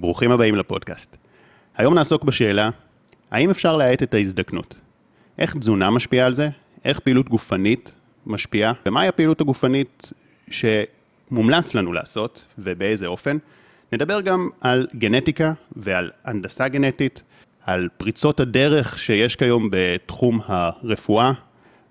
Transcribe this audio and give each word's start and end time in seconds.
ברוכים 0.00 0.30
הבאים 0.30 0.56
לפודקאסט. 0.56 1.16
היום 1.76 1.94
נעסוק 1.94 2.24
בשאלה, 2.24 2.70
האם 3.30 3.50
אפשר 3.50 3.76
להאט 3.76 4.02
את 4.02 4.14
ההזדקנות? 4.14 4.78
איך 5.38 5.56
תזונה 5.56 5.90
משפיעה 5.90 6.26
על 6.26 6.32
זה? 6.32 6.48
איך 6.84 6.98
פעילות 6.98 7.28
גופנית 7.28 7.94
משפיעה? 8.26 8.72
ומהי 8.86 9.08
הפעילות 9.08 9.40
הגופנית 9.40 10.12
שמומלץ 10.50 11.74
לנו 11.74 11.92
לעשות, 11.92 12.44
ובאיזה 12.58 13.06
אופן? 13.06 13.36
נדבר 13.92 14.20
גם 14.20 14.48
על 14.60 14.86
גנטיקה 14.94 15.52
ועל 15.76 16.10
הנדסה 16.24 16.68
גנטית, 16.68 17.22
על 17.66 17.88
פריצות 17.96 18.40
הדרך 18.40 18.98
שיש 18.98 19.36
כיום 19.36 19.68
בתחום 19.72 20.40
הרפואה, 20.44 21.32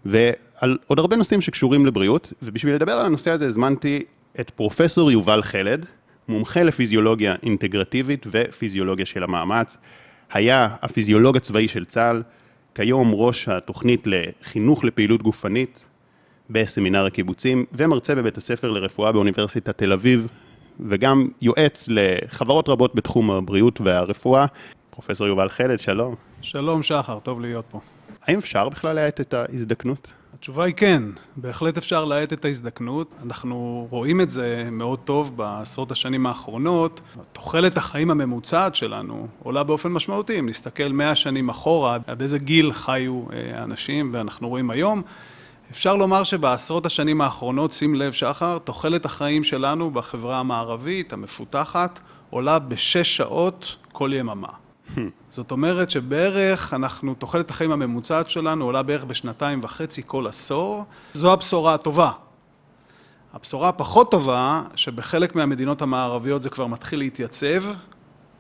ועל 0.06 0.78
עוד 0.88 1.00
הרבה 1.00 1.16
נושאים 1.16 1.42
שקשורים 1.42 1.86
לבריאות, 1.86 2.34
ובשביל 2.42 2.76
לדבר 2.76 2.94
על 2.94 3.06
הנושא 3.06 3.32
הזה 3.32 3.46
הזמנתי 3.46 4.04
את 4.40 4.50
פרופסור 4.50 5.12
יובל 5.12 5.42
חלד, 5.44 5.86
מומחה 6.30 6.64
לפיזיולוגיה 6.64 7.36
אינטגרטיבית 7.44 8.26
ופיזיולוגיה 8.32 9.06
של 9.06 9.24
המאמץ, 9.24 9.78
היה 10.32 10.68
הפיזיולוג 10.82 11.38
הצבאי 11.38 11.68
של 11.68 11.86
צה"ל, 11.86 12.24
כיום 12.76 13.12
ראש 13.14 13.48
התוכנית 13.48 14.04
לחינוך 14.06 14.84
לפעילות 14.84 15.24
גופנית 15.24 15.86
בסמינר 16.50 17.06
הקיבוצים, 17.06 17.66
ומרצה 17.72 18.16
בבית 18.16 18.38
הספר 18.38 18.72
לרפואה 18.72 19.12
באוניברסיטת 19.12 19.78
תל 19.78 19.94
אביב, 19.94 20.28
וגם 20.80 21.28
יועץ 21.42 21.88
לחברות 21.92 22.70
רבות 22.70 22.96
בתחום 22.96 23.32
הבריאות 23.32 23.82
והרפואה. 23.82 24.46
פרופסור 24.90 25.28
יובל 25.28 25.50
חלד, 25.50 25.80
שלום. 25.80 26.16
שלום 26.42 26.84
שחר, 26.84 27.20
טוב 27.20 27.42
להיות 27.42 27.66
פה. 27.72 27.80
האם 28.24 28.38
אפשר 28.38 28.70
בכלל 28.70 28.96
להאט 28.96 29.22
את 29.22 29.34
ההזדקנות? 29.34 30.14
התשובה 30.40 30.64
היא 30.64 30.74
כן, 30.78 31.04
בהחלט 31.36 31.78
אפשר 31.78 32.06
להאט 32.06 32.34
את 32.34 32.46
ההזדקנות. 32.46 33.12
אנחנו 33.24 33.88
רואים 33.90 34.22
את 34.22 34.30
זה 34.30 34.68
מאוד 34.72 35.00
טוב 35.00 35.38
בעשרות 35.38 35.92
השנים 35.92 36.26
האחרונות. 36.26 37.02
תוחלת 37.32 37.78
החיים 37.78 38.12
הממוצעת 38.12 38.76
שלנו 38.76 39.28
עולה 39.44 39.64
באופן 39.64 39.90
משמעותי. 39.92 40.40
אם 40.40 40.50
נסתכל 40.50 40.88
מאה 40.88 41.16
שנים 41.16 41.50
אחורה, 41.50 41.98
עד 42.08 42.22
איזה 42.22 42.38
גיל 42.40 42.74
חיו 42.74 43.24
אה, 43.34 43.62
האנשים, 43.62 44.10
ואנחנו 44.14 44.50
רואים 44.50 44.70
היום. 44.70 45.02
אפשר 45.72 45.96
לומר 45.96 46.24
שבעשרות 46.24 46.86
השנים 46.86 47.22
האחרונות, 47.22 47.72
שים 47.74 47.96
לב 47.96 48.12
שחר, 48.12 48.58
תוחלת 48.58 49.06
החיים 49.06 49.44
שלנו 49.44 49.92
בחברה 49.92 50.40
המערבית, 50.40 51.14
המפותחת, 51.14 52.00
עולה 52.30 52.60
בשש 52.60 53.18
שעות 53.18 53.76
כל 53.92 54.12
יממה. 54.14 54.69
זאת 55.30 55.52
אומרת 55.52 55.90
שבערך 55.90 56.74
אנחנו, 56.74 57.14
תוחלת 57.14 57.50
החיים 57.50 57.72
הממוצעת 57.72 58.30
שלנו 58.30 58.66
עולה 58.66 58.84
בערך 58.84 59.04
בשנתיים 59.04 59.60
וחצי 59.64 60.02
כל 60.06 60.28
עשור. 60.28 60.84
זו 61.14 61.34
הבשורה 61.34 61.74
הטובה. 61.74 62.12
הבשורה 63.34 63.70
הפחות 63.70 64.12
טובה, 64.12 64.64
שבחלק 64.76 65.36
מהמדינות 65.36 65.82
המערביות 65.82 66.44
זה 66.44 66.50
כבר 66.50 66.68
מתחיל 66.68 67.00
להתייצב, 67.00 67.64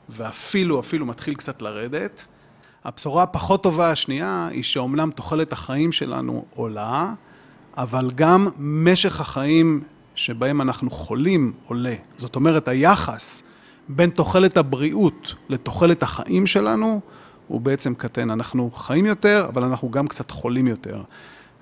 ואפילו, 0.10 0.80
אפילו 0.80 1.06
מתחיל 1.06 1.34
קצת 1.34 1.62
לרדת. 1.62 2.26
הבשורה 2.86 3.24
הפחות 3.24 3.64
טובה 3.64 3.92
השנייה, 3.92 4.48
היא 4.52 4.64
שאומנם 4.64 5.12
תוחלת 5.12 5.52
החיים 5.52 5.92
שלנו 5.92 6.46
עולה, 6.56 7.14
אבל 7.78 8.12
גם 8.16 8.48
משך 8.58 9.22
החיים 9.22 9.82
שבהם 10.16 10.62
אנחנו 10.62 10.90
חולים 10.90 11.54
עולה. 11.66 11.96
זאת 12.18 12.36
אומרת, 12.36 12.68
היחס 12.68 13.44
בין 13.90 14.10
תוחלת 14.10 14.58
הבריאות 14.58 15.36
לתוחלת 15.50 16.04
החיים 16.04 16.48
שלנו, 16.48 17.02
הוא 17.48 17.62
בעצם 17.62 17.96
קטן. 17.96 18.32
אנחנו 18.32 18.72
חיים 18.72 19.06
יותר, 19.06 19.46
אבל 19.50 19.64
אנחנו 19.64 19.92
גם 19.92 20.08
קצת 20.08 20.32
חולים 20.32 20.68
יותר. 20.68 21.02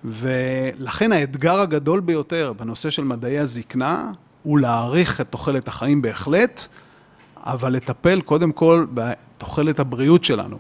ולכן 0.04 1.12
האתגר 1.12 1.60
הגדול 1.60 2.00
ביותר 2.00 2.54
בנושא 2.54 2.90
של 2.90 3.04
מדעי 3.04 3.40
הזקנה, 3.40 4.12
הוא 4.44 4.60
להעריך 4.60 5.22
את 5.22 5.28
תוחלת 5.30 5.68
החיים 5.68 6.02
בהחלט, 6.02 6.68
אבל 7.38 7.74
לטפל 7.74 8.22
קודם 8.22 8.52
כל 8.52 8.86
בתוחלת 8.94 9.80
הבריאות 9.80 10.24
שלנו. 10.24 10.58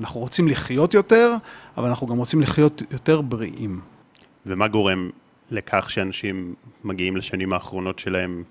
אנחנו 0.00 0.20
רוצים 0.20 0.48
לחיות 0.48 0.94
יותר, 0.94 1.34
אבל 1.76 1.88
אנחנו 1.88 2.06
גם 2.06 2.16
רוצים 2.16 2.40
לחיות 2.40 2.82
יותר 2.92 3.20
בריאים. 3.20 3.80
ומה 4.46 4.68
גורם 4.68 5.10
לכך 5.50 5.90
שאנשים 5.90 6.54
מגיעים 6.84 7.16
לשנים 7.16 7.52
האחרונות 7.52 7.98
שלהם 7.98 8.44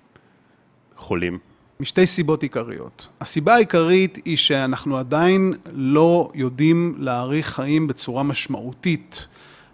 חולים? 0.96 1.38
משתי 1.80 2.06
סיבות 2.06 2.42
עיקריות. 2.42 3.06
הסיבה 3.20 3.54
העיקרית 3.54 4.18
היא 4.24 4.36
שאנחנו 4.36 4.96
עדיין 4.96 5.54
לא 5.72 6.28
יודעים 6.34 6.94
להאריך 6.98 7.46
חיים 7.46 7.86
בצורה 7.86 8.22
משמעותית. 8.22 9.26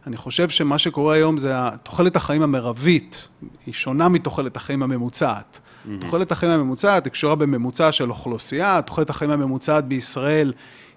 אני 0.07 0.17
חושב 0.17 0.49
שמה 0.49 0.79
שקורה 0.79 1.15
היום 1.15 1.39
זה 1.39 1.55
תוחלת 1.83 2.17
החיים 2.17 2.43
המרבית, 2.43 3.29
היא 3.67 3.75
שונה 3.75 4.09
מתוחלת 4.09 4.57
החיים 4.57 4.83
הממוצעת. 4.83 5.61
Mm-hmm. 5.61 5.89
תוחלת 6.01 6.33
החיים 6.33 6.53
הממוצעת 6.53 7.05
היא 7.05 7.13
קשורה 7.13 7.35
בממוצע 7.35 7.93
של 7.93 8.11
אוכלוסייה, 8.11 8.83
תוחלת 8.83 9.11
החיים 9.11 9.31
הממוצעת 9.31 9.85
בישראל 9.85 10.53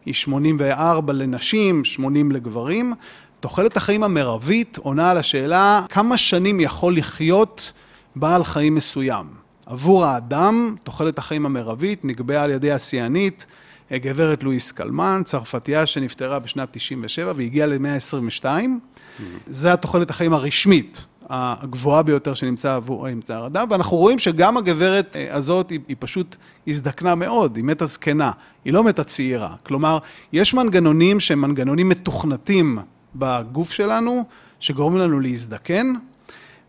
היא 0.05 0.13
84 0.13 1.13
לנשים, 1.13 1.85
80 1.85 2.31
לגברים. 2.31 2.93
תוחלת 3.39 3.77
החיים 3.77 4.03
המרבית 4.03 4.77
עונה 4.77 5.11
על 5.11 5.17
השאלה 5.17 5.85
כמה 5.89 6.17
שנים 6.17 6.59
יכול 6.59 6.97
לחיות 6.97 7.73
בעל 8.15 8.43
חיים 8.43 8.75
מסוים. 8.75 9.36
עבור 9.69 10.05
האדם, 10.05 10.75
תוחלת 10.83 11.17
החיים 11.17 11.45
המרבית 11.45 12.05
נקבעה 12.05 12.43
על 12.43 12.51
ידי 12.51 12.71
השיאנית, 12.71 13.45
גברת 13.93 14.43
לואיס 14.43 14.71
קלמן, 14.71 15.21
צרפתייה 15.25 15.85
שנפטרה 15.85 16.39
בשנת 16.39 16.69
97 16.71 17.33
והגיעה 17.35 17.67
ל-122. 17.67 18.43
Mm-hmm. 18.43 19.21
זה 19.47 19.73
התוחלת 19.73 20.09
החיים 20.09 20.33
הרשמית, 20.33 21.05
הגבוהה 21.29 22.03
ביותר 22.03 22.33
שנמצא 22.33 22.75
עבור 22.75 23.09
אמצע 23.09 23.37
האדם, 23.37 23.67
ואנחנו 23.69 23.97
רואים 23.97 24.19
שגם 24.19 24.57
הגברת 24.57 25.15
אה, 25.15 25.35
הזאת 25.35 25.69
היא, 25.69 25.79
היא 25.87 25.95
פשוט 25.99 26.35
הזדקנה 26.67 27.15
מאוד, 27.15 27.55
היא 27.55 27.63
מתה 27.63 27.85
זקנה, 27.85 28.31
היא 28.65 28.73
לא 28.73 28.83
מתה 28.83 29.03
צעירה. 29.03 29.55
כלומר, 29.63 29.97
יש 30.33 30.53
מנגנונים 30.53 31.19
שהם 31.19 31.41
מנגנונים 31.41 31.89
מתוכנתים 31.89 32.79
בגוף 33.15 33.71
שלנו, 33.71 34.23
שגורמים 34.59 34.99
לנו 34.99 35.19
להזדקן, 35.19 35.93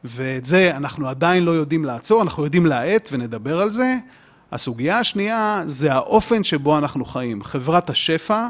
ואת 0.04 0.44
זה 0.44 0.76
אנחנו 0.76 1.08
עדיין 1.08 1.44
לא 1.44 1.50
יודעים 1.50 1.84
לעצור, 1.84 2.22
אנחנו 2.22 2.44
יודעים 2.44 2.66
להאט 2.66 3.08
ונדבר 3.12 3.60
על 3.60 3.72
זה. 3.72 3.94
הסוגיה 4.52 4.98
השנייה 4.98 5.62
זה 5.66 5.92
האופן 5.92 6.44
שבו 6.44 6.78
אנחנו 6.78 7.04
חיים. 7.04 7.42
חברת 7.42 7.90
השפע, 7.90 8.46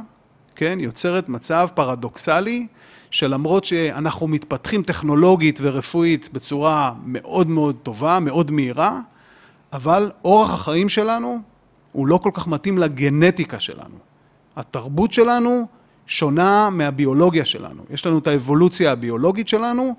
כן, 0.56 0.78
יוצרת 0.80 1.28
מצב 1.28 1.68
פרדוקסלי, 1.74 2.66
שלמרות 3.10 3.64
שאנחנו 3.64 4.28
מתפתחים 4.28 4.82
טכנולוגית 4.82 5.58
ורפואית 5.62 6.28
בצורה 6.32 6.92
מאוד 7.04 7.48
מאוד 7.48 7.76
טובה, 7.82 8.18
מאוד 8.20 8.50
מהירה, 8.50 9.00
אבל 9.72 10.10
אורח 10.24 10.54
החיים 10.54 10.88
שלנו 10.88 11.38
הוא 11.92 12.06
לא 12.06 12.18
כל 12.22 12.30
כך 12.34 12.46
מתאים 12.46 12.78
לגנטיקה 12.78 13.60
שלנו. 13.60 13.98
התרבות 14.56 15.12
שלנו 15.12 15.66
שונה 16.06 16.70
מהביולוגיה 16.70 17.44
שלנו. 17.44 17.82
יש 17.90 18.06
לנו 18.06 18.18
את 18.18 18.26
האבולוציה 18.26 18.92
הביולוגית 18.92 19.48
שלנו, 19.48 19.94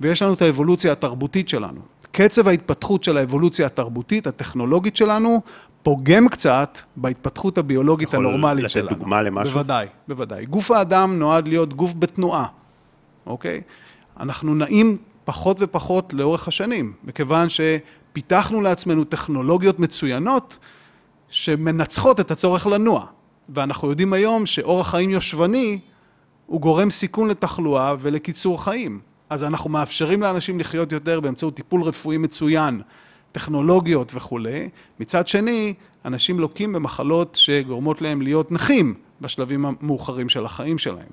ויש 0.00 0.22
לנו 0.22 0.32
את 0.32 0.42
האבולוציה 0.42 0.92
התרבותית 0.92 1.48
שלנו. 1.48 1.80
קצב 2.12 2.48
ההתפתחות 2.48 3.04
של 3.04 3.16
האבולוציה 3.16 3.66
התרבותית, 3.66 4.26
הטכנולוגית 4.26 4.96
שלנו, 4.96 5.40
פוגם 5.82 6.28
קצת 6.28 6.78
בהתפתחות 6.96 7.58
הביולוגית 7.58 8.14
הנורמלית 8.14 8.70
שלנו. 8.70 8.84
יכול 8.84 8.94
לתת 8.94 9.02
דוגמה 9.02 9.22
למשהו? 9.22 9.52
בוודאי, 9.54 9.86
בוודאי. 10.08 10.46
גוף 10.46 10.70
האדם 10.70 11.18
נועד 11.18 11.48
להיות 11.48 11.74
גוף 11.74 11.94
בתנועה, 11.98 12.46
אוקיי? 13.26 13.60
אנחנו 14.20 14.54
נעים 14.54 14.96
פחות 15.24 15.56
ופחות 15.60 16.14
לאורך 16.14 16.48
השנים, 16.48 16.92
מכיוון 17.04 17.46
שפיתחנו 17.48 18.60
לעצמנו 18.60 19.04
טכנולוגיות 19.04 19.78
מצוינות 19.78 20.58
שמנצחות 21.28 22.20
את 22.20 22.30
הצורך 22.30 22.66
לנוע. 22.66 23.06
ואנחנו 23.48 23.90
יודעים 23.90 24.12
היום 24.12 24.46
שאורח 24.46 24.90
חיים 24.90 25.10
יושבני 25.10 25.78
הוא 26.46 26.60
גורם 26.60 26.90
סיכון 26.90 27.28
לתחלואה 27.28 27.94
ולקיצור 27.98 28.64
חיים. 28.64 29.00
אז 29.30 29.44
אנחנו 29.44 29.70
מאפשרים 29.70 30.22
לאנשים 30.22 30.60
לחיות 30.60 30.92
יותר 30.92 31.20
באמצעות 31.20 31.56
טיפול 31.56 31.82
רפואי 31.82 32.18
מצוין, 32.18 32.80
טכנולוגיות 33.32 34.12
וכולי. 34.14 34.68
מצד 35.00 35.28
שני, 35.28 35.74
אנשים 36.04 36.40
לוקים 36.40 36.72
במחלות 36.72 37.34
שגורמות 37.34 38.02
להם 38.02 38.22
להיות 38.22 38.52
נכים 38.52 38.94
בשלבים 39.20 39.66
המאוחרים 39.66 40.28
של 40.28 40.44
החיים 40.44 40.78
שלהם. 40.78 41.08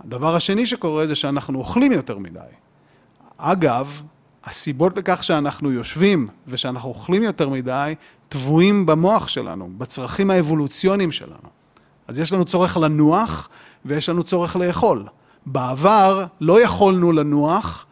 הדבר 0.00 0.34
השני 0.34 0.66
שקורה 0.66 1.06
זה 1.06 1.14
שאנחנו 1.14 1.58
אוכלים 1.58 1.92
יותר 1.92 2.18
מדי. 2.18 2.40
אגב, 3.36 4.02
הסיבות 4.44 4.96
לכך 4.96 5.24
שאנחנו 5.24 5.72
יושבים 5.72 6.26
ושאנחנו 6.46 6.88
אוכלים 6.88 7.22
יותר 7.22 7.48
מדי, 7.48 7.94
טבועים 8.28 8.86
במוח 8.86 9.28
שלנו, 9.28 9.70
בצרכים 9.78 10.30
האבולוציוניים 10.30 11.12
שלנו. 11.12 11.48
אז 12.08 12.18
יש 12.18 12.32
לנו 12.32 12.44
צורך 12.44 12.76
לנוח 12.76 13.48
ויש 13.84 14.08
לנו 14.08 14.22
צורך 14.22 14.56
לאכול. 14.56 15.04
בעבר 15.52 16.24
לא 16.40 16.62
יכולנו 16.62 17.12
לנוח 17.12 17.86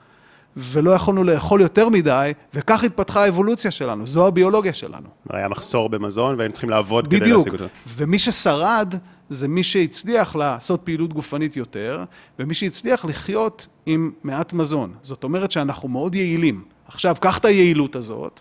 ולא 0.57 0.91
יכולנו 0.91 1.25
לאכול 1.25 1.61
יותר 1.61 1.89
מדי, 1.89 2.33
וכך 2.55 2.85
התפתחה 2.85 3.25
האבולוציה 3.25 3.71
שלנו, 3.71 4.07
זו 4.07 4.27
הביולוגיה 4.27 4.73
שלנו. 4.73 5.07
היה 5.31 5.49
מחסור 5.49 5.89
במזון 5.89 6.35
והיינו 6.37 6.53
צריכים 6.53 6.71
לעבוד 6.71 7.09
בדיוק. 7.09 7.23
כדי 7.23 7.33
להשיג 7.33 7.53
אותו. 7.53 7.65
בדיוק, 7.65 7.73
ומי 7.97 8.19
ששרד 8.19 8.95
זה 9.31 9.49
מי 9.49 9.63
שהצליח 9.63 10.37
לעשות 10.37 10.81
פעילות 10.85 11.13
גופנית 11.13 11.57
יותר, 11.57 12.05
ומי 12.39 12.55
שהצליח 12.55 13.05
לחיות 13.05 13.67
עם 13.87 14.11
מעט 14.25 14.53
מזון. 14.53 14.93
זאת 15.03 15.25
אומרת 15.25 15.53
שאנחנו 15.53 15.89
מאוד 15.89 16.15
יעילים. 16.15 16.65
עכשיו, 16.89 17.17
קח 17.21 17.39
את 17.39 17.45
היעילות 17.45 17.97
הזאת, 17.97 18.41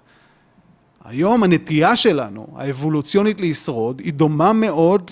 היום 1.04 1.44
הנטייה 1.44 1.96
שלנו, 1.96 2.48
האבולוציונית 2.56 3.42
לשרוד, 3.42 4.00
היא 4.00 4.14
דומה 4.14 4.54
מאוד 4.54 5.12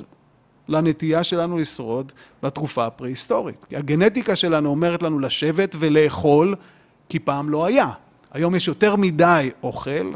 לנטייה 0.68 1.24
שלנו 1.24 1.58
לשרוד 1.58 2.12
בתקופה 2.44 2.86
הפרה-היסטורית. 2.86 3.66
הגנטיקה 3.72 4.36
שלנו 4.36 4.70
אומרת 4.70 5.04
לנו 5.04 5.20
לשבת 5.20 5.76
ולאכול, 5.80 6.56
כי 7.10 7.20
פעם 7.20 7.50
לא 7.50 7.66
היה. 7.66 7.90
היום 8.32 8.56
יש 8.56 8.68
יותר 8.68 8.96
מדי 8.96 9.50
אוכל, 9.64 10.12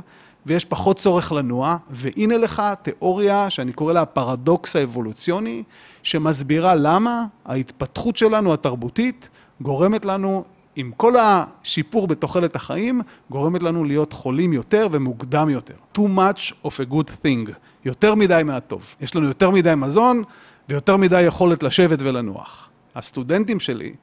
ויש 0.45 0.65
פחות 0.65 0.97
צורך 0.97 1.31
לנוע, 1.31 1.77
והנה 1.89 2.37
לך 2.37 2.63
תיאוריה 2.81 3.49
שאני 3.49 3.73
קורא 3.73 3.93
לה 3.93 4.01
הפרדוקס 4.01 4.75
האבולוציוני, 4.75 5.63
שמסבירה 6.03 6.75
למה 6.75 7.25
ההתפתחות 7.45 8.17
שלנו 8.17 8.53
התרבותית 8.53 9.29
גורמת 9.61 10.05
לנו, 10.05 10.43
עם 10.75 10.91
כל 10.97 11.13
השיפור 11.19 12.07
בתוחלת 12.07 12.55
החיים, 12.55 13.01
גורמת 13.29 13.63
לנו 13.63 13.83
להיות 13.83 14.13
חולים 14.13 14.53
יותר 14.53 14.87
ומוקדם 14.91 15.49
יותר. 15.49 15.73
too 15.97 15.99
much 15.99 16.53
of 16.65 16.69
a 16.69 16.93
good 16.93 17.09
thing, 17.23 17.51
יותר 17.85 18.15
מדי 18.15 18.41
מהטוב. 18.45 18.95
יש 19.01 19.15
לנו 19.15 19.27
יותר 19.27 19.49
מדי 19.49 19.73
מזון 19.77 20.23
ויותר 20.69 20.97
מדי 20.97 21.21
יכולת 21.21 21.63
לשבת 21.63 21.99
ולנוח. 22.01 22.69
הסטודנטים 22.95 23.59
שלי 23.59 23.93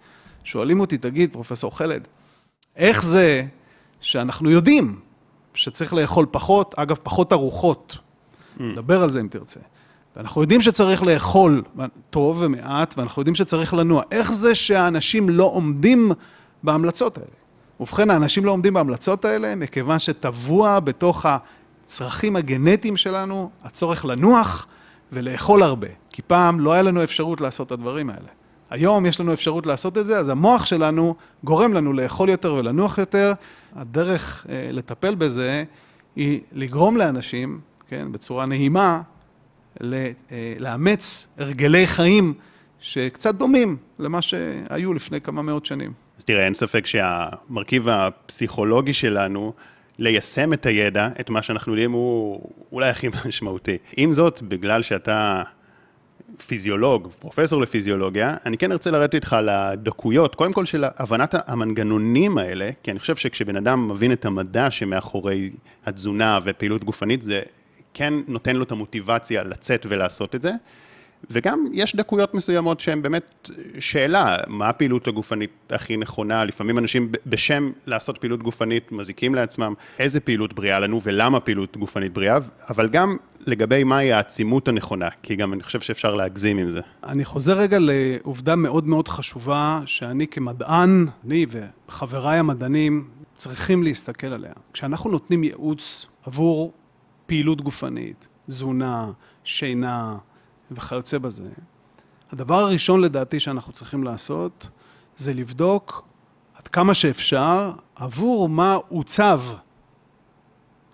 שואלים 0.45 0.81
אותי, 0.81 0.99
תגיד, 0.99 1.33
פרופסור 1.33 1.79
חלד, 1.79 2.09
איך 2.77 3.05
זה 3.05 3.45
שאנחנו 4.01 4.51
יודעים 4.51 5.01
שצריך 5.55 5.95
לאכול 5.95 6.27
פחות, 6.31 6.75
אגב, 6.79 6.99
פחות 7.03 7.33
ארוחות, 7.33 7.99
נדבר 8.61 9.03
על 9.03 9.11
זה 9.11 9.21
אם 9.21 9.29
תרצה. 9.29 9.61
ואנחנו 10.17 10.41
יודעים 10.41 10.61
שצריך 10.61 11.03
לאכול 11.03 11.63
טוב 12.11 12.39
ומעט, 12.41 12.95
ואנחנו 12.99 13.21
יודעים 13.21 13.35
שצריך 13.35 13.75
לנוע. 13.75 14.03
איך 14.11 14.33
זה 14.33 14.55
שהאנשים 14.55 15.29
לא 15.29 15.45
עומדים 15.45 16.13
בהמלצות 16.63 17.19
האלה? 17.19 17.29
ובכן, 17.81 18.11
האנשים 18.11 18.45
לא 18.45 18.51
עומדים 18.51 18.75
בהמלצות 18.75 19.25
האלה 19.25 19.55
מכיוון 19.55 19.99
שטבוע 19.99 20.81
בתוך 20.81 21.27
הצרכים 21.85 22.37
הגנטיים 22.37 22.97
שלנו 22.97 23.51
הצורך 23.65 24.05
לנוח 24.05 24.67
ולאכול 25.13 25.63
הרבה. 25.63 25.89
כי 26.11 26.23
פעם 26.23 26.61
לא 26.61 26.73
היה 26.73 26.83
לנו 26.83 27.05
אפשרות 27.05 27.41
לעשות 27.41 27.67
את 27.67 27.73
הדברים 27.73 28.11
האלה. 28.11 28.29
היום 28.71 29.07
יש 29.07 29.21
לנו 29.21 29.33
אפשרות 29.33 29.67
לעשות 29.67 29.99
את 29.99 30.07
זה, 30.07 30.19
אז 30.19 30.29
המוח 30.29 30.67
שלנו 30.67 31.15
גורם 31.45 31.73
לנו 31.73 31.93
לאכול 31.93 32.29
יותר 32.29 32.55
ולנוח 32.55 32.99
יותר. 32.99 33.33
הדרך 33.77 34.47
אה, 34.49 34.69
לטפל 34.73 35.15
בזה 35.15 35.65
היא 36.17 36.41
לגרום 36.53 36.97
לאנשים, 36.97 37.61
כן, 37.89 38.13
בצורה 38.13 38.47
נעימה, 38.47 39.03
אה, 39.83 40.11
לאמץ 40.59 41.27
הרגלי 41.39 41.87
חיים 41.87 42.35
שקצת 42.81 43.35
דומים 43.35 43.77
למה 43.99 44.23
שהיו 44.23 44.95
לפני 44.95 45.21
כמה 45.21 45.43
מאות 45.43 45.67
שנים. 45.67 45.93
אז 46.19 46.25
תראה, 46.25 46.45
אין 46.45 46.55
ספק 46.55 46.87
שהמרכיב 46.87 47.89
הפסיכולוגי 47.89 48.93
שלנו 48.93 49.53
ליישם 49.99 50.53
את 50.53 50.67
הידע, 50.67 51.09
את 51.21 51.31
מה 51.31 51.43
שאנחנו 51.43 51.73
יודעים, 51.73 51.93
הוא 51.93 52.51
אולי 52.73 52.89
הכי 52.89 53.09
משמעותי. 53.27 53.77
עם 53.97 54.13
זאת, 54.13 54.43
בגלל 54.43 54.83
שאתה 54.83 55.43
פיזיולוג, 56.47 57.09
פרופסור 57.19 57.61
לפיזיולוגיה, 57.61 58.37
אני 58.47 58.59
כן 58.59 58.73
ארצה 58.73 58.91
לרדת 58.91 59.15
איתך 59.15 59.37
לדקויות, 59.43 60.35
קודם 60.35 60.53
כל 60.53 60.65
של 60.65 60.85
הבנת 60.97 61.35
המנגנונים 61.47 62.39
האלה, 62.39 62.71
כי 62.83 62.91
אני 62.91 62.99
חושב 62.99 63.17
שכשבן 63.17 63.57
אדם 63.57 63.89
מבין 63.89 64.13
את 64.13 64.25
המדע 64.25 64.71
שמאחורי 64.71 65.51
התזונה 65.87 66.39
ופעילות 66.45 66.85
גופנית, 66.85 67.23
זה 67.23 67.43
כן 67.95 68.15
נותן 68.29 68.57
לו 68.57 68.63
את 68.63 68.73
המוטיבציה 68.73 69.43
לצאת 69.43 69.87
ולעשות 69.89 70.35
את 70.35 70.43
זה. 70.43 70.53
וגם 71.31 71.65
יש 71.73 71.97
דקויות 71.97 72.35
מסוימות 72.35 72.81
שהן 72.81 73.03
באמת 73.03 73.51
שאלה, 73.79 74.37
מה 74.47 74.69
הפעילות 74.69 75.09
הגופנית 75.09 75.51
הכי 75.71 75.97
נכונה, 75.97 76.45
לפעמים 76.45 76.79
אנשים 76.79 77.13
בשם 77.27 77.73
לעשות 77.87 78.19
פעילות 78.19 78.43
גופנית 78.43 78.93
מזיקים 78.93 79.35
לעצמם, 79.35 79.75
איזה 79.99 80.21
פעילות 80.21 80.53
בריאה 80.53 80.79
לנו 80.79 81.01
ולמה 81.03 81.41
פעילות 81.41 81.77
גופנית 81.77 82.13
בריאה, 82.13 82.39
אבל 82.69 82.89
גם 82.89 83.17
לגבי 83.47 83.85
מהי 83.85 84.13
העצימות 84.13 84.69
הנכונה, 84.69 85.09
כי 85.23 85.37
גם 85.37 85.53
אני 85.53 85.63
חושב 85.63 85.81
שאפשר 85.81 86.15
להגזים 86.15 86.59
עם 86.59 86.71
זה. 86.71 86.81
אני 87.05 87.25
חוזר 87.25 87.59
רגע 87.59 87.79
לעובדה 87.81 88.57
מאוד 88.57 88.87
מאוד 88.87 89.09
חשובה, 89.09 89.81
שאני 89.87 90.27
כמדען, 90.27 91.07
אני 91.27 91.47
וחבריי 91.89 92.39
המדענים, 92.39 93.09
צריכים 93.37 93.83
להסתכל 93.83 94.27
עליה. 94.27 94.53
כשאנחנו 94.73 95.11
נותנים 95.11 95.45
ייעוץ 95.45 96.07
עבור 96.27 96.73
פעילות 97.27 97.61
גופנית, 97.61 98.29
תזונה, 98.49 99.11
שינה, 99.45 100.17
וכיוצא 100.77 101.19
בזה. 101.19 101.51
הדבר 102.33 102.55
הראשון 102.59 103.01
לדעתי 103.01 103.41
שאנחנו 103.41 103.73
צריכים 103.73 104.05
לעשות 104.05 104.69
זה 105.17 105.35
לבדוק 105.35 106.09
עד 106.55 106.69
כמה 106.69 106.95
שאפשר 106.95 107.73
עבור 107.95 108.49
מה 108.49 108.79
עוצב 108.89 109.41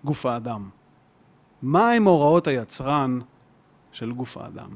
גוף 0.03 0.25
האדם. 0.25 0.69
מהם 1.61 2.03
הוראות 2.03 2.47
היצרן 2.47 3.19
של 3.91 4.11
גוף 4.11 4.37
האדם. 4.37 4.69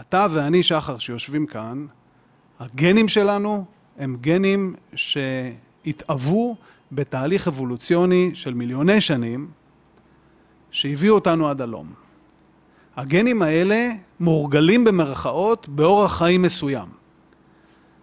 אתה 0.00 0.26
ואני, 0.30 0.62
שחר, 0.62 0.98
שיושבים 0.98 1.46
כאן, 1.46 1.86
הגנים 2.58 3.08
שלנו 3.08 3.64
הם 3.98 4.16
גנים 4.20 4.74
שהתאוו 4.94 6.56
בתהליך 6.92 7.48
אבולוציוני 7.48 8.30
של 8.34 8.54
מיליוני 8.54 9.00
שנים, 9.00 9.50
שהביאו 10.70 11.14
אותנו 11.14 11.48
עד 11.48 11.60
הלום. 11.60 12.07
הגנים 12.98 13.42
האלה 13.42 13.88
מורגלים 14.20 14.84
במרכאות 14.84 15.68
באורח 15.68 16.18
חיים 16.18 16.42
מסוים. 16.42 16.88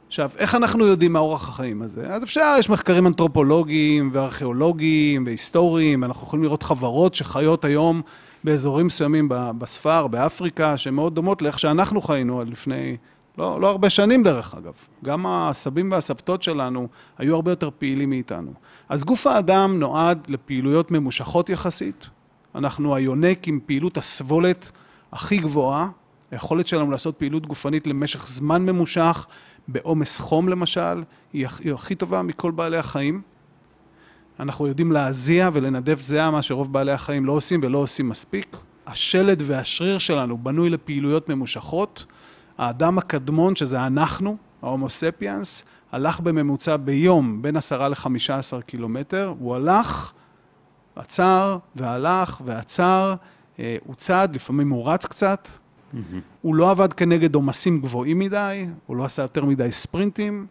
עכשיו, 0.07 0.31
איך 0.37 0.55
אנחנו 0.55 0.85
יודעים 0.85 1.13
מה 1.13 1.19
אורח 1.19 1.49
החיים 1.49 1.81
הזה? 1.81 2.13
אז 2.13 2.23
אפשר, 2.23 2.55
יש 2.59 2.69
מחקרים 2.69 3.07
אנתרופולוגיים 3.07 4.09
וארכיאולוגיים 4.13 5.23
והיסטוריים, 5.25 6.01
ואנחנו 6.01 6.27
יכולים 6.27 6.43
לראות 6.43 6.63
חברות 6.63 7.15
שחיות 7.15 7.65
היום 7.65 8.01
באזורים 8.43 8.85
מסוימים 8.85 9.29
בספר, 9.31 10.07
באפריקה, 10.07 10.77
שהן 10.77 10.93
מאוד 10.93 11.15
דומות 11.15 11.41
לאיך 11.41 11.59
שאנחנו 11.59 12.01
חיינו 12.01 12.41
עד 12.41 12.49
לפני, 12.49 12.97
לא, 13.37 13.61
לא 13.61 13.67
הרבה 13.67 13.89
שנים 13.89 14.23
דרך 14.23 14.55
אגב. 14.55 14.73
גם 15.05 15.25
הסבים 15.27 15.91
והסבתות 15.91 16.43
שלנו 16.43 16.87
היו 17.17 17.35
הרבה 17.35 17.51
יותר 17.51 17.69
פעילים 17.77 18.09
מאיתנו. 18.09 18.51
אז 18.89 19.03
גוף 19.03 19.27
האדם 19.27 19.79
נועד 19.79 20.25
לפעילויות 20.27 20.91
ממושכות 20.91 21.49
יחסית. 21.49 22.07
אנחנו 22.55 22.95
היונק 22.95 23.47
עם 23.47 23.59
פעילות 23.65 23.97
הסבולת 23.97 24.71
הכי 25.15 25.37
גבוהה, 25.37 25.89
היכולת 26.31 26.67
שלנו 26.67 26.91
לעשות 26.91 27.15
פעילות 27.17 27.47
גופנית 27.47 27.87
למשך 27.87 28.27
זמן 28.27 28.65
ממושך, 28.65 29.25
בעומס 29.67 30.19
חום 30.19 30.49
למשל, 30.49 31.03
היא, 31.33 31.47
היא 31.59 31.73
הכי 31.73 31.95
טובה 31.95 32.21
מכל 32.21 32.51
בעלי 32.51 32.77
החיים. 32.77 33.21
אנחנו 34.39 34.67
יודעים 34.67 34.91
להזיע 34.91 35.49
ולנדף 35.53 36.01
זיעה, 36.01 36.31
מה 36.31 36.41
שרוב 36.41 36.73
בעלי 36.73 36.91
החיים 36.91 37.25
לא 37.25 37.31
עושים 37.31 37.59
ולא 37.63 37.77
עושים 37.77 38.09
מספיק. 38.09 38.57
השלד 38.87 39.41
והשריר 39.45 39.97
שלנו 39.97 40.37
בנוי 40.37 40.69
לפעילויות 40.69 41.29
ממושכות. 41.29 42.05
האדם 42.57 42.97
הקדמון, 42.97 43.55
שזה 43.55 43.85
אנחנו, 43.85 44.37
ההומו 44.61 44.89
ספיאנס, 44.89 45.63
הלך 45.91 46.19
בממוצע 46.19 46.77
ביום 46.77 47.41
בין 47.41 47.55
עשרה 47.55 47.89
לחמישה 47.89 48.37
עשר 48.37 48.61
קילומטר, 48.61 49.33
הוא 49.39 49.55
הלך, 49.55 50.13
עצר 50.95 51.57
והלך 51.75 52.41
ועצר 52.45 53.15
הוא 53.57 53.95
צעד, 53.95 54.35
לפעמים 54.35 54.69
הוא 54.69 54.89
רץ 54.89 55.05
קצת, 55.05 55.47
mm-hmm. 55.47 55.97
הוא 56.41 56.55
לא 56.55 56.71
עבד 56.71 56.93
כנגד 56.93 57.35
עומסים 57.35 57.81
גבוהים 57.81 58.19
מדי, 58.19 58.65
הוא 58.85 58.97
לא 58.97 59.05
עשה 59.05 59.21
יותר 59.21 59.45
מדי 59.45 59.71
ספרינטים, 59.71 60.45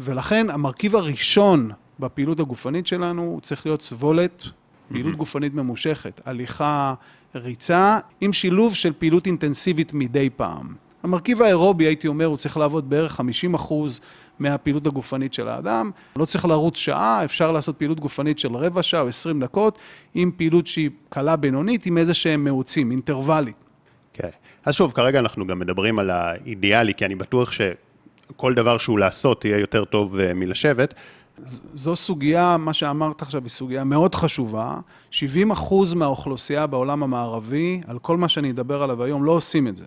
ולכן 0.00 0.50
המרכיב 0.50 0.96
הראשון 0.96 1.70
בפעילות 2.00 2.40
הגופנית 2.40 2.86
שלנו 2.86 3.22
הוא 3.22 3.40
צריך 3.40 3.66
להיות 3.66 3.82
סבולת, 3.82 4.44
פעילות 4.92 5.14
mm-hmm. 5.14 5.16
גופנית 5.16 5.54
ממושכת, 5.54 6.20
הליכה, 6.24 6.94
ריצה, 7.34 7.98
עם 8.20 8.32
שילוב 8.32 8.74
של 8.74 8.92
פעילות 8.98 9.26
אינטנסיבית 9.26 9.94
מדי 9.94 10.30
פעם. 10.36 10.74
המרכיב 11.02 11.42
האירובי, 11.42 11.84
הייתי 11.84 12.08
אומר, 12.08 12.26
הוא 12.26 12.36
צריך 12.36 12.56
לעבוד 12.56 12.90
בערך 12.90 13.12
50 13.12 13.54
אחוז 13.54 14.00
מהפעילות 14.40 14.86
הגופנית 14.86 15.34
של 15.34 15.48
האדם. 15.48 15.90
לא 16.16 16.24
צריך 16.24 16.44
לרוץ 16.44 16.76
שעה, 16.76 17.24
אפשר 17.24 17.52
לעשות 17.52 17.76
פעילות 17.76 18.00
גופנית 18.00 18.38
של 18.38 18.56
רבע 18.56 18.82
שעה 18.82 19.00
או 19.00 19.08
עשרים 19.08 19.40
דקות, 19.40 19.78
עם 20.14 20.30
פעילות 20.36 20.66
שהיא 20.66 20.90
קלה 21.08 21.36
בינונית, 21.36 21.86
עם 21.86 21.98
איזה 21.98 22.14
שהם 22.14 22.44
מאוצים, 22.44 22.90
אינטרוולים. 22.90 23.54
כן. 24.12 24.28
אז 24.64 24.74
שוב, 24.74 24.92
כרגע 24.92 25.18
אנחנו 25.18 25.46
גם 25.46 25.58
מדברים 25.58 25.98
על 25.98 26.10
האידיאלי, 26.10 26.94
כי 26.94 27.04
אני 27.04 27.14
בטוח 27.14 27.52
שכל 27.52 28.54
דבר 28.54 28.78
שהוא 28.78 28.98
לעשות 28.98 29.44
יהיה 29.44 29.58
יותר 29.58 29.84
טוב 29.84 30.18
אה, 30.18 30.34
מלשבת. 30.34 30.94
זו 31.74 31.96
סוגיה, 31.96 32.56
מה 32.56 32.72
שאמרת 32.72 33.22
עכשיו, 33.22 33.42
היא 33.42 33.50
סוגיה 33.50 33.84
מאוד 33.84 34.14
חשובה. 34.14 34.76
70 35.10 35.50
אחוז 35.50 35.94
מהאוכלוסייה 35.94 36.66
בעולם 36.66 37.02
המערבי, 37.02 37.80
על 37.86 37.98
כל 37.98 38.16
מה 38.16 38.28
שאני 38.28 38.50
אדבר 38.50 38.82
עליו 38.82 39.02
היום, 39.02 39.24
לא 39.24 39.32
עושים 39.32 39.68
את 39.68 39.76
זה. 39.76 39.86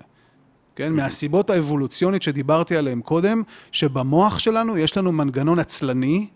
כן? 0.76 0.94
מהסיבות 0.94 1.50
האבולוציונית 1.50 2.24
שדיברתי 2.24 2.78
עליהן 2.78 3.02
קודם, 3.02 3.44
שבמוח 3.72 4.40
שלנו 4.40 4.78
יש 4.78 4.98
לנו 4.98 5.12
מנגנון 5.12 5.60
עצלני, 5.60 6.28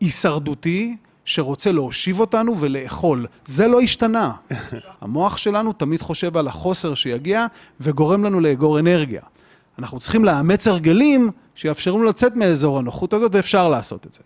הישרדותי, 0.00 0.96
שרוצה 1.24 1.72
להושיב 1.72 2.20
אותנו 2.20 2.58
ולאכול. 2.60 3.26
זה 3.46 3.68
לא 3.68 3.80
השתנה. 3.80 4.32
המוח 5.00 5.36
שלנו 5.36 5.72
תמיד 5.72 6.02
חושב 6.02 6.36
על 6.36 6.48
החוסר 6.48 6.94
שיגיע 6.94 7.46
וגורם 7.80 8.24
לנו 8.24 8.40
לאגור 8.40 8.78
אנרגיה. 8.78 9.22
אנחנו 9.78 9.98
צריכים 9.98 10.24
לאמץ 10.24 10.66
הרגלים 10.66 11.30
שיאפשרו 11.54 12.02
לצאת 12.02 12.36
מאזור 12.36 12.78
הנוחות 12.78 13.12
הזאת, 13.12 13.34
ואפשר 13.34 13.68
לעשות 13.68 14.06
את 14.06 14.12
זה. 14.12 14.20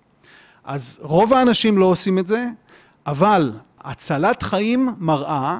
אז 0.64 1.00
רוב 1.02 1.34
האנשים 1.34 1.78
לא 1.78 1.84
עושים 1.84 2.18
את 2.18 2.26
זה, 2.26 2.46
אבל 3.06 3.52
הצלת 3.80 4.42
חיים 4.42 4.88
מראה 4.98 5.58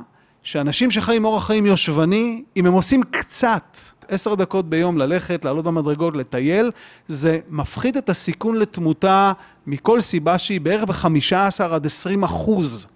שאנשים 0.51 0.91
שחיים 0.91 1.25
אורח 1.25 1.47
חיים 1.47 1.67
יושבני, 1.67 2.43
אם 2.57 2.67
הם 2.67 2.73
עושים 2.73 3.03
קצת, 3.11 3.79
עשר 4.09 4.35
דקות 4.35 4.69
ביום 4.71 4.99
ללכת, 4.99 5.45
לעלות 5.45 5.65
במדרגות, 5.65 6.17
לטייל, 6.17 6.71
זה 7.09 7.39
מפחית 7.51 7.97
את 7.97 8.09
הסיכון 8.09 8.57
לתמותה 8.57 9.33
מכל 9.67 10.01
סיבה 10.01 10.39
שהיא 10.39 10.61
בערך 10.61 10.85
ב-15 10.85 11.65
עד 11.65 11.87
20 11.87 12.23
אחוז. 12.23 12.87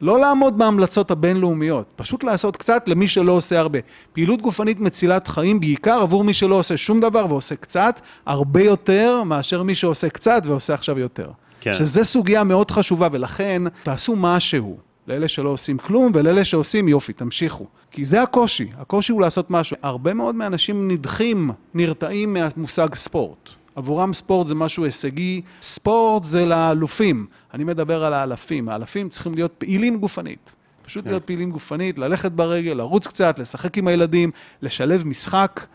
לא 0.00 0.20
לעמוד 0.20 0.58
בהמלצות 0.58 1.10
הבינלאומיות, 1.10 1.86
פשוט 1.96 2.24
לעשות 2.24 2.56
קצת 2.56 2.88
למי 2.88 3.08
שלא 3.08 3.32
עושה 3.32 3.58
הרבה. 3.58 3.78
פעילות 4.12 4.42
גופנית 4.42 4.80
מצילת 4.80 5.28
חיים 5.28 5.60
בעיקר 5.60 5.98
עבור 6.00 6.24
מי 6.24 6.34
שלא 6.34 6.54
עושה 6.54 6.76
שום 6.76 7.00
דבר 7.00 7.26
ועושה 7.28 7.56
קצת, 7.56 8.00
הרבה 8.26 8.62
יותר 8.62 9.22
מאשר 9.22 9.62
מי 9.62 9.74
שעושה 9.74 10.08
קצת 10.08 10.42
ועושה 10.44 10.74
עכשיו 10.74 10.98
יותר. 10.98 11.30
כן. 11.60 11.74
שזה 11.74 12.04
סוגיה 12.04 12.44
מאוד 12.44 12.70
חשובה, 12.70 13.08
ולכן 13.12 13.62
תעשו 13.82 14.16
משהו. 14.16 14.89
לאלה 15.10 15.28
שלא 15.28 15.48
עושים 15.48 15.78
כלום, 15.78 16.12
ולאלה 16.14 16.44
שעושים 16.44 16.88
יופי, 16.88 17.12
תמשיכו. 17.12 17.66
כי 17.90 18.04
זה 18.04 18.22
הקושי, 18.22 18.68
הקושי 18.76 19.12
הוא 19.12 19.20
לעשות 19.20 19.50
משהו. 19.50 19.76
הרבה 19.82 20.14
מאוד 20.14 20.34
מהאנשים 20.34 20.90
נדחים, 20.90 21.50
נרתעים 21.74 22.32
מהמושג 22.32 22.94
ספורט. 22.94 23.50
עבורם 23.76 24.12
ספורט 24.12 24.46
זה 24.46 24.54
משהו 24.54 24.84
הישגי, 24.84 25.42
ספורט 25.62 26.24
זה 26.24 26.46
לאלופים. 26.46 27.26
אני 27.54 27.64
מדבר 27.64 28.04
על 28.04 28.14
האלפים, 28.14 28.68
האלפים 28.68 29.08
צריכים 29.08 29.34
להיות 29.34 29.52
פעילים 29.58 29.98
גופנית. 29.98 30.54
פשוט 30.82 31.06
להיות 31.06 31.24
פעילים 31.24 31.50
גופנית, 31.50 31.98
ללכת 31.98 32.32
ברגל, 32.32 32.72
לרוץ 32.72 33.06
קצת, 33.06 33.38
לשחק 33.38 33.78
עם 33.78 33.88
הילדים, 33.88 34.30
לשלב 34.62 35.06
משחק, 35.06 35.66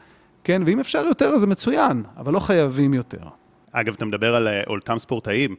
כן? 0.44 0.62
ואם 0.65 0.80
אפשר 0.80 1.06
יותר 1.06 1.25
אז 1.30 1.42
זה 1.42 1.48
מצוין, 1.48 2.04
אבל 2.18 2.34
לא 2.34 2.39
חייבים 2.39 2.94
יותר. 2.94 3.24
אגב, 3.72 3.94
אתה 3.94 4.06
מדבר 4.06 4.36
על 4.36 4.48
אה, 4.48 4.62
אותם 4.68 4.98
ספורטאים, 4.98 5.56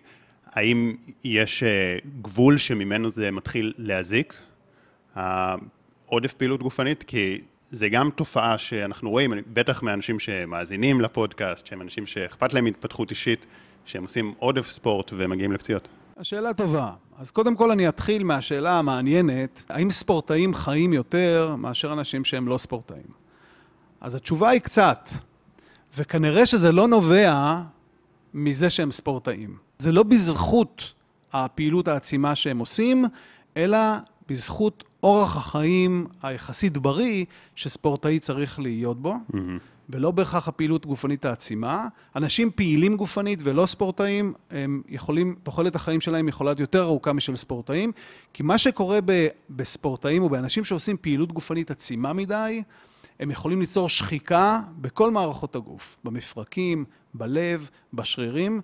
האם 0.56 0.94
יש 1.24 1.62
אה, 1.62 1.98
גבול 2.22 2.58
שממנו 2.58 3.10
זה 3.10 3.30
מתחיל 3.30 3.72
להזיק? 3.78 4.34
עודף 6.06 6.32
פעילות 6.32 6.62
גופנית? 6.62 7.02
כי 7.02 7.40
זה 7.70 7.88
גם 7.88 8.10
תופעה 8.10 8.58
שאנחנו 8.58 9.10
רואים, 9.10 9.32
בטח 9.52 9.82
מאנשים 9.82 10.18
שמאזינים 10.18 11.00
לפודקאסט, 11.00 11.66
שהם 11.66 11.82
אנשים 11.82 12.06
שאכפת 12.06 12.52
להם 12.52 12.66
התפתחות 12.66 13.10
אישית, 13.10 13.46
שהם 13.84 14.02
עושים 14.02 14.34
עודף 14.38 14.70
ספורט 14.70 15.10
ומגיעים 15.16 15.52
לפציעות. 15.52 15.88
השאלה 16.16 16.54
טובה. 16.54 16.90
אז 17.18 17.30
קודם 17.30 17.56
כל 17.56 17.70
אני 17.70 17.88
אתחיל 17.88 18.24
מהשאלה 18.24 18.78
המעניינת, 18.78 19.64
האם 19.68 19.90
ספורטאים 19.90 20.54
חיים 20.54 20.92
יותר 20.92 21.54
מאשר 21.58 21.92
אנשים 21.92 22.24
שהם 22.24 22.48
לא 22.48 22.58
ספורטאים? 22.58 23.06
אז 24.00 24.14
התשובה 24.14 24.48
היא 24.48 24.60
קצת, 24.60 25.10
וכנראה 25.96 26.46
שזה 26.46 26.72
לא 26.72 26.88
נובע 26.88 27.60
מזה 28.34 28.70
שהם 28.70 28.90
ספורטאים. 28.90 29.65
זה 29.78 29.92
לא 29.92 30.02
בזכות 30.02 30.92
הפעילות 31.32 31.88
העצימה 31.88 32.36
שהם 32.36 32.58
עושים, 32.58 33.04
אלא 33.56 33.78
בזכות 34.28 34.84
אורח 35.02 35.36
החיים 35.36 36.06
היחסית 36.22 36.78
בריא 36.78 37.24
שספורטאי 37.54 38.18
צריך 38.18 38.60
להיות 38.60 39.02
בו, 39.02 39.14
mm-hmm. 39.14 39.36
ולא 39.90 40.10
בהכרח 40.10 40.48
הפעילות 40.48 40.86
גופנית 40.86 41.24
העצימה. 41.24 41.88
אנשים 42.16 42.50
פעילים 42.54 42.96
גופנית 42.96 43.40
ולא 43.42 43.66
ספורטאים, 43.66 44.32
הם 44.50 44.82
יכולים, 44.88 45.36
תוחלת 45.42 45.76
החיים 45.76 46.00
שלהם 46.00 46.28
יכולה 46.28 46.50
להיות 46.50 46.60
יותר 46.60 46.82
ארוכה 46.82 47.12
משל 47.12 47.36
ספורטאים, 47.36 47.92
כי 48.32 48.42
מה 48.42 48.58
שקורה 48.58 48.98
ב, 49.04 49.26
בספורטאים 49.50 50.22
או 50.22 50.28
באנשים 50.28 50.64
שעושים 50.64 50.96
פעילות 51.00 51.32
גופנית 51.32 51.70
עצימה 51.70 52.12
מדי, 52.12 52.62
הם 53.20 53.30
יכולים 53.30 53.60
ליצור 53.60 53.88
שחיקה 53.88 54.60
בכל 54.78 55.10
מערכות 55.10 55.56
הגוף, 55.56 55.96
במפרקים, 56.04 56.84
בלב, 57.14 57.70
בשרירים, 57.94 58.60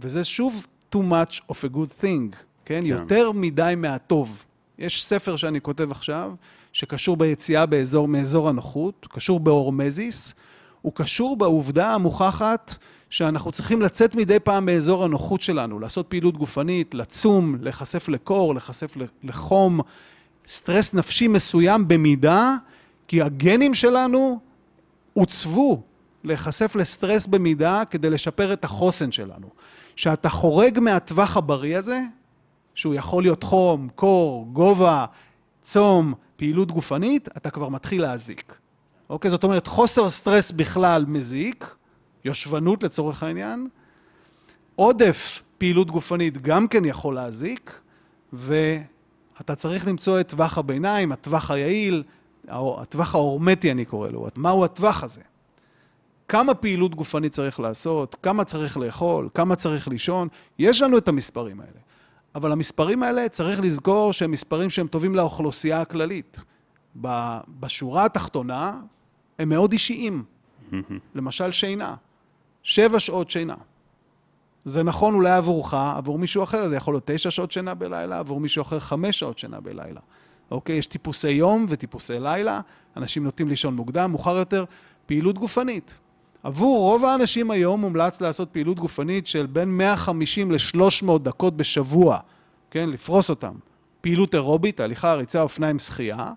וזה 0.00 0.24
שוב 0.24 0.66
too 0.94 0.98
much 0.98 1.40
of 1.50 1.54
a 1.54 1.74
good 1.74 2.02
thing, 2.02 2.36
כן? 2.64 2.80
כן. 2.80 2.86
יותר 2.86 3.32
מדי 3.32 3.74
מהטוב. 3.76 4.44
יש 4.78 5.04
ספר 5.04 5.36
שאני 5.36 5.60
כותב 5.60 5.90
עכשיו, 5.90 6.32
שקשור 6.72 7.16
ביציאה 7.16 7.66
באזור, 7.66 8.08
מאזור 8.08 8.48
הנוחות, 8.48 9.06
קשור 9.10 9.40
בהורמזיס, 9.40 10.34
הוא 10.82 10.92
קשור 10.94 11.36
בעובדה 11.36 11.94
המוכחת 11.94 12.74
שאנחנו 13.10 13.52
צריכים 13.52 13.82
לצאת 13.82 14.14
מדי 14.14 14.40
פעם 14.40 14.66
מאזור 14.66 15.04
הנוחות 15.04 15.40
שלנו, 15.40 15.78
לעשות 15.80 16.06
פעילות 16.06 16.36
גופנית, 16.36 16.94
לצום, 16.94 17.56
להיחשף 17.60 18.08
לקור, 18.08 18.54
להיחשף 18.54 18.96
לחום, 19.22 19.80
סטרס 20.46 20.94
נפשי 20.94 21.28
מסוים 21.28 21.88
במידה, 21.88 22.54
כי 23.08 23.22
הגנים 23.22 23.74
שלנו 23.74 24.40
עוצבו 25.14 25.82
להיחשף 26.24 26.76
לסטרס 26.76 27.26
במידה 27.26 27.82
כדי 27.90 28.10
לשפר 28.10 28.52
את 28.52 28.64
החוסן 28.64 29.12
שלנו. 29.12 29.48
שאתה 29.96 30.28
חורג 30.28 30.78
מהטווח 30.78 31.36
הבריא 31.36 31.78
הזה, 31.78 32.00
שהוא 32.74 32.94
יכול 32.94 33.22
להיות 33.22 33.42
חום, 33.42 33.88
קור, 33.94 34.48
גובה, 34.52 35.06
צום, 35.62 36.14
פעילות 36.36 36.72
גופנית, 36.72 37.28
אתה 37.36 37.50
כבר 37.50 37.68
מתחיל 37.68 38.02
להזיק. 38.02 38.54
אוקיי? 39.10 39.30
זאת 39.30 39.44
אומרת, 39.44 39.66
חוסר 39.66 40.10
סטרס 40.10 40.50
בכלל 40.50 41.04
מזיק, 41.08 41.74
יושבנות 42.24 42.82
לצורך 42.82 43.22
העניין, 43.22 43.68
עודף 44.74 45.42
פעילות 45.58 45.90
גופנית 45.90 46.42
גם 46.42 46.68
כן 46.68 46.84
יכול 46.84 47.14
להזיק, 47.14 47.80
ואתה 48.32 49.54
צריך 49.56 49.86
למצוא 49.86 50.20
את 50.20 50.28
טווח 50.28 50.58
הביניים, 50.58 51.12
הטווח 51.12 51.50
היעיל, 51.50 52.02
הטווח 52.48 53.14
ההורמטי 53.14 53.70
אני 53.70 53.84
קורא 53.84 54.08
לו. 54.08 54.26
מהו 54.36 54.64
הטווח 54.64 55.02
הזה? 55.02 55.20
כמה 56.28 56.54
פעילות 56.54 56.94
גופנית 56.94 57.32
צריך 57.32 57.60
לעשות, 57.60 58.16
כמה 58.22 58.44
צריך 58.44 58.76
לאכול, 58.76 59.28
כמה 59.34 59.56
צריך 59.56 59.88
לישון, 59.88 60.28
יש 60.58 60.82
לנו 60.82 60.98
את 60.98 61.08
המספרים 61.08 61.60
האלה. 61.60 61.80
אבל 62.34 62.52
המספרים 62.52 63.02
האלה, 63.02 63.28
צריך 63.28 63.60
לזכור 63.60 64.12
שהם 64.12 64.30
מספרים 64.30 64.70
שהם 64.70 64.86
טובים 64.86 65.14
לאוכלוסייה 65.14 65.80
הכללית. 65.80 66.40
בשורה 67.60 68.04
התחתונה, 68.04 68.80
הם 69.38 69.48
מאוד 69.48 69.72
אישיים. 69.72 70.24
למשל 71.14 71.52
שינה, 71.52 71.94
שבע 72.62 73.00
שעות 73.00 73.30
שינה. 73.30 73.54
זה 74.64 74.82
נכון 74.82 75.14
אולי 75.14 75.30
עבורך, 75.30 75.74
עבור 75.74 76.18
מישהו 76.18 76.42
אחר 76.42 76.68
זה 76.68 76.76
יכול 76.76 76.94
להיות 76.94 77.06
תשע 77.06 77.30
שעות 77.30 77.52
שינה 77.52 77.74
בלילה, 77.74 78.18
עבור 78.18 78.40
מישהו 78.40 78.62
אחר 78.62 78.80
חמש 78.80 79.18
שעות 79.18 79.38
שינה 79.38 79.60
בלילה. 79.60 80.00
אוקיי? 80.50 80.76
יש 80.76 80.86
טיפוסי 80.86 81.30
יום 81.30 81.66
וטיפוסי 81.68 82.20
לילה, 82.20 82.60
אנשים 82.96 83.24
נוטים 83.24 83.48
לישון 83.48 83.76
מוקדם, 83.76 84.10
מאוחר 84.10 84.36
יותר, 84.36 84.64
פעילות 85.06 85.38
גופנית. 85.38 85.98
עבור 86.46 86.78
רוב 86.78 87.04
האנשים 87.04 87.50
היום 87.50 87.80
מומלץ 87.80 88.20
לעשות 88.20 88.48
פעילות 88.50 88.80
גופנית 88.80 89.26
של 89.26 89.46
בין 89.46 89.76
150 89.76 90.52
ל-300 90.52 91.18
דקות 91.18 91.56
בשבוע, 91.56 92.18
כן? 92.70 92.88
לפרוס 92.88 93.30
אותם. 93.30 93.54
פעילות 94.00 94.34
אירובית, 94.34 94.80
הליכה, 94.80 95.14
ריצה, 95.14 95.42
אופניים, 95.42 95.78
שחייה. 95.78 96.32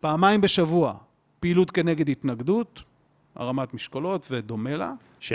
פעמיים 0.00 0.40
בשבוע, 0.40 0.94
פעילות 1.40 1.70
כנגד 1.70 2.08
התנגדות, 2.08 2.82
הרמת 3.34 3.74
משקולות 3.74 4.26
ודומה 4.30 4.76
לה. 4.76 4.92
ש... 5.20 5.32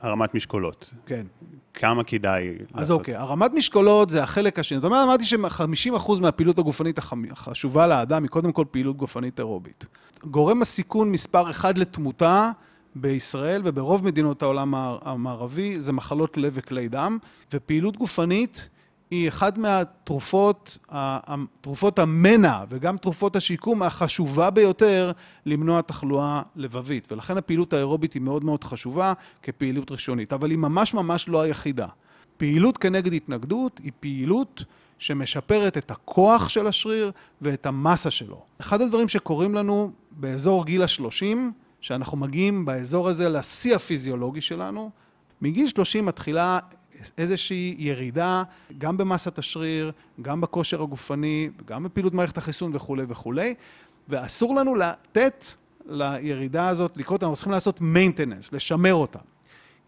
הרמת 0.00 0.34
משקולות. 0.34 0.94
כן. 1.06 1.26
כמה 1.74 2.04
כדאי 2.04 2.48
אז 2.48 2.56
לעשות? 2.60 2.80
אז 2.80 2.90
אוקיי, 2.90 3.14
הרמת 3.14 3.52
משקולות 3.52 4.10
זה 4.10 4.22
החלק 4.22 4.58
השני. 4.58 4.78
זאת 4.78 4.84
אומרת, 4.84 5.04
אמרתי 5.04 5.24
ש-50% 5.24 6.20
מהפעילות 6.20 6.58
הגופנית 6.58 6.98
החשובה 7.30 7.86
לאדם 7.86 8.22
היא 8.22 8.30
קודם 8.30 8.52
כל 8.52 8.64
פעילות 8.70 8.96
גופנית 8.96 9.38
אירובית. 9.38 9.86
גורם 10.24 10.62
הסיכון 10.62 11.10
מספר 11.12 11.50
אחד 11.50 11.78
לתמותה 11.78 12.50
בישראל 13.00 13.60
וברוב 13.64 14.04
מדינות 14.04 14.42
העולם 14.42 14.74
המערבי 15.02 15.80
זה 15.80 15.92
מחלות 15.92 16.36
לב 16.36 16.52
וכלי 16.54 16.88
דם, 16.88 17.18
ופעילות 17.52 17.96
גופנית 17.96 18.68
היא 19.10 19.28
אחת 19.28 19.58
מהתרופות, 19.58 20.78
תרופות 21.60 21.98
המנע 21.98 22.64
וגם 22.68 22.96
תרופות 22.96 23.36
השיקום 23.36 23.82
החשובה 23.82 24.50
ביותר 24.50 25.12
למנוע 25.46 25.80
תחלואה 25.80 26.42
לבבית, 26.56 27.12
ולכן 27.12 27.36
הפעילות 27.36 27.72
האירובית 27.72 28.12
היא 28.12 28.22
מאוד 28.22 28.44
מאוד 28.44 28.64
חשובה 28.64 29.12
כפעילות 29.42 29.90
ראשונית, 29.90 30.32
אבל 30.32 30.50
היא 30.50 30.58
ממש 30.58 30.94
ממש 30.94 31.28
לא 31.28 31.40
היחידה. 31.40 31.86
פעילות 32.36 32.78
כנגד 32.78 33.12
התנגדות 33.12 33.80
היא 33.84 33.92
פעילות 34.00 34.64
שמשפרת 34.98 35.76
את 35.76 35.90
הכוח 35.90 36.48
של 36.48 36.66
השריר 36.66 37.10
ואת 37.42 37.66
המסה 37.66 38.10
שלו. 38.10 38.42
אחד 38.60 38.80
הדברים 38.80 39.08
שקורים 39.08 39.54
לנו 39.54 39.90
באזור 40.10 40.66
גיל 40.66 40.82
השלושים 40.82 41.52
שאנחנו 41.86 42.16
מגיעים 42.16 42.64
באזור 42.64 43.08
הזה 43.08 43.28
לשיא 43.28 43.76
הפיזיולוגי 43.76 44.40
שלנו. 44.40 44.90
מגיל 45.40 45.68
30 45.68 46.06
מתחילה 46.06 46.58
איזושהי 47.18 47.74
ירידה 47.78 48.42
גם 48.78 48.96
במסת 48.96 49.38
השריר, 49.38 49.92
גם 50.22 50.40
בכושר 50.40 50.82
הגופני, 50.82 51.50
גם 51.64 51.84
בפעילות 51.84 52.14
מערכת 52.14 52.38
החיסון 52.38 52.70
וכולי 52.74 53.04
וכולי, 53.08 53.54
ואסור 54.08 54.54
לנו 54.54 54.74
לתת 54.74 55.44
לירידה 55.86 56.68
הזאת 56.68 56.96
לקרות, 56.96 57.22
אנחנו 57.22 57.36
צריכים 57.36 57.52
לעשות 57.52 57.80
maintenance, 57.80 58.48
לשמר 58.52 58.94
אותה. 58.94 59.18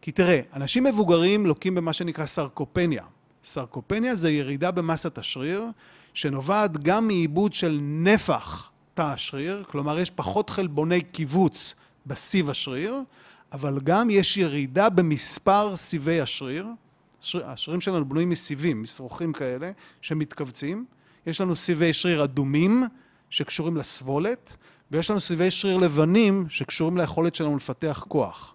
כי 0.01 0.13
תראה, 0.13 0.41
אנשים 0.55 0.85
מבוגרים 0.85 1.47
לוקים 1.47 1.75
במה 1.75 1.93
שנקרא 1.93 2.27
סרקופניה. 2.27 3.05
סרקופניה 3.45 4.15
זה 4.15 4.31
ירידה 4.31 4.71
במסת 4.71 5.19
השריר, 5.19 5.65
שנובעת 6.15 6.77
גם 6.77 7.07
מעיבוד 7.07 7.53
של 7.53 7.79
נפח 7.83 8.71
תא 8.95 9.03
השריר, 9.03 9.65
כלומר 9.71 9.99
יש 9.99 10.11
פחות 10.11 10.51
חלבוני 10.51 11.01
קיבוץ 11.01 11.75
בסיב 12.09 12.51
השריר, 12.51 13.01
אבל 13.53 13.81
גם 13.85 14.11
יש 14.11 14.37
ירידה 14.37 14.89
במספר 14.89 15.77
סיבי 15.77 16.21
השריר, 16.21 16.67
השרירים 17.45 17.81
שלנו 17.81 18.09
בנויים 18.09 18.31
מסיבים, 18.31 18.83
משרוכים 18.83 19.33
כאלה, 19.33 19.71
שמתכווצים. 20.01 20.85
יש 21.27 21.41
לנו 21.41 21.57
סיבי 21.57 21.93
שריר 21.93 22.25
אדומים, 22.25 22.85
שקשורים 23.31 23.77
לסבולת, 23.77 24.57
ויש 24.91 25.11
לנו 25.11 25.21
סיבי 25.21 25.51
שריר 25.51 25.77
לבנים, 25.77 26.47
שקשורים 26.49 26.97
ליכולת 26.97 27.35
שלנו 27.35 27.57
לפתח 27.57 28.05
כוח. 28.09 28.55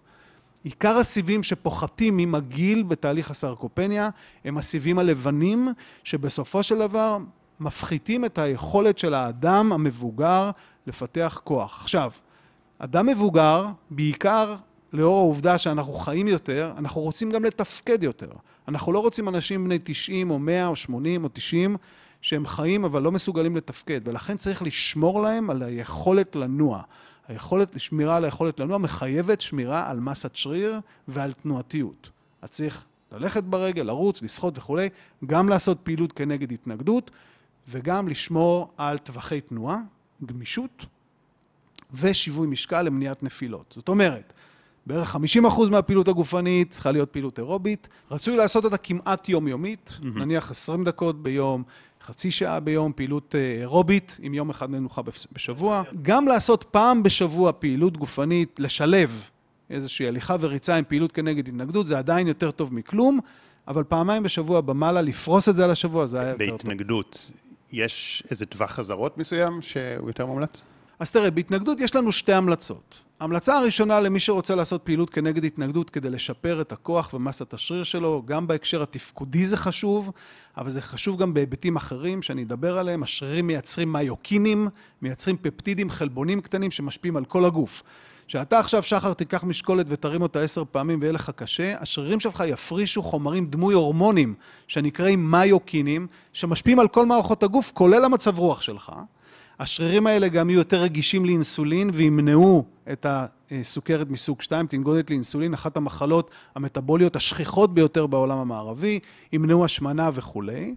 עיקר 0.64 0.96
הסיבים 0.96 1.42
שפוחתים 1.42 2.18
עם 2.18 2.34
הגיל 2.34 2.82
בתהליך 2.82 3.30
הסרקופניה 3.30 4.10
הם 4.44 4.58
הסיבים 4.58 4.98
הלבנים, 4.98 5.68
שבסופו 6.04 6.62
של 6.62 6.78
דבר 6.78 7.18
מפחיתים 7.60 8.24
את 8.24 8.38
היכולת 8.38 8.98
של 8.98 9.14
האדם 9.14 9.72
המבוגר 9.72 10.50
לפתח 10.86 11.40
כוח. 11.44 11.80
עכשיו, 11.80 12.10
אדם 12.84 13.06
מבוגר, 13.06 13.66
בעיקר 13.90 14.54
לאור 14.92 15.18
העובדה 15.18 15.58
שאנחנו 15.58 15.92
חיים 15.92 16.28
יותר, 16.28 16.72
אנחנו 16.76 17.00
רוצים 17.00 17.30
גם 17.30 17.44
לתפקד 17.44 18.02
יותר. 18.02 18.30
אנחנו 18.68 18.92
לא 18.92 18.98
רוצים 18.98 19.28
אנשים 19.28 19.64
בני 19.64 19.78
90 19.84 20.30
או 20.30 20.38
100 20.38 20.66
או 20.66 20.76
80 20.76 21.24
או 21.24 21.28
90 21.32 21.76
שהם 22.20 22.46
חיים 22.46 22.84
אבל 22.84 23.02
לא 23.02 23.12
מסוגלים 23.12 23.56
לתפקד, 23.56 24.00
ולכן 24.08 24.36
צריך 24.36 24.62
לשמור 24.62 25.22
להם 25.22 25.50
על 25.50 25.62
היכולת 25.62 26.36
לנוע. 26.36 26.82
היכולת, 27.28 27.80
שמירה 27.80 28.16
על 28.16 28.24
היכולת 28.24 28.60
לנוע 28.60 28.78
מחייבת 28.78 29.40
שמירה 29.40 29.90
על 29.90 30.00
מסת 30.00 30.34
שריר 30.34 30.80
ועל 31.08 31.32
תנועתיות. 31.32 32.10
אז 32.42 32.48
צריך 32.48 32.84
ללכת 33.12 33.44
ברגל, 33.44 33.82
לרוץ, 33.82 34.22
לשחות 34.22 34.58
וכולי, 34.58 34.88
גם 35.26 35.48
לעשות 35.48 35.78
פעילות 35.82 36.12
כנגד 36.12 36.52
התנגדות, 36.52 37.10
וגם 37.68 38.08
לשמור 38.08 38.70
על 38.76 38.98
טווחי 38.98 39.40
תנועה, 39.40 39.78
גמישות 40.26 40.86
ושיווי 42.00 42.46
משקל 42.46 42.82
למניעת 42.82 43.22
נפילות. 43.22 43.74
זאת 43.76 43.88
אומרת, 43.88 44.32
בערך 44.86 45.16
50% 45.16 45.70
מהפעילות 45.70 46.08
הגופנית 46.08 46.70
צריכה 46.70 46.90
להיות 46.90 47.10
פעילות 47.10 47.38
אירובית. 47.38 47.88
רצוי 48.10 48.36
לעשות 48.36 48.64
אותה 48.64 48.76
כמעט 48.76 49.28
יומיומית, 49.28 49.98
mm-hmm. 50.00 50.06
נניח 50.18 50.50
20 50.50 50.84
דקות 50.84 51.22
ביום, 51.22 51.62
חצי 52.02 52.30
שעה 52.30 52.60
ביום, 52.60 52.92
פעילות 52.96 53.34
אה, 53.34 53.60
אירובית, 53.60 54.18
עם 54.22 54.34
יום 54.34 54.50
אחד 54.50 54.70
מנוחה 54.70 55.02
בשבוע. 55.32 55.82
גם 56.02 56.28
לעשות 56.28 56.64
פעם 56.70 57.02
בשבוע 57.02 57.52
פעילות 57.58 57.96
גופנית, 57.96 58.60
לשלב 58.60 59.30
איזושהי 59.70 60.08
הליכה 60.08 60.36
וריצה 60.40 60.76
עם 60.76 60.84
פעילות 60.88 61.12
כנגד 61.12 61.48
התנגדות, 61.48 61.86
זה 61.86 61.98
עדיין 61.98 62.28
יותר 62.28 62.50
טוב 62.50 62.74
מכלום, 62.74 63.20
אבל 63.68 63.84
פעמיים 63.84 64.22
בשבוע 64.22 64.60
במעלה, 64.60 65.00
לפרוס 65.00 65.48
את 65.48 65.56
זה 65.56 65.64
על 65.64 65.70
השבוע, 65.70 66.06
זה 66.06 66.20
היה 66.20 66.30
יותר 66.30 66.46
טוב. 66.46 66.56
בהתנגדות, 66.56 67.30
יש 67.72 68.22
איזה 68.30 68.46
טווח 68.46 68.70
חזרות 68.70 69.18
מסוים 69.18 69.62
שהוא 69.62 70.08
יותר 70.08 70.26
מומלץ? 70.26 70.62
אז 70.98 71.10
תראה, 71.10 71.30
בהתנגדות 71.30 71.80
יש 71.80 71.94
לנו 71.94 72.12
שתי 72.12 72.32
המלצות. 72.32 73.04
ההמלצה 73.20 73.58
הראשונה 73.58 74.00
למי 74.00 74.20
שרוצה 74.20 74.54
לעשות 74.54 74.82
פעילות 74.82 75.10
כנגד 75.10 75.44
התנגדות 75.44 75.90
כדי 75.90 76.10
לשפר 76.10 76.60
את 76.60 76.72
הכוח 76.72 77.14
ומסת 77.14 77.54
השריר 77.54 77.84
שלו, 77.84 78.22
גם 78.26 78.46
בהקשר 78.46 78.82
התפקודי 78.82 79.46
זה 79.46 79.56
חשוב, 79.56 80.12
אבל 80.56 80.70
זה 80.70 80.82
חשוב 80.82 81.18
גם 81.18 81.34
בהיבטים 81.34 81.76
אחרים 81.76 82.22
שאני 82.22 82.42
אדבר 82.42 82.78
עליהם. 82.78 83.02
השרירים 83.02 83.46
מייצרים 83.46 83.92
מיוקינים, 83.92 84.68
מייצרים 85.02 85.36
פפטידים, 85.42 85.90
חלבונים 85.90 86.40
קטנים 86.40 86.70
שמשפיעים 86.70 87.16
על 87.16 87.24
כל 87.24 87.44
הגוף. 87.44 87.82
כשאתה 88.26 88.58
עכשיו, 88.58 88.82
שחר, 88.82 89.12
תיקח 89.12 89.44
משקולת 89.44 89.86
ותרים 89.88 90.22
אותה 90.22 90.40
עשר 90.40 90.62
פעמים 90.70 90.98
ויהיה 91.00 91.12
לך 91.12 91.30
קשה, 91.36 91.80
השרירים 91.80 92.20
שלך 92.20 92.42
יפרישו 92.46 93.02
חומרים 93.02 93.46
דמוי 93.46 93.74
הורמונים 93.74 94.34
שנקראים 94.68 95.30
מיוקינים, 95.30 96.06
שמשפיעים 96.32 96.80
על 96.80 96.88
כל 96.88 97.06
מערכות 97.06 97.42
הגוף, 97.42 97.70
כולל 97.74 98.04
המצב 98.04 98.38
רוח 98.38 98.62
שלך. 98.62 98.92
השרירים 99.60 100.06
האלה 100.06 100.28
גם 100.28 100.50
יהיו 100.50 100.58
יותר 100.58 100.80
רגישים 100.80 101.24
לאינסולין 101.24 101.90
וימנעו 101.92 102.64
את 102.92 103.06
הסוכרת 103.50 104.10
מסוג 104.10 104.42
2, 104.42 104.66
תנגודת 104.66 105.10
לאינסולין, 105.10 105.54
אחת 105.54 105.76
המחלות 105.76 106.30
המטבוליות 106.54 107.16
השכיחות 107.16 107.74
ביותר 107.74 108.06
בעולם 108.06 108.38
המערבי, 108.38 108.98
ימנעו 109.32 109.64
השמנה 109.64 110.10
וכולי. 110.12 110.74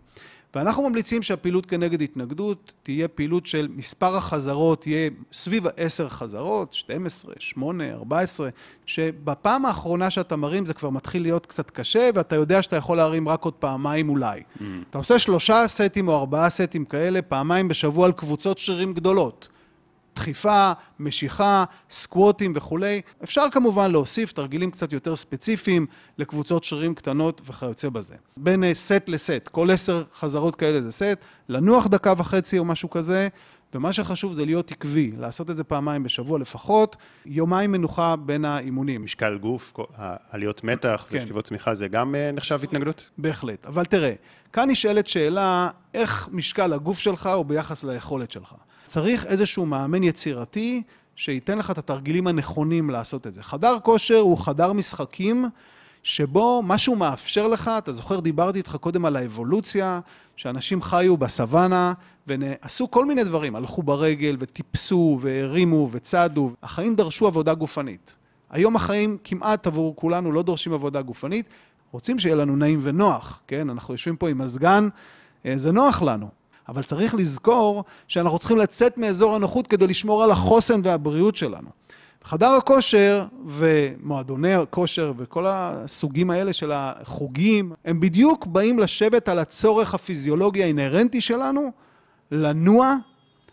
ואנחנו 0.57 0.89
ממליצים 0.89 1.23
שהפעילות 1.23 1.65
כנגד 1.65 2.01
התנגדות 2.01 2.73
תהיה 2.83 3.07
פעילות 3.07 3.45
של 3.45 3.67
מספר 3.75 4.15
החזרות 4.15 4.87
יהיה 4.87 5.09
סביב 5.33 5.67
ה-10 5.67 6.09
חזרות, 6.09 6.73
12, 6.73 7.33
8, 7.39 7.93
14, 7.93 8.49
שבפעם 8.85 9.65
האחרונה 9.65 10.09
שאתה 10.09 10.35
מרים 10.35 10.65
זה 10.65 10.73
כבר 10.73 10.89
מתחיל 10.89 11.21
להיות 11.21 11.45
קצת 11.45 11.71
קשה, 11.71 12.09
ואתה 12.15 12.35
יודע 12.35 12.61
שאתה 12.61 12.75
יכול 12.75 12.97
להרים 12.97 13.29
רק 13.29 13.43
עוד 13.43 13.53
פעמיים 13.53 14.09
אולי. 14.09 14.39
Mm. 14.39 14.63
אתה 14.89 14.97
עושה 14.97 15.19
שלושה 15.19 15.67
סטים 15.67 16.07
או 16.07 16.15
ארבעה 16.15 16.49
סטים 16.49 16.85
כאלה, 16.85 17.21
פעמיים 17.21 17.67
בשבוע 17.67 18.05
על 18.05 18.11
קבוצות 18.11 18.57
שרירים 18.57 18.93
גדולות. 18.93 19.49
דחיפה, 20.17 20.71
משיכה, 20.99 21.63
סקווטים 21.89 22.53
וכולי. 22.55 23.01
אפשר 23.23 23.45
כמובן 23.51 23.91
להוסיף 23.91 24.31
תרגילים 24.31 24.71
קצת 24.71 24.93
יותר 24.93 25.15
ספציפיים 25.15 25.85
לקבוצות 26.17 26.63
שרירים 26.63 26.95
קטנות 26.95 27.41
וכיוצא 27.45 27.89
בזה. 27.89 28.15
בין 28.37 28.63
אה, 28.63 28.73
סט 28.73 29.03
לסט, 29.07 29.47
כל 29.51 29.71
עשר 29.71 30.03
חזרות 30.13 30.55
כאלה 30.55 30.81
זה 30.81 30.91
סט, 30.91 31.17
לנוח 31.49 31.87
דקה 31.87 32.13
וחצי 32.17 32.59
או 32.59 32.65
משהו 32.65 32.89
כזה, 32.89 33.27
ומה 33.73 33.93
שחשוב 33.93 34.33
זה 34.33 34.45
להיות 34.45 34.71
עקבי, 34.71 35.11
לעשות 35.17 35.49
את 35.49 35.55
זה 35.55 35.63
פעמיים 35.63 36.03
בשבוע 36.03 36.39
לפחות, 36.39 36.95
יומיים 37.25 37.71
מנוחה 37.71 38.15
בין 38.15 38.45
האימונים. 38.45 39.03
משקל 39.03 39.37
גוף, 39.37 39.73
עליות 40.29 40.63
מתח 40.63 41.05
כן. 41.09 41.17
ושכיבות 41.17 41.45
צמיחה 41.45 41.75
זה 41.75 41.87
גם 41.87 42.15
אה, 42.15 42.31
נחשב 42.31 42.59
התנגדות? 42.63 43.09
בהחלט, 43.17 43.65
אבל 43.65 43.85
תראה, 43.85 44.13
כאן 44.53 44.69
נשאלת 44.69 45.07
שאלה, 45.07 45.69
איך 45.93 46.29
משקל 46.31 46.73
הגוף 46.73 46.99
שלך 46.99 47.27
הוא 47.27 47.45
ביחס 47.45 47.83
ליכולת 47.83 48.31
שלך. 48.31 48.55
צריך 48.87 49.25
איזשהו 49.25 49.65
מאמן 49.65 50.03
יצירתי 50.03 50.81
שייתן 51.15 51.57
לך 51.57 51.71
את 51.71 51.77
התרגילים 51.77 52.27
הנכונים 52.27 52.89
לעשות 52.89 53.27
את 53.27 53.33
זה. 53.33 53.43
חדר 53.43 53.77
כושר 53.83 54.17
הוא 54.17 54.37
חדר 54.37 54.73
משחקים 54.73 55.45
שבו 56.03 56.61
משהו 56.65 56.95
מאפשר 56.95 57.47
לך, 57.47 57.71
אתה 57.77 57.93
זוכר, 57.93 58.19
דיברתי 58.19 58.57
איתך 58.57 58.75
קודם 58.75 59.05
על 59.05 59.15
האבולוציה, 59.15 59.99
שאנשים 60.35 60.81
חיו 60.81 61.17
בסוואנה 61.17 61.93
ועשו 62.27 62.91
כל 62.91 63.05
מיני 63.05 63.23
דברים, 63.23 63.55
הלכו 63.55 63.83
ברגל 63.83 64.35
וטיפסו 64.39 65.17
והרימו 65.21 65.89
וצדו, 65.91 66.51
החיים 66.63 66.95
דרשו 66.95 67.27
עבודה 67.27 67.53
גופנית. 67.53 68.17
היום 68.49 68.75
החיים 68.75 69.17
כמעט 69.23 69.67
עבור 69.67 69.95
כולנו 69.95 70.31
לא 70.31 70.43
דורשים 70.43 70.73
עבודה 70.73 71.01
גופנית, 71.01 71.45
רוצים 71.91 72.19
שיהיה 72.19 72.35
לנו 72.35 72.55
נעים 72.55 72.79
ונוח, 72.81 73.41
כן? 73.47 73.69
אנחנו 73.69 73.93
יושבים 73.93 74.15
פה 74.15 74.29
עם 74.29 74.37
מזגן, 74.37 74.89
אה, 75.45 75.57
זה 75.57 75.71
נוח 75.71 76.01
לנו. 76.01 76.29
אבל 76.69 76.83
צריך 76.83 77.15
לזכור 77.15 77.83
שאנחנו 78.07 78.39
צריכים 78.39 78.57
לצאת 78.57 78.97
מאזור 78.97 79.35
הנוחות 79.35 79.67
כדי 79.67 79.87
לשמור 79.87 80.23
על 80.23 80.31
החוסן 80.31 80.81
והבריאות 80.83 81.35
שלנו. 81.35 81.69
חדר 82.23 82.49
הכושר 82.49 83.25
ומועדוני 83.45 84.53
הכושר 84.53 85.13
וכל 85.17 85.45
הסוגים 85.47 86.29
האלה 86.29 86.53
של 86.53 86.71
החוגים, 86.73 87.73
הם 87.85 87.99
בדיוק 87.99 88.45
באים 88.45 88.79
לשבת 88.79 89.29
על 89.29 89.39
הצורך 89.39 89.93
הפיזיולוגי 89.93 90.63
האינהרנטי 90.63 91.21
שלנו, 91.21 91.71
לנוע, 92.31 92.93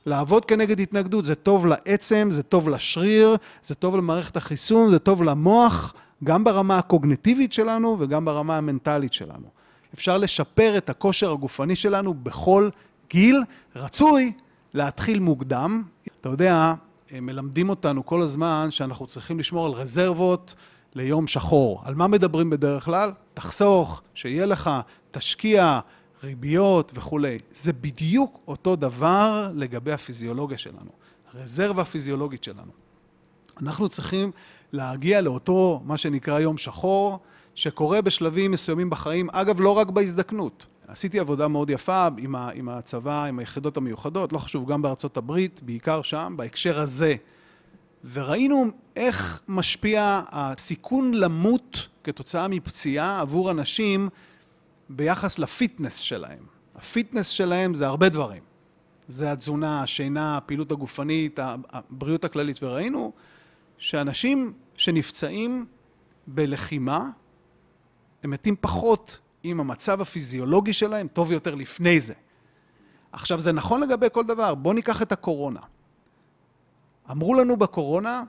לעבוד 0.06 0.44
כנגד 0.44 0.80
התנגדות. 0.80 1.24
זה 1.24 1.34
טוב 1.34 1.66
לעצם, 1.66 2.28
זה 2.30 2.42
טוב 2.42 2.68
לשריר, 2.68 3.36
זה 3.62 3.74
טוב 3.74 3.96
למערכת 3.96 4.36
החיסון, 4.36 4.90
זה 4.90 4.98
טוב 4.98 5.22
למוח, 5.22 5.94
גם 6.24 6.44
ברמה 6.44 6.78
הקוגנטיבית 6.78 7.52
שלנו 7.52 7.96
וגם 7.98 8.24
ברמה 8.24 8.56
המנטלית 8.56 9.12
שלנו. 9.12 9.46
אפשר 9.94 10.18
לשפר 10.18 10.74
את 10.76 10.90
הכושר 10.90 11.32
הגופני 11.32 11.76
שלנו 11.76 12.14
בכל 12.14 12.68
גיל, 13.10 13.42
רצוי 13.76 14.32
להתחיל 14.74 15.20
מוקדם. 15.20 15.82
אתה 16.20 16.28
יודע, 16.28 16.74
מלמדים 17.12 17.68
אותנו 17.68 18.06
כל 18.06 18.22
הזמן 18.22 18.70
שאנחנו 18.70 19.06
צריכים 19.06 19.38
לשמור 19.38 19.66
על 19.66 19.72
רזרבות 19.72 20.54
ליום 20.94 21.26
שחור. 21.26 21.82
על 21.84 21.94
מה 21.94 22.06
מדברים 22.06 22.50
בדרך 22.50 22.84
כלל? 22.84 23.12
תחסוך, 23.34 24.02
שיהיה 24.14 24.46
לך, 24.46 24.70
תשקיע, 25.10 25.80
ריביות 26.24 26.92
וכולי. 26.94 27.38
זה 27.52 27.72
בדיוק 27.72 28.40
אותו 28.48 28.76
דבר 28.76 29.48
לגבי 29.54 29.92
הפיזיולוגיה 29.92 30.58
שלנו, 30.58 30.90
הרזרבה 31.32 31.82
הפיזיולוגית 31.82 32.44
שלנו. 32.44 32.72
אנחנו 33.62 33.88
צריכים 33.88 34.30
להגיע 34.72 35.20
לאותו, 35.20 35.82
מה 35.84 35.96
שנקרא 35.96 36.40
יום 36.40 36.58
שחור, 36.58 37.18
שקורה 37.54 38.02
בשלבים 38.02 38.50
מסוימים 38.50 38.90
בחיים, 38.90 39.30
אגב, 39.32 39.60
לא 39.60 39.70
רק 39.70 39.88
בהזדקנות. 39.88 40.66
עשיתי 40.88 41.18
עבודה 41.18 41.48
מאוד 41.48 41.70
יפה 41.70 42.08
עם, 42.18 42.68
הצבא, 42.68 43.24
עם 43.24 43.38
היחידות 43.38 43.76
המיוחדות, 43.76 44.32
לא 44.32 44.38
חשוב, 44.38 44.70
גם 44.70 44.82
בארצות 44.82 45.16
הברית, 45.16 45.62
בעיקר 45.62 46.02
שם, 46.02 46.34
בהקשר 46.36 46.80
הזה. 46.80 47.14
וראינו 48.12 48.66
איך 48.96 49.42
משפיע 49.48 50.22
הסיכון 50.28 51.14
למות 51.14 51.88
כתוצאה 52.04 52.48
מפציעה 52.48 53.20
עבור 53.20 53.50
אנשים 53.50 54.08
ביחס 54.88 55.38
לפיטנס 55.38 55.98
שלהם. 55.98 56.46
הפיטנס 56.74 57.28
שלהם 57.28 57.74
זה 57.74 57.86
הרבה 57.86 58.08
דברים. 58.08 58.42
זה 59.08 59.32
התזונה, 59.32 59.82
השינה, 59.82 60.36
הפעילות 60.36 60.72
הגופנית, 60.72 61.38
הבריאות 61.42 62.24
הכללית, 62.24 62.62
וראינו 62.62 63.12
שאנשים 63.78 64.52
שנפצעים 64.76 65.66
בלחימה, 66.26 67.10
הם 68.22 68.30
מתים 68.30 68.56
פחות 68.60 69.20
אם 69.44 69.60
המצב 69.60 70.00
הפיזיולוגי 70.00 70.72
שלהם 70.72 71.08
טוב 71.08 71.32
יותר 71.32 71.54
לפני 71.54 72.00
זה. 72.00 72.14
עכשיו, 73.12 73.40
זה 73.40 73.52
נכון 73.52 73.80
לגבי 73.80 74.06
כל 74.12 74.24
דבר. 74.24 74.54
בואו 74.54 74.74
ניקח 74.74 75.02
את 75.02 75.12
הקורונה. 75.12 75.60
אמרו 77.10 77.34
לנו 77.34 77.56
בקורונה 77.56 78.22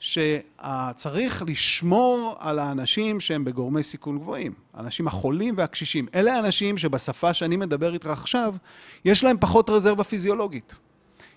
שצריך 0.00 1.42
לשמור 1.46 2.34
על 2.38 2.58
האנשים 2.58 3.20
שהם 3.20 3.44
בגורמי 3.44 3.82
סיכון 3.82 4.18
גבוהים, 4.18 4.52
האנשים 4.74 5.06
החולים 5.06 5.54
והקשישים. 5.56 6.06
אלה 6.14 6.34
האנשים 6.34 6.78
שבשפה 6.78 7.34
שאני 7.34 7.56
מדבר 7.56 7.94
איתך 7.94 8.06
עכשיו, 8.06 8.54
יש 9.04 9.24
להם 9.24 9.36
פחות 9.40 9.70
רזרבה 9.70 10.04
פיזיולוגית. 10.04 10.74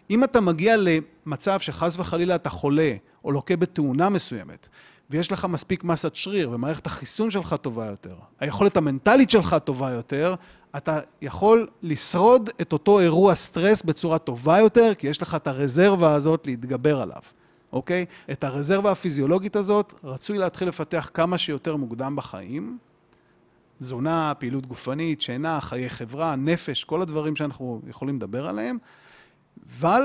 אם 0.10 0.24
אתה 0.24 0.42
מגיע 0.42 0.76
למצב 0.78 1.60
שחס 1.60 2.00
וחלילה 2.00 2.36
אתה 2.36 2.50
חולה 2.50 2.96
או 3.24 3.32
לוקה 3.32 3.56
בתאונה 3.56 4.10
מסוימת, 4.10 4.70
ויש 5.10 5.32
לך 5.32 5.46
מספיק 5.46 5.84
מסת 5.84 6.16
שריר 6.16 6.50
ומערכת 6.52 6.86
החיסון 6.86 7.32
שלך 7.32 7.56
טובה 7.62 7.86
יותר, 7.86 8.16
היכולת 8.40 8.78
המנטלית 8.78 9.30
שלך 9.30 9.56
טובה 9.64 9.90
יותר, 9.90 10.36
אתה 10.78 11.00
יכול 11.22 11.68
לשרוד 11.82 12.50
את 12.62 12.74
אותו 12.74 13.00
אירוע 13.00 13.36
סטרס 13.36 13.84
בצורה 13.84 14.18
טובה 14.18 14.60
יותר, 14.60 14.94
כי 14.98 15.08
יש 15.08 15.22
לך 15.22 15.36
את 15.36 15.48
הרזרבה 15.48 16.14
הזאת 16.14 16.48
להתגבר 16.48 17.02
עליו, 17.02 17.22
אוקיי? 17.74 18.06
את 18.32 18.44
הרזרבה 18.44 18.92
הפיזיולוגית 18.92 19.56
הזאת 19.56 19.94
רצוי 20.04 20.38
להתחיל 20.38 20.68
לפתח 20.68 21.10
כמה 21.14 21.38
שיותר 21.38 21.76
מוקדם 21.76 22.16
בחיים. 22.16 22.78
תזונה, 23.82 24.34
פעילות 24.40 24.66
גופנית, 24.66 25.22
שינה, 25.22 25.62
חיי 25.62 25.90
חברה, 25.90 26.36
נפש, 26.36 26.84
כל 26.84 27.02
הדברים 27.02 27.36
שאנחנו 27.36 27.82
יכולים 27.88 28.16
לדבר 28.16 28.48
עליהם, 28.48 28.78
אבל 29.70 30.04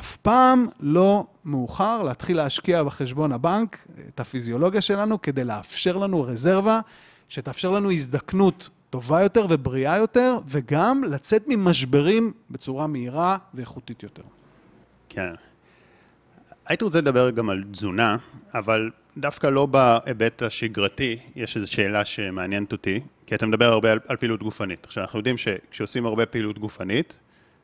אף 0.00 0.16
פעם 0.16 0.66
לא 0.80 1.26
מאוחר 1.44 2.02
להתחיל 2.02 2.36
להשקיע 2.36 2.82
בחשבון 2.82 3.32
הבנק 3.32 3.86
את 4.08 4.20
הפיזיולוגיה 4.20 4.80
שלנו 4.80 5.22
כדי 5.22 5.44
לאפשר 5.44 5.96
לנו 5.96 6.22
רזרבה 6.22 6.80
שתאפשר 7.28 7.70
לנו 7.70 7.90
הזדקנות 7.90 8.68
טובה 8.90 9.22
יותר 9.22 9.46
ובריאה 9.50 9.98
יותר, 9.98 10.38
וגם 10.48 11.04
לצאת 11.04 11.44
ממשברים 11.48 12.32
בצורה 12.50 12.86
מהירה 12.86 13.36
ואיכותית 13.54 14.02
יותר. 14.02 14.22
כן. 15.08 15.32
הייתי 16.66 16.84
רוצה 16.84 16.98
לדבר 16.98 17.30
גם 17.30 17.50
על 17.50 17.64
תזונה, 17.72 18.16
אבל 18.54 18.90
דווקא 19.16 19.46
לא 19.46 19.66
בהיבט 19.66 20.42
השגרתי, 20.42 21.18
יש 21.36 21.56
איזו 21.56 21.72
שאלה 21.72 22.04
שמעניינת 22.04 22.72
אותי, 22.72 23.00
כי 23.26 23.34
אתה 23.34 23.46
מדבר 23.46 23.72
הרבה 23.72 23.92
על, 23.92 24.00
על 24.08 24.16
פעילות 24.16 24.42
גופנית. 24.42 24.84
עכשיו, 24.86 25.02
אנחנו 25.02 25.18
יודעים 25.18 25.36
שכשעושים 25.38 26.06
הרבה 26.06 26.26
פעילות 26.26 26.58
גופנית, 26.58 27.18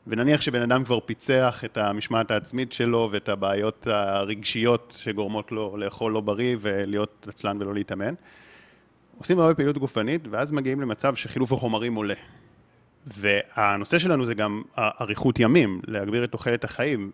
ונניח 0.08 0.40
שבן 0.40 0.62
אדם 0.62 0.84
כבר 0.84 1.00
פיצח 1.00 1.62
את 1.64 1.76
המשמעת 1.76 2.30
העצמית 2.30 2.72
שלו 2.72 3.08
ואת 3.12 3.28
הבעיות 3.28 3.86
הרגשיות 3.86 4.96
שגורמות 4.98 5.52
לו 5.52 5.76
לאכול 5.76 6.12
לא 6.12 6.20
בריא 6.20 6.56
ולהיות 6.60 7.26
עצלן 7.30 7.56
ולא 7.60 7.74
להתאמן, 7.74 8.14
עושים 9.18 9.38
הרבה 9.38 9.54
פעילות 9.54 9.78
גופנית, 9.78 10.28
ואז 10.30 10.52
מגיעים 10.52 10.80
למצב 10.80 11.14
שחילוף 11.14 11.52
החומרים 11.52 11.94
עולה. 11.94 12.14
והנושא 13.06 13.98
שלנו 13.98 14.24
זה 14.24 14.34
גם 14.34 14.62
אריכות 14.78 15.38
ימים, 15.38 15.80
להגביר 15.86 16.24
את 16.24 16.32
תוחלת 16.32 16.64
החיים. 16.64 17.10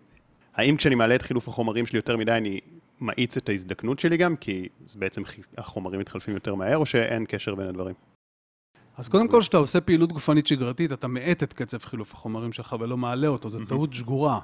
האם 0.55 0.77
כשאני 0.77 0.95
מעלה 0.95 1.15
את 1.15 1.21
חילוף 1.21 1.47
החומרים 1.47 1.85
שלי 1.85 1.97
יותר 1.97 2.17
מדי, 2.17 2.31
אני 2.31 2.59
מאיץ 3.01 3.37
את 3.37 3.49
ההזדקנות 3.49 3.99
שלי 3.99 4.17
גם, 4.17 4.35
כי 4.35 4.67
בעצם 4.95 5.21
החומרים 5.57 5.99
מתחלפים 5.99 6.33
יותר 6.33 6.55
מהר, 6.55 6.77
או 6.77 6.85
שאין 6.85 7.25
קשר 7.27 7.55
בין 7.55 7.67
הדברים? 7.67 8.14
אז 8.97 9.09
קודם 9.09 9.27
כל, 9.27 9.41
כשאתה 9.41 9.57
עושה 9.57 9.81
פעילות 9.81 10.11
גופנית 10.11 10.47
שגרתית, 10.47 10.91
אתה 10.91 11.07
מאט 11.07 11.43
את 11.43 11.53
קצב 11.53 11.77
חילוף 11.77 12.13
החומרים 12.13 12.53
שלך 12.53 12.75
ולא 12.79 12.97
מעלה 12.97 13.27
אותו, 13.27 13.49
זו 13.49 13.59
טעות 13.67 13.93
שגורה. 13.93 14.39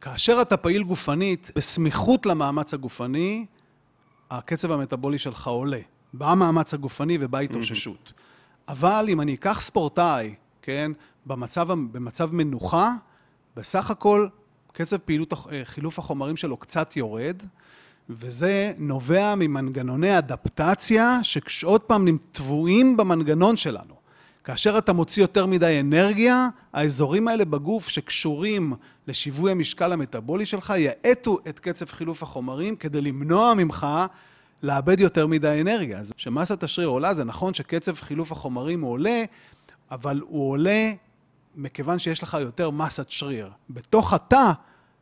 כאשר 0.00 0.38
אתה 0.42 0.56
פעיל 0.56 0.82
גופנית, 0.82 1.50
בסמיכות 1.56 2.26
למאמץ 2.26 2.74
הגופני, 2.74 3.46
הקצב 4.30 4.72
המטבולי 4.72 5.18
שלך 5.18 5.46
עולה. 5.46 5.80
במאמץ 6.14 6.74
הגופני 6.74 7.18
ובהתאוששות. 7.20 8.12
אבל 8.68 9.06
אם 9.08 9.20
אני 9.20 9.34
אקח 9.34 9.60
ספורטאי, 9.60 10.34
כן, 10.62 10.92
במצב, 11.26 11.68
במצב 11.72 12.34
מנוחה, 12.34 12.90
בסך 13.56 13.90
הכל 13.90 14.28
קצב 14.72 14.96
פעילות 14.96 15.32
אה, 15.32 15.60
חילוף 15.64 15.98
החומרים 15.98 16.36
שלו 16.36 16.56
קצת 16.56 16.96
יורד, 16.96 17.42
וזה 18.10 18.72
נובע 18.78 19.34
ממנגנוני 19.34 20.18
אדפטציה 20.18 21.20
שעוד 21.22 21.80
פעם 21.80 22.18
טבועים 22.32 22.96
במנגנון 22.96 23.56
שלנו. 23.56 23.94
כאשר 24.44 24.78
אתה 24.78 24.92
מוציא 24.92 25.22
יותר 25.22 25.46
מדי 25.46 25.80
אנרגיה, 25.80 26.48
האזורים 26.72 27.28
האלה 27.28 27.44
בגוף 27.44 27.88
שקשורים 27.88 28.74
לשיווי 29.08 29.50
המשקל 29.50 29.92
המטבולי 29.92 30.46
שלך 30.46 30.72
יאטו 30.78 31.38
את 31.48 31.58
קצב 31.58 31.86
חילוף 31.86 32.22
החומרים 32.22 32.76
כדי 32.76 33.00
למנוע 33.00 33.54
ממך 33.54 33.86
לאבד 34.62 35.00
יותר 35.00 35.26
מדי 35.26 35.58
אנרגיה. 35.60 35.98
אז 35.98 36.12
כשמסת 36.16 36.62
השריר 36.62 36.88
עולה, 36.88 37.14
זה 37.14 37.24
נכון 37.24 37.54
שקצב 37.54 37.94
חילוף 37.94 38.32
החומרים 38.32 38.80
הוא 38.80 38.90
עולה, 38.90 39.24
אבל 39.90 40.20
הוא 40.28 40.50
עולה 40.50 40.92
מכיוון 41.56 41.98
שיש 41.98 42.22
לך 42.22 42.36
יותר 42.40 42.70
מסת 42.70 43.10
שריר. 43.10 43.50
בתוך 43.70 44.12
התא, 44.12 44.52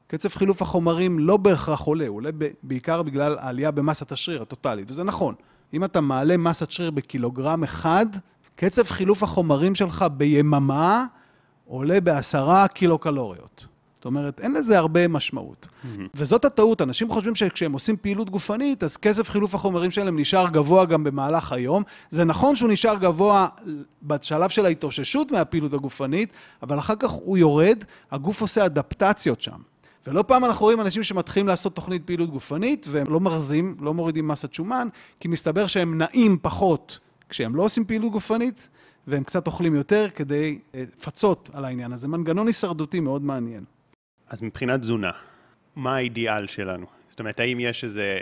קצב 0.07 0.29
חילוף 0.29 0.62
החומרים 0.62 1.19
לא 1.19 1.37
בהכרח 1.37 1.81
עולה, 1.81 2.07
הוא 2.07 2.16
עולה 2.16 2.31
בעיקר 2.62 3.03
בגלל 3.03 3.37
העלייה 3.38 3.71
במסת 3.71 4.12
השריר 4.12 4.42
הטוטלית, 4.42 4.90
וזה 4.90 5.05
נכון. 5.05 5.35
אם 5.75 5.85
אתה 5.85 6.01
מעלה 6.01 6.37
מסת 6.37 6.71
שריר 6.71 6.90
בקילוגרם 6.90 7.62
אחד, 7.62 8.07
קצב 8.57 8.85
חילוף 8.85 9.23
החומרים 9.23 9.75
שלך 9.75 10.05
ביממה 10.16 11.05
עולה 11.64 12.01
בעשרה 12.01 12.69
קילו 12.69 12.99
קלוריות. 12.99 13.66
אומרת, 14.07 14.40
אין 14.40 14.55
לזה 14.55 14.79
הרבה 14.79 15.09
משמעות. 15.09 15.66
Mm-hmm. 15.66 15.87
וזאת 16.14 16.45
הטעות, 16.45 16.83
אנשים 16.83 17.11
חושבים 17.11 17.35
שכשהם 17.35 17.73
עושים 17.73 17.97
פעילות 17.97 18.31
גופנית, 18.31 18.83
אז 18.83 18.97
כסף 18.97 19.31
חילוף 19.31 19.55
החומרים 19.55 19.90
שלהם 19.90 20.19
נשאר 20.19 20.49
גבוה 20.49 20.85
גם 20.85 21.05
במהלך 21.05 21.53
היום. 21.53 21.83
זה 22.11 22.25
נכון 22.25 22.57
שהוא 22.57 22.71
נשאר 22.71 22.97
גבוה 22.97 23.47
בשלב 24.03 24.51
של 24.51 24.66
ההתאוששות 24.66 25.31
מהפעילות 25.31 25.73
הגופנית, 25.73 26.29
אבל 26.62 26.79
אחר 26.79 26.95
כך 26.99 27.11
הוא 27.11 27.38
יורד, 27.38 27.85
הגוף 28.11 28.40
עושה 28.40 28.66
אדפטציות 28.66 29.42
שם. 29.42 29.59
ולא 30.07 30.25
פעם 30.27 30.45
אנחנו 30.45 30.64
רואים 30.64 30.81
אנשים 30.81 31.03
שמתחילים 31.03 31.47
לעשות 31.47 31.75
תוכנית 31.75 32.03
פעילות 32.05 32.31
גופנית, 32.31 32.87
והם 32.90 33.07
לא 33.09 33.21
מרזים, 33.21 33.77
לא 33.81 33.95
מורידים 33.95 34.29
מסת 34.29 34.55
שומן, 34.55 34.88
כי 35.21 35.29
מסתבר 35.29 35.66
שהם 35.66 35.99
נעים 35.99 36.38
פחות 36.42 36.99
כשהם 37.29 37.57
לא 37.57 37.62
עושים 37.62 37.85
פעילות 37.85 38.12
גופנית, 38.12 38.69
והם 39.07 39.25
קצת 39.25 39.47
אוכלים 39.47 39.75
יותר 39.75 40.07
כדי 40.14 40.59
אה, 40.75 40.81
לפצות 40.81 41.51
על 41.53 41.64
העניין 41.64 41.92
הזה. 41.92 42.09
מנגנון 42.09 42.47
הישרדותי 42.47 43.01
מאוד 43.01 43.23
מעניין. 43.23 43.64
אז 44.29 44.42
מבחינת 44.42 44.81
תזונה, 44.81 45.11
מה 45.77 45.97
האידיאל 45.97 46.47
שלנו? 46.47 46.87
זאת 47.09 47.21
אומרת, 47.21 47.40
האם 47.40 47.61
יש 47.61 47.85
איזה 47.85 48.19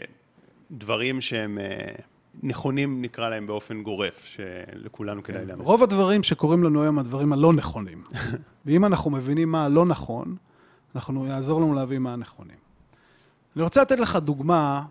דברים 0.71 1.21
שהם 1.21 1.59
אה, 1.59 1.95
נכונים, 2.43 3.03
נקרא 3.03 3.29
להם 3.29 3.47
באופן 3.47 3.83
גורף, 3.83 4.25
שלכולנו 4.25 5.23
כדאי 5.23 5.41
כן. 5.41 5.49
לאמץ? 5.49 5.61
רוב 5.61 5.83
הדברים 5.83 6.23
שקורים 6.23 6.65
לנו 6.65 6.83
היום, 6.83 6.99
הדברים 6.99 7.33
הלא 7.33 7.53
נכונים. 7.53 8.05
ואם 8.67 8.85
אנחנו 8.85 9.11
מבינים 9.11 9.53
מה 9.53 9.65
הלא 9.65 9.87
נכון, 9.87 10.37
אנחנו 10.95 11.27
יעזור 11.27 11.61
לנו 11.61 11.75
להבין 11.75 12.03
מה 12.03 12.13
הנכונים. 12.13 12.57
אני 13.57 13.63
רוצה 13.63 13.81
לתת 13.81 13.99
לך 13.99 14.17
דוגמה 14.17 14.85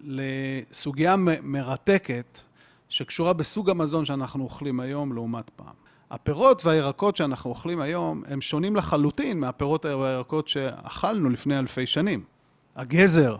לסוגיה 0.00 1.16
מרתקת 1.42 2.40
שקשורה 2.88 3.32
בסוג 3.32 3.70
המזון 3.70 4.04
שאנחנו 4.04 4.44
אוכלים 4.44 4.80
היום 4.80 5.12
לעומת 5.12 5.50
פעם. 5.50 5.74
הפירות 6.10 6.66
והירקות 6.66 7.16
שאנחנו 7.16 7.50
אוכלים 7.50 7.80
היום 7.80 8.22
הם 8.26 8.40
שונים 8.40 8.76
לחלוטין 8.76 9.40
מהפירות 9.40 9.84
והירקות 9.84 10.48
שאכלנו 10.48 11.30
לפני 11.30 11.58
אלפי 11.58 11.86
שנים. 11.86 12.24
הגזר, 12.76 13.36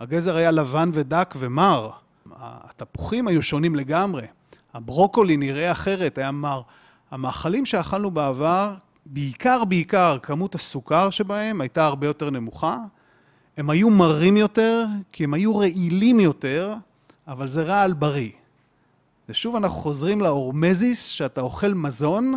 הגזר 0.00 0.36
היה 0.36 0.50
לבן 0.50 0.90
ודק 0.92 1.34
ומר. 1.38 1.90
התפוחים 2.36 3.28
היו 3.28 3.42
שונים 3.42 3.74
לגמרי. 3.74 4.26
הברוקולי 4.74 5.36
נראה 5.36 5.72
אחרת, 5.72 6.18
היה 6.18 6.30
מר. 6.30 6.62
המאכלים 7.10 7.66
שאכלנו 7.66 8.10
בעבר, 8.10 8.74
בעיקר 9.06 9.64
בעיקר 9.64 10.18
כמות 10.22 10.54
הסוכר 10.54 11.10
שבהם 11.10 11.60
הייתה 11.60 11.86
הרבה 11.86 12.06
יותר 12.06 12.30
נמוכה. 12.30 12.78
הם 13.56 13.70
היו 13.70 13.90
מרים 13.90 14.36
יותר, 14.36 14.84
כי 15.12 15.24
הם 15.24 15.34
היו 15.34 15.56
רעילים 15.56 16.20
יותר, 16.20 16.74
אבל 17.28 17.48
זה 17.48 17.62
רעל 17.62 17.92
בריא. 17.92 18.30
ושוב 19.28 19.56
אנחנו 19.56 19.80
חוזרים 19.80 20.20
להורמזיס, 20.20 21.06
שאתה 21.06 21.40
אוכל 21.40 21.74
מזון, 21.74 22.34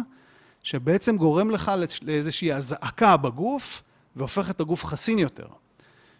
שבעצם 0.63 1.17
גורם 1.17 1.51
לך 1.51 1.71
לאיזושהי 2.01 2.53
אזעקה 2.53 3.17
בגוף, 3.17 3.83
והופך 4.15 4.49
את 4.49 4.61
הגוף 4.61 4.85
חסין 4.85 5.19
יותר. 5.19 5.47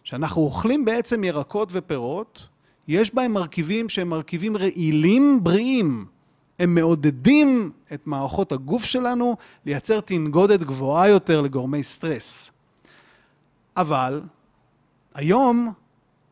כשאנחנו 0.04 0.42
אוכלים 0.42 0.86
בעצם 0.86 1.24
ירקות 1.24 1.70
ופירות, 1.72 2.48
יש 2.88 3.16
בהם 3.16 3.34
מרכיבים 3.34 3.90
שהם 3.90 4.10
מרכיבים 4.10 4.58
רעילים 4.58 5.44
בריאים. 5.44 6.06
הם 6.60 6.76
מעודדים 6.76 7.72
את 7.94 8.08
מערכות 8.08 8.52
הגוף 8.52 8.86
שלנו 8.86 9.36
לייצר 9.66 10.00
תנגודת 10.00 10.60
גבוהה 10.60 11.08
יותר 11.08 11.42
לגורמי 11.42 11.84
סטרס. 11.84 12.52
אבל 13.78 14.22
היום 15.14 15.74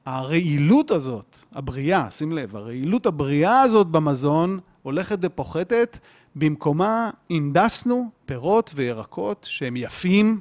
הרעילות 0.05 0.91
הזאת, 0.91 1.37
הבריאה, 1.51 2.11
שים 2.11 2.31
לב, 2.31 2.55
הרעילות 2.55 3.05
הבריאה 3.05 3.61
הזאת 3.61 3.87
במזון 3.87 4.59
הולכת 4.83 5.17
ופוחתת, 5.21 5.97
במקומה 6.35 7.09
הנדסנו 7.29 8.09
פירות 8.25 8.71
וירקות 8.75 9.47
שהם 9.49 9.75
יפים, 9.75 10.39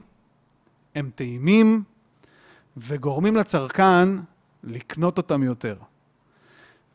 הם 0.95 1.11
טעימים, 1.15 1.83
וגורמים 2.77 3.37
לצרכן 3.37 4.09
לקנות 4.65 5.19
אותם 5.19 5.43
יותר. 5.43 5.77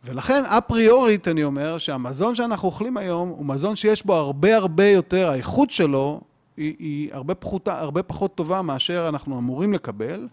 ולכן, 0.03 0.43
אפריורית, 0.45 1.27
אני 1.27 1.43
אומר 1.43 1.77
שהמזון 1.77 2.35
שאנחנו 2.35 2.67
אוכלים 2.67 2.97
היום 2.97 3.29
הוא 3.29 3.45
מזון 3.45 3.75
שיש 3.75 4.05
בו 4.05 4.13
הרבה 4.13 4.55
הרבה 4.55 4.85
יותר, 4.85 5.29
האיכות 5.29 5.71
שלו 5.71 6.21
היא, 6.57 6.75
היא 6.79 7.13
הרבה, 7.13 7.35
פחותה, 7.35 7.79
הרבה 7.79 8.03
פחות 8.03 8.35
טובה 8.35 8.61
מאשר 8.61 9.09
אנחנו 9.09 9.39
אמורים 9.39 9.73
לקבל, 9.73 10.27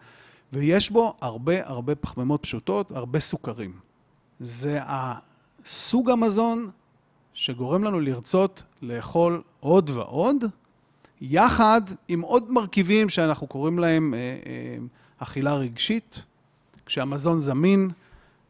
ויש 0.52 0.90
בו 0.90 1.14
הרבה 1.20 1.68
הרבה 1.68 1.94
פחמימות 1.94 2.42
פשוטות, 2.42 2.92
הרבה 2.92 3.20
סוכרים. 3.20 3.72
זה 4.40 4.80
הסוג 4.82 6.10
המזון 6.10 6.70
שגורם 7.34 7.84
לנו 7.84 8.00
לרצות 8.00 8.62
לאכול 8.82 9.42
עוד 9.60 9.90
ועוד, 9.90 10.44
יחד 11.20 11.80
עם 12.08 12.20
עוד 12.20 12.50
מרכיבים 12.50 13.08
שאנחנו 13.08 13.46
קוראים 13.46 13.78
להם 13.78 14.14
אה, 14.14 14.18
אה, 14.18 14.76
אכילה 15.18 15.54
רגשית. 15.54 16.22
כשהמזון 16.86 17.40
זמין, 17.40 17.90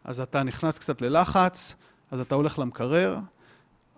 אז 0.06 0.20
אתה 0.20 0.42
נכנס 0.42 0.78
קצת 0.78 1.02
ללחץ, 1.02 1.74
אז 2.10 2.20
אתה 2.20 2.34
הולך 2.34 2.58
למקרר. 2.58 3.18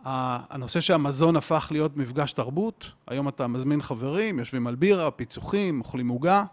הנושא 0.05 0.81
שהמזון 0.81 1.37
הפך 1.37 1.69
להיות 1.71 1.97
מפגש 1.97 2.33
תרבות, 2.33 2.93
היום 3.07 3.29
אתה 3.29 3.47
מזמין 3.47 3.83
חברים, 3.83 4.39
יושבים 4.39 4.67
על 4.67 4.75
בירה, 4.75 5.11
פיצוחים, 5.11 5.81
אוכלים 5.81 6.09
עוגה. 6.09 6.45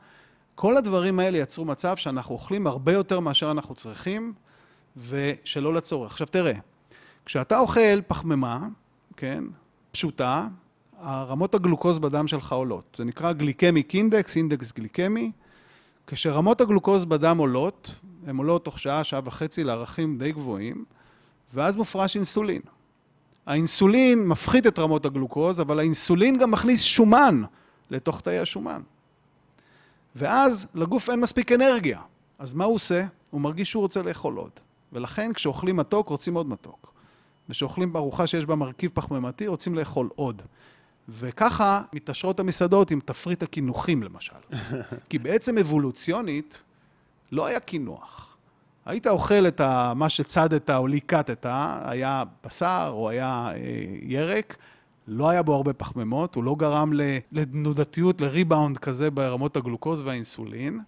כל 0.56 0.78
הדברים 0.78 1.20
האלה 1.20 1.38
יצרו 1.38 1.66
מצב 1.66 1.96
שאנחנו 1.96 2.36
אוכלים 2.36 2.68
הרבה 2.68 2.94
יותר 2.94 3.20
מאשר 3.20 3.52
אנחנו 3.52 3.76
צריכים, 3.76 4.34
ושלא 4.98 5.74
לצורך. 5.74 6.12
עכשיו 6.12 6.28
תראה, 6.28 6.54
כשאתה 7.26 7.60
אוכל 7.60 8.02
פחמימה, 8.08 8.68
כן, 9.18 9.44
פשוטה, 9.92 10.48
הרמות 11.00 11.56
הגלוקוז 11.56 12.00
בדם 12.00 12.28
שלך 12.28 12.52
עולות. 12.52 12.96
זה 12.98 13.06
נקרא 13.06 13.32
גליקמיק 13.32 13.96
אינדקס, 13.96 14.36
אינדקס 14.36 14.72
גליקמי. 14.72 15.32
כשרמות 16.08 16.62
הגלוקוז 16.62 17.06
בדם 17.06 17.38
עולות, 17.38 17.96
הן 18.26 18.38
עולות 18.38 18.66
תוך 18.66 18.80
שעה, 18.80 19.04
שעה 19.04 19.20
וחצי 19.24 19.64
לערכים 19.64 20.18
די 20.18 20.32
גבוהים, 20.32 20.86
ואז 21.54 21.78
מופרש 21.78 22.16
אינסולין. 22.16 22.62
האינסולין 23.46 24.28
מפחית 24.28 24.68
את 24.68 24.80
רמות 24.80 25.06
הגלוקוז, 25.06 25.62
אבל 25.62 25.80
האינסולין 25.80 26.38
גם 26.38 26.52
מכניס 26.52 26.82
שומן 26.82 27.42
לתוך 27.90 28.22
תאי 28.22 28.40
השומן. 28.40 28.82
ואז 30.16 30.68
לגוף 30.76 31.10
אין 31.10 31.20
מספיק 31.20 31.52
אנרגיה. 31.52 32.02
אז 32.40 32.54
מה 32.54 32.66
הוא 32.66 32.76
עושה? 32.76 33.06
הוא 33.32 33.42
מרגיש 33.42 33.72
שהוא 33.72 33.82
רוצה 33.82 34.04
לאכול 34.04 34.38
עוד. 34.38 34.52
ולכן 34.94 35.34
כשאוכלים 35.34 35.78
מתוק, 35.78 36.10
רוצים 36.10 36.36
עוד 36.36 36.48
מתוק. 36.50 36.94
וכשאוכלים 37.50 37.96
ארוחה 37.96 38.28
שיש 38.28 38.46
בה 38.46 38.56
מרכיב 38.56 38.92
פחמימתי, 38.94 39.48
רוצים 39.48 39.76
לאכול 39.76 40.10
עוד. 40.16 40.42
וככה 41.10 41.82
מתעשרות 41.94 42.40
המסעדות 42.40 42.92
עם 42.92 43.00
תפריט 43.06 43.44
הקינוחים 43.44 44.04
למשל. 44.04 44.36
כי 45.10 45.20
בעצם 45.20 45.58
אבולוציונית 45.58 46.64
לא 47.32 47.46
היה 47.46 47.60
קינוח. 47.60 48.38
היית 48.86 49.08
אוכל 49.08 49.48
את 49.48 49.62
מה 49.96 50.10
שצדת 50.10 50.70
או 50.70 50.88
ליקטת, 50.88 51.46
היה 51.84 52.24
בשר 52.46 52.92
או 52.94 53.10
היה 53.10 53.52
אה, 53.56 53.58
ירק, 54.02 54.58
לא 55.08 55.30
היה 55.30 55.44
בו 55.44 55.54
הרבה 55.54 55.74
פחמימות, 55.74 56.36
הוא 56.36 56.44
לא 56.44 56.56
גרם 56.56 56.92
לתנודתיות, 57.32 58.22
לריבאונד 58.22 58.78
כזה 58.78 59.12
ברמות 59.12 59.58
הגלוקוז 59.58 60.02
והאינסולין, 60.02 60.80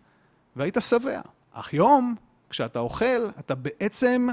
והיית 0.55 0.77
שבע. 0.79 1.21
אך 1.53 1.73
יום, 1.73 2.15
כשאתה 2.49 2.79
אוכל, 2.79 3.25
אתה 3.39 3.55
בעצם 3.55 4.27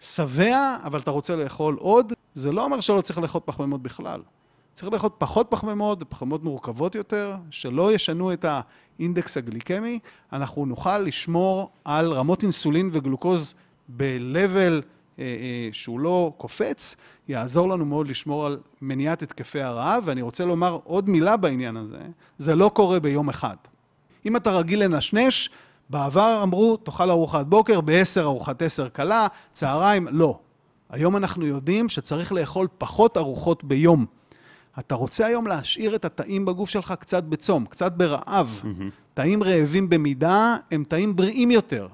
שבע, 0.00 0.76
אבל 0.84 1.00
אתה 1.00 1.10
רוצה 1.10 1.36
לאכול 1.36 1.76
עוד, 1.78 2.12
זה 2.34 2.52
לא 2.52 2.64
אומר 2.64 2.80
שלא 2.80 3.00
צריך 3.00 3.18
לאכול 3.18 3.40
פחמימות 3.44 3.82
בכלל. 3.82 4.20
צריך 4.72 4.92
לאכול 4.92 5.10
פחות 5.18 5.46
פחמימות 5.50 6.02
ופחמימות 6.02 6.44
מורכבות 6.44 6.94
יותר, 6.94 7.36
שלא 7.50 7.92
ישנו 7.92 8.32
את 8.32 8.44
האינדקס 8.48 9.36
הגליקמי, 9.36 9.98
אנחנו 10.32 10.66
נוכל 10.66 10.98
לשמור 10.98 11.70
על 11.84 12.12
רמות 12.12 12.42
אינסולין 12.42 12.90
וגלוקוז 12.92 13.54
ב-level 13.96 14.82
אה, 15.18 15.24
אה, 15.24 15.68
שהוא 15.72 16.00
לא 16.00 16.32
קופץ, 16.36 16.96
יעזור 17.28 17.68
לנו 17.68 17.84
מאוד 17.84 18.08
לשמור 18.08 18.46
על 18.46 18.58
מניעת 18.82 19.22
התקפי 19.22 19.60
הרעב, 19.60 20.02
ואני 20.06 20.22
רוצה 20.22 20.44
לומר 20.44 20.78
עוד 20.84 21.08
מילה 21.08 21.36
בעניין 21.36 21.76
הזה, 21.76 22.00
זה 22.38 22.54
לא 22.54 22.70
קורה 22.74 23.00
ביום 23.00 23.28
אחד. 23.28 23.56
אם 24.26 24.36
אתה 24.36 24.50
רגיל 24.50 24.84
לנשנש, 24.84 25.50
בעבר 25.90 26.40
אמרו, 26.42 26.76
תאכל 26.76 27.10
ארוחת 27.10 27.46
בוקר, 27.46 27.80
ב-10 27.80 28.20
ארוחת 28.20 28.62
10 28.62 28.88
קלה, 28.88 29.26
צהריים, 29.52 30.08
לא. 30.10 30.38
היום 30.90 31.16
אנחנו 31.16 31.46
יודעים 31.46 31.88
שצריך 31.88 32.32
לאכול 32.32 32.68
פחות 32.78 33.16
ארוחות 33.16 33.64
ביום. 33.64 34.06
אתה 34.78 34.94
רוצה 34.94 35.26
היום 35.26 35.46
להשאיר 35.46 35.94
את 35.94 36.04
התאים 36.04 36.44
בגוף 36.44 36.70
שלך 36.70 36.94
קצת 37.00 37.24
בצום, 37.24 37.66
קצת 37.66 37.92
ברעב. 37.92 38.60
Mm-hmm. 38.62 38.82
תאים 39.14 39.42
רעבים 39.42 39.88
במידה 39.88 40.56
הם 40.70 40.84
תאים 40.84 41.16
בריאים 41.16 41.50
יותר. 41.50 41.88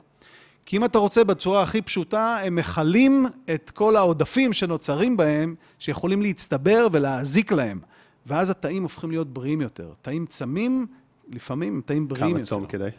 כי 0.67 0.77
אם 0.77 0.85
אתה 0.85 0.99
רוצה 0.99 1.25
בצורה 1.25 1.63
הכי 1.63 1.83
פשוטה, 1.83 2.37
הם 2.45 2.57
מכלים 2.57 3.27
את 3.55 3.71
כל 3.71 3.97
העודפים 3.97 4.53
שנוצרים 4.53 5.17
בהם, 5.17 5.55
שיכולים 5.79 6.23
להצטבר 6.23 6.87
ולהזיק 6.93 7.53
להם. 7.53 7.81
ואז 8.27 8.51
התאים 8.51 8.83
הופכים 8.83 9.11
להיות 9.11 9.33
בריאים 9.33 9.61
יותר. 9.61 9.93
תאים 10.03 10.27
צמים, 10.27 10.87
לפעמים 11.29 11.75
הם 11.75 11.81
תאים 11.85 12.09
בריאים 12.09 12.31
כמה 12.31 12.39
יותר. 12.39 12.49
צום 12.49 12.67
כדאי? 12.67 12.91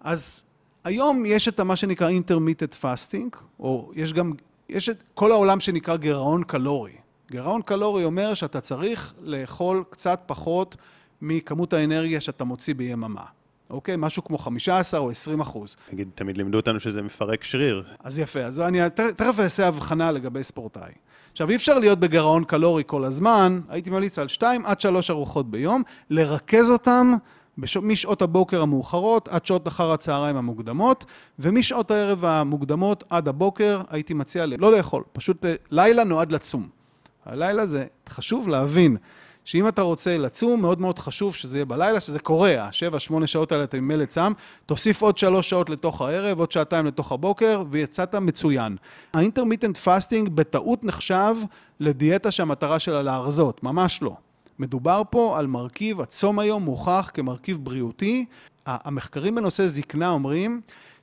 אז 0.00 0.44
היום 0.84 1.26
יש 1.26 1.48
את 1.48 1.60
מה 1.60 1.76
שנקרא 1.76 2.10
intermittent 2.10 2.82
fasting, 2.82 3.36
או 3.60 3.90
יש 3.94 4.12
גם, 4.12 4.32
יש 4.68 4.88
את 4.88 5.02
כל 5.14 5.32
העולם 5.32 5.60
שנקרא 5.60 5.96
גירעון 5.96 6.44
קלורי. 6.44 6.92
גירעון 7.30 7.62
קלורי 7.62 8.04
אומר 8.04 8.34
שאתה 8.34 8.60
צריך 8.60 9.14
לאכול 9.22 9.84
קצת 9.90 10.20
פחות 10.26 10.76
מכמות 11.22 11.72
האנרגיה 11.72 12.20
שאתה 12.20 12.44
מוציא 12.44 12.74
ביממה. 12.74 13.24
אוקיי? 13.70 13.94
משהו 13.98 14.24
כמו 14.24 14.38
15 14.38 15.00
או 15.00 15.10
20 15.10 15.40
אחוז. 15.40 15.76
נגיד, 15.92 16.08
תמיד 16.14 16.36
לימדו 16.36 16.56
אותנו 16.58 16.80
שזה 16.80 17.02
מפרק 17.02 17.44
שריר. 17.44 17.84
אז 18.04 18.18
יפה, 18.18 18.40
אז 18.40 18.60
אני 18.60 18.78
תכף 19.16 19.40
אעשה 19.40 19.68
הבחנה 19.68 20.12
לגבי 20.12 20.42
ספורטאי. 20.42 20.92
עכשיו, 21.32 21.50
אי 21.50 21.56
אפשר 21.56 21.78
להיות 21.78 21.98
בגירעון 21.98 22.44
קלורי 22.44 22.82
כל 22.86 23.04
הזמן, 23.04 23.60
הייתי 23.68 23.90
ממליץ 23.90 24.18
על 24.18 24.28
2 24.28 24.66
עד 24.66 24.80
3 24.80 25.10
ארוחות 25.10 25.50
ביום, 25.50 25.82
לרכז 26.10 26.70
אותם 26.70 27.12
בש... 27.58 27.76
משעות 27.76 28.22
הבוקר 28.22 28.62
המאוחרות 28.62 29.28
עד 29.28 29.46
שעות 29.46 29.68
אחר 29.68 29.92
הצהריים 29.92 30.36
המוקדמות, 30.36 31.04
ומשעות 31.38 31.90
הערב 31.90 32.24
המוקדמות 32.24 33.04
עד 33.10 33.28
הבוקר 33.28 33.80
הייתי 33.90 34.14
מציע 34.14 34.46
לא 34.46 34.76
לאכול, 34.76 35.02
פשוט 35.12 35.44
אה, 35.44 35.54
לילה 35.70 36.04
נועד 36.04 36.32
לצום. 36.32 36.79
הלילה 37.26 37.66
זה 37.66 37.86
חשוב 38.08 38.48
להבין 38.48 38.96
שאם 39.44 39.68
אתה 39.68 39.82
רוצה 39.82 40.18
לצום, 40.18 40.60
מאוד 40.60 40.80
מאוד 40.80 40.98
חשוב 40.98 41.34
שזה 41.34 41.56
יהיה 41.56 41.64
בלילה, 41.64 42.00
שזה 42.00 42.18
קורה, 42.18 42.68
השבע, 42.68 43.00
שמונה 43.00 43.26
שעות 43.26 43.52
האלה 43.52 43.64
אתה 43.64 43.80
ממילא 43.80 44.04
צם, 44.04 44.32
תוסיף 44.66 45.02
עוד 45.02 45.18
שלוש 45.18 45.50
שעות 45.50 45.70
לתוך 45.70 46.02
הערב, 46.02 46.38
עוד 46.38 46.52
שעתיים 46.52 46.86
לתוך 46.86 47.12
הבוקר, 47.12 47.62
ויצאת 47.70 48.14
מצוין. 48.14 48.76
ה 49.14 49.19
intermittent 49.19 49.76
fasting 49.76 50.28
בטעות 50.28 50.84
נחשב 50.84 51.34
לדיאטה 51.80 52.30
שהמטרה 52.30 52.78
שלה 52.78 53.02
להרזות, 53.02 53.62
ממש 53.62 54.02
לא. 54.02 54.16
מדובר 54.58 55.02
פה 55.10 55.38
על 55.38 55.46
מרכיב, 55.46 56.00
הצום 56.00 56.38
היום 56.38 56.62
מוכח 56.62 57.10
כמרכיב 57.14 57.58
בריאותי. 57.62 58.24
המחקרים 58.66 59.34
בנושא 59.34 59.66
זקנה 59.66 60.10
אומרים 60.10 60.60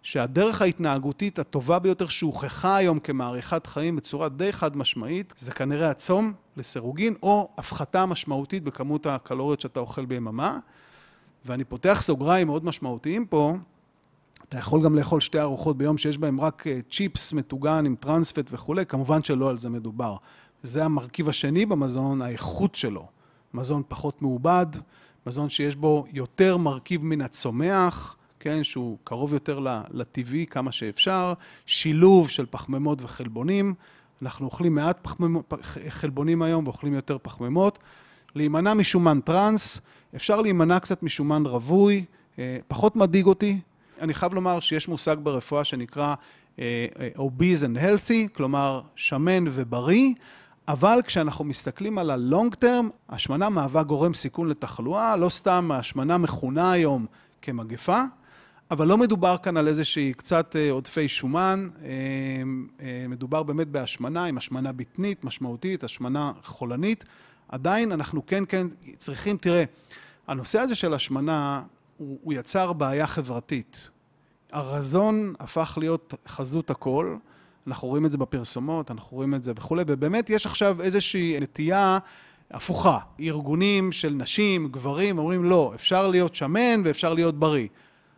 שהדרך 0.07 0.61
ההתנהגותית 0.61 1.39
הטובה 1.39 1.79
ביותר 1.79 2.07
שהוכחה 2.07 2.75
היום 2.75 2.99
כמאריכת 2.99 3.67
חיים 3.67 3.95
בצורה 3.95 4.29
די 4.29 4.53
חד 4.53 4.77
משמעית 4.77 5.33
זה 5.37 5.51
כנראה 5.51 5.89
הצום 5.89 6.33
לסירוגין 6.57 7.13
או 7.23 7.49
הפחתה 7.57 8.05
משמעותית 8.05 8.63
בכמות 8.63 9.05
הקלוריות 9.05 9.61
שאתה 9.61 9.79
אוכל 9.79 10.05
ביממה 10.05 10.59
ואני 11.45 11.63
פותח 11.63 11.99
סוגריים 12.01 12.47
מאוד 12.47 12.65
משמעותיים 12.65 13.25
פה 13.25 13.55
אתה 14.43 14.57
יכול 14.57 14.83
גם 14.83 14.95
לאכול 14.95 15.21
שתי 15.21 15.39
ארוחות 15.39 15.77
ביום 15.77 15.97
שיש 15.97 16.17
בהם 16.17 16.41
רק 16.41 16.63
צ'יפס 16.91 17.33
מטוגן 17.33 17.85
עם 17.85 17.95
טרנספט 17.99 18.45
וכולי, 18.51 18.85
כמובן 18.85 19.23
שלא 19.23 19.49
על 19.49 19.57
זה 19.57 19.69
מדובר. 19.69 20.15
זה 20.63 20.85
המרכיב 20.85 21.29
השני 21.29 21.65
במזון, 21.65 22.21
האיכות 22.21 22.75
שלו. 22.75 23.07
מזון 23.53 23.83
פחות 23.87 24.21
מעובד, 24.21 24.65
מזון 25.25 25.49
שיש 25.49 25.75
בו 25.75 26.05
יותר 26.13 26.57
מרכיב 26.57 27.03
מן 27.03 27.21
הצומח, 27.21 28.17
כן, 28.39 28.63
שהוא 28.63 28.97
קרוב 29.03 29.33
יותר 29.33 29.59
לטבעי 29.91 30.45
כמה 30.45 30.71
שאפשר, 30.71 31.33
שילוב 31.65 32.29
של 32.29 32.45
פחמימות 32.49 33.01
וחלבונים, 33.01 33.73
אנחנו 34.21 34.45
אוכלים 34.45 34.75
מעט 34.75 34.97
פחמימות, 35.01 35.53
חלבונים 35.89 36.41
היום 36.41 36.63
ואוכלים 36.63 36.93
יותר 36.93 37.17
פחמימות, 37.21 37.79
להימנע 38.35 38.73
משומן 38.73 39.19
טראנס, 39.19 39.81
אפשר 40.15 40.41
להימנע 40.41 40.79
קצת 40.79 41.03
משומן 41.03 41.45
רווי, 41.45 42.05
אה, 42.39 42.57
פחות 42.67 42.95
מדאיג 42.95 43.25
אותי, 43.25 43.59
אני 44.01 44.13
חייב 44.13 44.33
לומר 44.33 44.59
שיש 44.59 44.87
מושג 44.87 45.15
ברפואה 45.23 45.63
שנקרא 45.63 46.15
אה, 46.59 46.85
אה, 46.99 47.09
obese 47.17 47.61
and 47.61 47.79
healthy, 47.79 48.35
כלומר 48.35 48.81
שמן 48.95 49.45
ובריא, 49.47 50.13
אבל 50.67 50.99
כשאנחנו 51.05 51.45
מסתכלים 51.45 51.97
על 51.97 52.11
ה-long 52.11 52.55
term, 52.63 52.85
השמנה 53.09 53.49
מהווה 53.49 53.83
גורם 53.83 54.13
סיכון 54.13 54.47
לתחלואה, 54.47 55.15
לא 55.15 55.29
סתם 55.29 55.71
השמנה 55.73 56.17
מכונה 56.17 56.71
היום 56.71 57.05
כמגפה, 57.41 58.01
אבל 58.71 58.87
לא 58.87 58.97
מדובר 58.97 59.35
כאן 59.43 59.57
על 59.57 59.67
איזושהי 59.67 60.13
קצת 60.13 60.55
אה, 60.55 60.71
עודפי 60.71 61.07
שומן, 61.07 61.67
אה, 61.81 61.87
אה, 62.81 63.05
מדובר 63.09 63.43
באמת 63.43 63.67
בהשמנה, 63.67 64.25
עם 64.25 64.37
השמנה 64.37 64.71
בטנית, 64.71 65.23
משמעותית, 65.23 65.83
השמנה 65.83 66.31
חולנית. 66.43 67.05
עדיין 67.47 67.91
אנחנו 67.91 68.25
כן 68.25 68.43
כן 68.49 68.67
צריכים, 68.97 69.37
תראה, 69.37 69.63
הנושא 70.27 70.59
הזה 70.59 70.75
של 70.75 70.93
השמנה, 70.93 71.63
הוא, 71.97 72.19
הוא 72.23 72.33
יצר 72.33 72.73
בעיה 72.73 73.07
חברתית. 73.07 73.89
הרזון 74.51 75.33
הפך 75.39 75.77
להיות 75.81 76.13
חזות 76.27 76.69
הכל. 76.69 77.17
אנחנו 77.67 77.87
רואים 77.87 78.05
את 78.05 78.11
זה 78.11 78.17
בפרסומות, 78.17 78.91
אנחנו 78.91 79.17
רואים 79.17 79.35
את 79.35 79.43
זה 79.43 79.51
וכולי, 79.55 79.83
ובאמת 79.87 80.29
יש 80.29 80.45
עכשיו 80.45 80.81
איזושהי 80.81 81.39
נטייה 81.39 81.97
הפוכה. 82.51 82.99
ארגונים 83.19 83.91
של 83.91 84.13
נשים, 84.13 84.67
גברים, 84.67 85.17
אומרים 85.17 85.43
לא, 85.43 85.71
אפשר 85.75 86.07
להיות 86.07 86.35
שמן 86.35 86.81
ואפשר 86.83 87.13
להיות 87.13 87.39
בריא. 87.39 87.67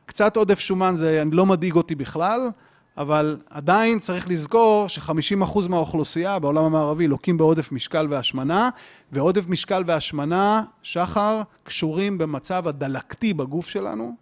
קצת 0.09 0.37
עודף 0.37 0.59
שומן 0.59 0.95
זה 0.95 1.23
לא 1.31 1.45
מדאיג 1.45 1.75
אותי 1.75 1.95
בכלל, 1.95 2.49
אבל 2.97 3.37
עדיין 3.49 3.99
צריך 3.99 4.29
לזכור 4.29 4.87
ש-50% 4.87 5.69
מהאוכלוסייה 5.69 6.39
בעולם 6.39 6.63
המערבי 6.63 7.07
לוקים 7.07 7.37
בעודף 7.37 7.71
משקל 7.71 8.07
והשמנה, 8.09 8.69
ועודף 9.11 9.47
משקל 9.47 9.83
והשמנה, 9.85 10.63
שחר, 10.83 11.41
קשורים 11.63 12.17
במצב 12.17 12.67
הדלקתי 12.67 13.33
בגוף 13.33 13.67
שלנו, 13.69 14.15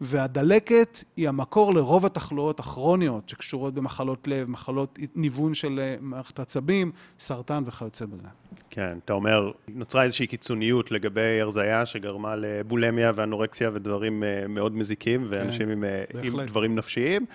והדלקת 0.00 1.04
היא 1.16 1.28
המקור 1.28 1.74
לרוב 1.74 2.06
התחלואות 2.06 2.60
הכרוניות 2.60 3.28
שקשורות 3.28 3.74
במחלות 3.74 4.28
לב, 4.28 4.50
מחלות 4.50 4.98
ניוון 5.14 5.54
של 5.54 5.80
אה, 5.80 5.96
מערכת 6.00 6.38
עצבים, 6.38 6.92
סרטן 7.20 7.62
וכיוצא 7.66 8.06
בזה. 8.06 8.28
כן, 8.70 8.98
אתה 9.04 9.12
אומר, 9.12 9.50
נוצרה 9.68 10.02
איזושהי 10.02 10.26
קיצוניות 10.26 10.90
לגבי 10.90 11.40
הרזייה 11.40 11.86
שגרמה 11.86 12.36
לבולמיה 12.36 13.12
ואנורקסיה 13.14 13.70
ודברים 13.74 14.24
אה, 14.24 14.48
מאוד 14.48 14.76
מזיקים, 14.76 15.26
ואנשים 15.30 15.66
כן, 15.66 15.72
עם, 15.72 15.84
אה, 15.84 16.04
עם 16.22 16.40
דברים 16.46 16.74
נפשיים. 16.74 17.26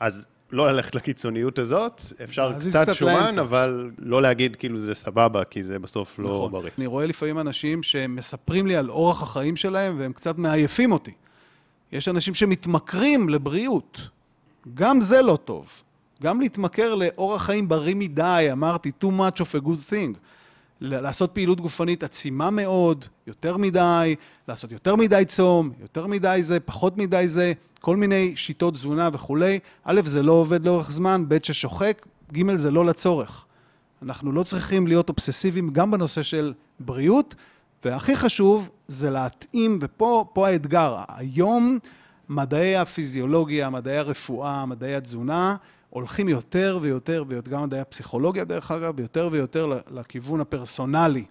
אז 0.00 0.26
לא 0.50 0.72
ללכת 0.72 0.94
לקיצוניות 0.94 1.58
הזאת, 1.58 2.02
אפשר 2.24 2.52
קצת 2.68 2.94
שומן, 2.94 3.12
לאמצע. 3.12 3.40
אבל 3.40 3.90
לא 3.98 4.22
להגיד 4.22 4.56
כאילו 4.56 4.78
זה 4.78 4.94
סבבה, 4.94 5.44
כי 5.44 5.62
זה 5.62 5.78
בסוף 5.78 6.18
לא 6.18 6.28
נכון. 6.28 6.52
בריא. 6.52 6.70
אני 6.78 6.86
רואה 6.86 7.06
לפעמים 7.06 7.38
אנשים 7.38 7.82
שמספרים 7.82 8.66
לי 8.66 8.76
על 8.76 8.90
אורח 8.90 9.22
החיים 9.22 9.56
שלהם, 9.56 9.94
והם 9.98 10.12
קצת 10.12 10.38
מעייפים 10.38 10.92
אותי. 10.92 11.12
יש 11.94 12.08
אנשים 12.08 12.34
שמתמכרים 12.34 13.28
לבריאות. 13.28 14.00
גם 14.74 15.00
זה 15.00 15.22
לא 15.22 15.38
טוב. 15.44 15.82
גם 16.22 16.40
להתמכר 16.40 16.94
לאורח 16.94 17.42
חיים 17.42 17.68
בריא 17.68 17.94
מדי, 17.94 18.48
אמרתי, 18.52 18.92
too 19.04 19.06
much 19.06 19.40
of 19.40 19.60
a 19.60 19.66
good 19.66 19.90
thing. 19.90 20.18
לעשות 20.80 21.30
פעילות 21.30 21.60
גופנית 21.60 22.02
עצימה 22.02 22.50
מאוד, 22.50 23.04
יותר 23.26 23.56
מדי, 23.56 24.14
לעשות 24.48 24.72
יותר 24.72 24.96
מדי 24.96 25.24
צום, 25.28 25.70
יותר 25.80 26.06
מדי 26.06 26.38
זה, 26.42 26.60
פחות 26.60 26.96
מדי 26.96 27.28
זה, 27.28 27.52
כל 27.80 27.96
מיני 27.96 28.32
שיטות 28.36 28.74
תזונה 28.74 29.08
וכולי. 29.12 29.58
א', 29.84 30.00
זה 30.04 30.22
לא 30.22 30.32
עובד 30.32 30.64
לאורך 30.64 30.90
זמן, 30.90 31.24
ב', 31.28 31.38
ששוחק, 31.42 32.06
ג', 32.32 32.56
זה 32.56 32.70
לא 32.70 32.84
לצורך. 32.84 33.44
אנחנו 34.02 34.32
לא 34.32 34.42
צריכים 34.42 34.86
להיות 34.86 35.08
אובססיביים 35.08 35.70
גם 35.70 35.90
בנושא 35.90 36.22
של 36.22 36.52
בריאות, 36.80 37.34
והכי 37.84 38.16
חשוב 38.16 38.70
זה 38.88 39.10
להתאים, 39.10 39.78
ופה 39.80 40.48
האתגר. 40.48 40.96
היום 41.08 41.78
מדעי 42.28 42.76
הפיזיולוגיה, 42.76 43.70
מדעי 43.70 43.98
הרפואה, 43.98 44.66
מדעי 44.66 44.94
התזונה, 44.94 45.56
הולכים 45.90 46.28
יותר 46.28 46.78
ויותר 46.82 47.24
ויותר, 47.28 47.50
גם 47.50 47.62
מדעי 47.62 47.80
הפסיכולוגיה 47.80 48.44
דרך 48.44 48.70
אגב, 48.70 49.00
יותר 49.00 49.28
ויותר 49.32 49.72
לכיוון 49.90 50.40
הפרסונלי. 50.40 51.24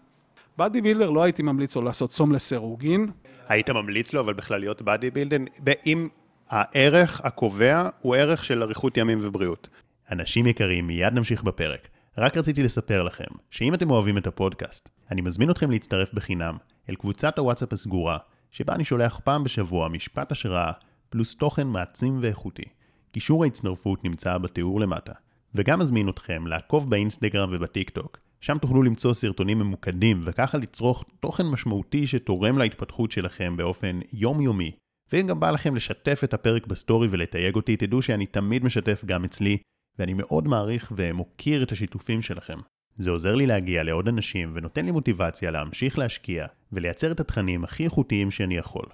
body 0.58 0.82
builder 0.82 1.10
לא 1.10 1.24
הייתי 1.24 1.44
ממליץ 1.44 1.76
לו 1.76 1.82
לעשות 1.82 2.10
צום 2.10 2.32
לסירוגין. 2.32 3.12
היית 3.48 3.70
ממליץ 3.70 4.14
לו 4.14 4.22
אבל 4.22 4.34
בכלל 4.34 4.60
להיות 4.60 4.82
body 4.82 5.12
builder? 5.12 5.38
אם 5.86 6.08
הערך 6.50 7.22
הקובע 7.24 7.90
הוא 8.02 8.16
ערך 8.16 8.44
של 8.44 8.64
אריכות 8.64 8.98
ימים 8.98 9.20
ובריאות. 9.22 9.70
אנשים 10.12 10.48
יקרים, 10.48 10.88
מיד 10.88 11.14
נמשיך 11.14 11.44
בפרק. 11.44 11.88
רק 12.18 12.38
רציתי 12.38 12.64
לספר 12.64 13.04
לכם, 13.04 13.24
שאם 13.52 13.74
אתם 13.74 13.92
אוהבים 13.92 14.18
את 14.18 14.28
הפודקאסט, 14.28 14.90
אני 15.14 15.22
מזמין 15.22 15.50
אתכם 15.50 15.72
להצטרף 15.72 16.14
בחינם 16.14 16.58
אל 16.90 16.96
קבוצת 16.96 17.38
הוואטסאפ 17.38 17.74
הסגורה, 17.74 18.18
שבה 18.52 18.76
אני 18.76 18.86
שולח 18.86 19.20
פעם 19.24 19.44
בשבוע 19.44 19.90
משפט 19.90 20.32
השראה, 20.32 20.72
פלוס 21.10 21.36
תוכן 21.36 21.68
מעצים 21.68 22.20
ואיכותי. 22.22 22.64
קישור 23.12 23.44
ההצטרפות 23.44 24.04
נמצא 24.04 24.38
בתיאור 24.38 24.80
למטה. 24.80 25.12
וגם 25.56 25.80
מזמין 25.80 26.10
אתכם 26.10 26.48
לעקוב 26.48 26.90
באינסטגרם 26.90 27.50
ובטיק 27.54 27.90
טוק, 27.90 28.18
שם 28.42 28.58
תוכלו 28.58 28.84
למצוא 28.84 29.14
סרטונים 29.14 29.60
ממוקדים 29.60 30.22
וככה 30.26 30.58
לצרוך 30.58 31.06
תוכן 31.20 31.46
משמעותי 31.46 32.08
שתורם 32.08 32.58
להתפתחות 32.58 33.12
שלכם 33.12 33.58
באופן 33.58 34.00
יומיומי. 34.14 34.72
ואם 35.12 35.28
גם 35.28 35.40
בא 35.40 35.52
לכם 35.52 35.76
לשתף 35.76 36.22
את 36.24 36.34
הפרק 36.34 36.68
בסטורי 36.68 37.08
ולתייג 37.12 37.56
אותי, 37.56 37.78
תדעו 37.78 38.02
שאני 38.02 38.26
תמיד 38.26 38.66
משתף 38.66 39.06
גם 39.06 39.24
אצלי, 39.24 39.58
ואני 40.00 40.14
מאוד 40.14 40.48
מעריך 40.48 40.94
ומוקיר 40.96 41.64
את 41.64 41.72
השיתופים 41.72 42.22
שלכם. 42.22 42.58
זה 42.96 43.10
עוזר 43.10 43.36
לי 43.36 43.46
להגיע 43.46 43.84
לעוד 43.84 44.08
אנשים 44.08 44.50
ונותן 44.54 44.86
לי 44.86 44.92
מוטיבציה 44.92 45.52
להמשיך 45.52 45.98
להשקיע 45.98 46.46
ולייצר 46.72 47.12
את 47.12 47.20
התכנים 47.20 47.64
הכי 47.64 47.84
איכותיים 47.84 48.32
שאני 48.32 48.58
יכול. 48.58 48.86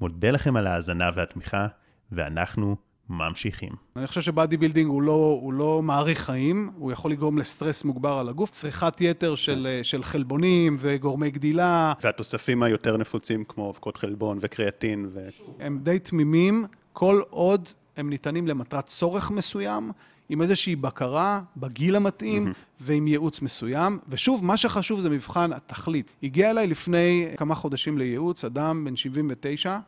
מודה 0.00 0.30
לכם 0.30 0.56
על 0.56 0.66
ההאזנה 0.66 1.10
והתמיכה, 1.14 1.66
ואנחנו 2.12 2.76
ממשיכים. 3.08 3.72
אני 3.96 4.06
חושב 4.06 4.20
שב 4.20 4.35
body 4.35 4.56
building 4.56 4.90
הוא 4.90 5.02
לא, 5.02 5.38
הוא 5.42 5.52
לא 5.52 5.82
מאריך 5.82 6.18
חיים, 6.18 6.70
הוא 6.76 6.92
יכול 6.92 7.10
לגרום 7.10 7.38
לסטרס 7.38 7.84
מוגבר 7.84 8.12
על 8.12 8.28
הגוף, 8.28 8.50
צריכת 8.50 9.00
יתר 9.00 9.34
של, 9.34 9.80
של 9.82 10.02
חלבונים 10.02 10.72
וגורמי 10.78 11.30
גדילה. 11.30 11.92
והתוספים 12.02 12.62
היותר 12.62 12.96
נפוצים 12.96 13.44
כמו 13.44 13.70
אבקות 13.70 13.96
חלבון 13.96 14.38
וקריאטין. 14.40 15.06
ו... 15.12 15.28
הם 15.60 15.78
די 15.82 15.98
תמימים, 15.98 16.66
כל 16.92 17.20
עוד 17.30 17.68
הם 17.96 18.10
ניתנים 18.10 18.48
למטרת 18.48 18.86
צורך 18.86 19.30
מסוים, 19.30 19.92
עם 20.28 20.42
איזושהי 20.42 20.76
בקרה 20.76 21.40
בגיל 21.56 21.96
המתאים 21.96 22.46
mm-hmm. 22.46 22.80
ועם 22.80 23.06
ייעוץ 23.08 23.42
מסוים. 23.42 23.98
ושוב, 24.08 24.44
מה 24.44 24.56
שחשוב 24.56 25.00
זה 25.00 25.10
מבחן 25.10 25.52
התכלית. 25.52 26.10
הגיע 26.22 26.50
אליי 26.50 26.66
לפני 26.66 27.28
כמה 27.36 27.54
חודשים 27.54 27.98
לייעוץ 27.98 28.44
אדם 28.44 28.84
בן 28.84 28.96
79, 28.96 29.78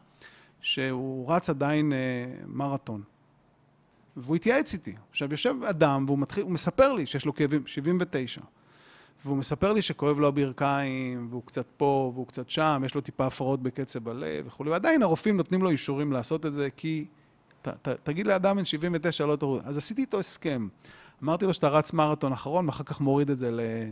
שהוא 0.60 1.32
רץ 1.32 1.50
עדיין 1.50 1.92
אה, 1.92 1.98
מרתון. 2.46 3.02
והוא 4.16 4.36
התייעץ 4.36 4.72
איתי. 4.72 4.94
עכשיו, 5.10 5.28
יושב 5.30 5.54
אדם 5.64 6.04
והוא 6.06 6.18
מתחיל, 6.18 6.42
הוא 6.42 6.52
מספר 6.52 6.92
לי 6.92 7.06
שיש 7.06 7.26
לו 7.26 7.34
כאבים, 7.34 7.66
79. 7.66 8.40
והוא 9.24 9.36
מספר 9.36 9.72
לי 9.72 9.82
שכואב 9.82 10.20
לו 10.20 10.28
הברכיים, 10.28 11.26
והוא 11.30 11.42
קצת 11.44 11.66
פה, 11.76 12.12
והוא 12.14 12.26
קצת 12.26 12.50
שם, 12.50 12.82
יש 12.86 12.94
לו 12.94 13.00
טיפה 13.00 13.26
הפרעות 13.26 13.62
בקצב 13.62 14.08
הלב 14.08 14.46
וכולי, 14.46 14.70
ועדיין 14.70 15.02
הרופאים 15.02 15.36
נותנים 15.36 15.62
לו 15.62 15.70
אישורים 15.70 16.12
לעשות 16.12 16.46
את 16.46 16.52
זה, 16.52 16.68
כי 16.76 17.06
ת, 17.62 17.68
ת, 17.68 17.88
תגיד 17.88 18.26
לאדם 18.26 18.56
בן 18.56 18.64
79 18.64 19.26
לא 19.26 19.36
תוריד. 19.36 19.62
אז 19.66 19.76
עשיתי 19.76 20.00
איתו 20.00 20.18
הסכם. 20.18 20.68
אמרתי 21.22 21.46
לו 21.46 21.54
שאתה 21.54 21.68
רץ 21.68 21.92
מרתון 21.92 22.32
אחרון, 22.32 22.66
ואחר 22.66 22.84
כך 22.84 23.00
מוריד 23.00 23.30
את 23.30 23.38
זה 23.38 23.50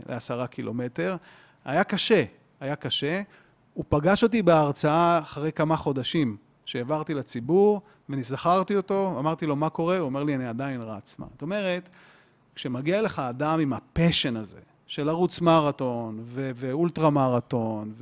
לעשרה 0.09 0.47
קילומטר. 0.47 1.15
היה 1.65 1.83
קשה, 1.83 2.23
היה 2.59 2.75
קשה. 2.75 3.21
הוא 3.73 3.85
פגש 3.89 4.23
אותי 4.23 4.41
בהרצאה 4.41 5.19
אחרי 5.19 5.51
כמה 5.51 5.77
חודשים. 5.77 6.37
שהעברתי 6.67 7.13
לציבור, 7.13 7.81
ואני 8.09 8.23
זכרתי 8.23 8.75
אותו, 8.75 9.15
אמרתי 9.19 9.45
לו, 9.45 9.55
מה 9.55 9.69
קורה? 9.69 9.97
הוא 9.97 10.05
אומר 10.05 10.23
לי, 10.23 10.35
אני 10.35 10.47
עדיין 10.47 10.81
רץ. 10.81 11.15
מה? 11.19 11.25
זאת 11.31 11.41
אומרת, 11.41 11.89
כשמגיע 12.55 13.01
לך 13.01 13.19
אדם 13.19 13.59
עם 13.59 13.73
ה 13.73 13.81
passion 13.81 14.35
הזה, 14.35 14.59
של 14.87 15.03
לרוץ 15.03 15.41
מרתון, 15.41 16.19
ו- 16.21 16.51
ואולטרה 16.55 17.09
מרתון, 17.09 17.93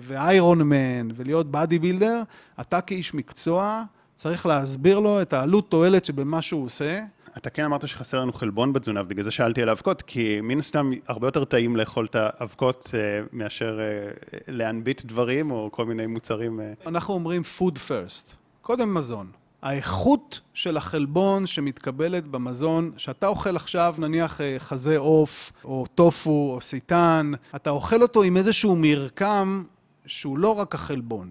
ו 0.00 0.62
Ironman, 0.62 1.08
ולהיות 1.14 1.50
body 1.50 1.78
builder, 1.78 2.22
אתה 2.60 2.80
כאיש 2.80 3.14
מקצוע 3.14 3.82
צריך 4.20 4.46
להסביר 4.46 4.98
לו 4.98 5.22
את 5.22 5.32
העלות 5.32 5.70
תועלת 5.70 6.04
שבמה 6.04 6.42
שהוא 6.42 6.64
עושה. 6.64 7.00
אתה 7.36 7.50
כן 7.50 7.64
אמרת 7.64 7.88
שחסר 7.88 8.20
לנו 8.20 8.32
חלבון 8.32 8.72
בתזונה, 8.72 9.02
ובגלל 9.02 9.24
זה 9.24 9.30
שאלתי 9.30 9.62
על 9.62 9.68
האבקות, 9.68 10.02
כי 10.02 10.40
מן 10.40 10.58
הסתם 10.58 10.90
הרבה 11.08 11.26
יותר 11.26 11.44
טעים 11.44 11.76
לאכול 11.76 12.06
את 12.10 12.16
האבקות 12.18 12.90
אה, 12.94 13.00
מאשר 13.32 13.80
אה, 13.80 14.38
להנביט 14.48 15.04
דברים 15.04 15.50
או 15.50 15.68
כל 15.72 15.86
מיני 15.86 16.06
מוצרים. 16.06 16.60
אה. 16.60 16.72
אנחנו 16.86 17.14
אומרים 17.14 17.42
food 17.58 17.74
first, 17.74 18.34
קודם 18.62 18.94
מזון. 18.94 19.26
האיכות 19.62 20.40
של 20.54 20.76
החלבון 20.76 21.46
שמתקבלת 21.46 22.28
במזון, 22.28 22.90
שאתה 22.96 23.26
אוכל 23.26 23.56
עכשיו 23.56 23.94
נניח 23.98 24.40
אה, 24.40 24.56
חזה 24.58 24.98
עוף, 24.98 25.52
או 25.64 25.84
טופו, 25.94 26.52
או 26.54 26.60
סיטן, 26.60 27.32
אתה 27.56 27.70
אוכל 27.70 28.02
אותו 28.02 28.22
עם 28.22 28.36
איזשהו 28.36 28.76
מרקם 28.76 29.64
שהוא 30.06 30.38
לא 30.38 30.58
רק 30.58 30.74
החלבון, 30.74 31.30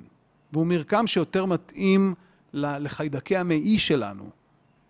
והוא 0.54 0.68
מרקם 0.68 1.08
שיותר 1.08 1.46
מתאים 1.46 2.14
לחיידקי 2.54 3.38
המעי 3.38 3.80
שלנו. 3.80 4.30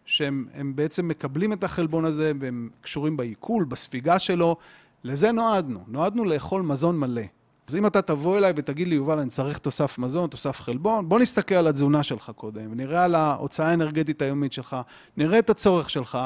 שהם 0.06 0.74
בעצם 0.76 1.08
מקבלים 1.08 1.54
את 1.54 1.64
החלבון 1.64 2.06
הזה 2.06 2.32
והם 2.40 2.70
קשורים 2.82 3.18
בעיכול, 3.18 3.64
בספיגה 3.64 4.20
שלו. 4.20 4.56
לזה 5.04 5.32
נועדנו, 5.32 5.80
נועדנו 5.88 6.26
לאכול 6.26 6.62
מזון 6.62 7.00
מלא. 7.00 7.22
אז 7.68 7.76
אם 7.76 7.86
אתה 7.86 8.02
תבוא 8.02 8.38
אליי 8.38 8.54
ותגיד 8.56 8.88
לי, 8.88 8.96
יובל, 8.96 9.20
אני 9.20 9.30
צריך 9.30 9.58
תוסף 9.58 9.98
מזון, 9.98 10.30
תוסף 10.30 10.62
חלבון, 10.62 11.10
בוא 11.10 11.20
נסתכל 11.20 11.56
על 11.56 11.68
התזונה 11.68 12.04
שלך 12.04 12.32
קודם, 12.36 12.74
נראה 12.74 13.04
על 13.04 13.16
ההוצאה 13.16 13.70
האנרגטית 13.70 14.22
היומית 14.22 14.54
שלך, 14.54 14.78
נראה 15.18 15.40
את 15.40 15.50
הצורך 15.50 15.90
שלך, 15.90 16.18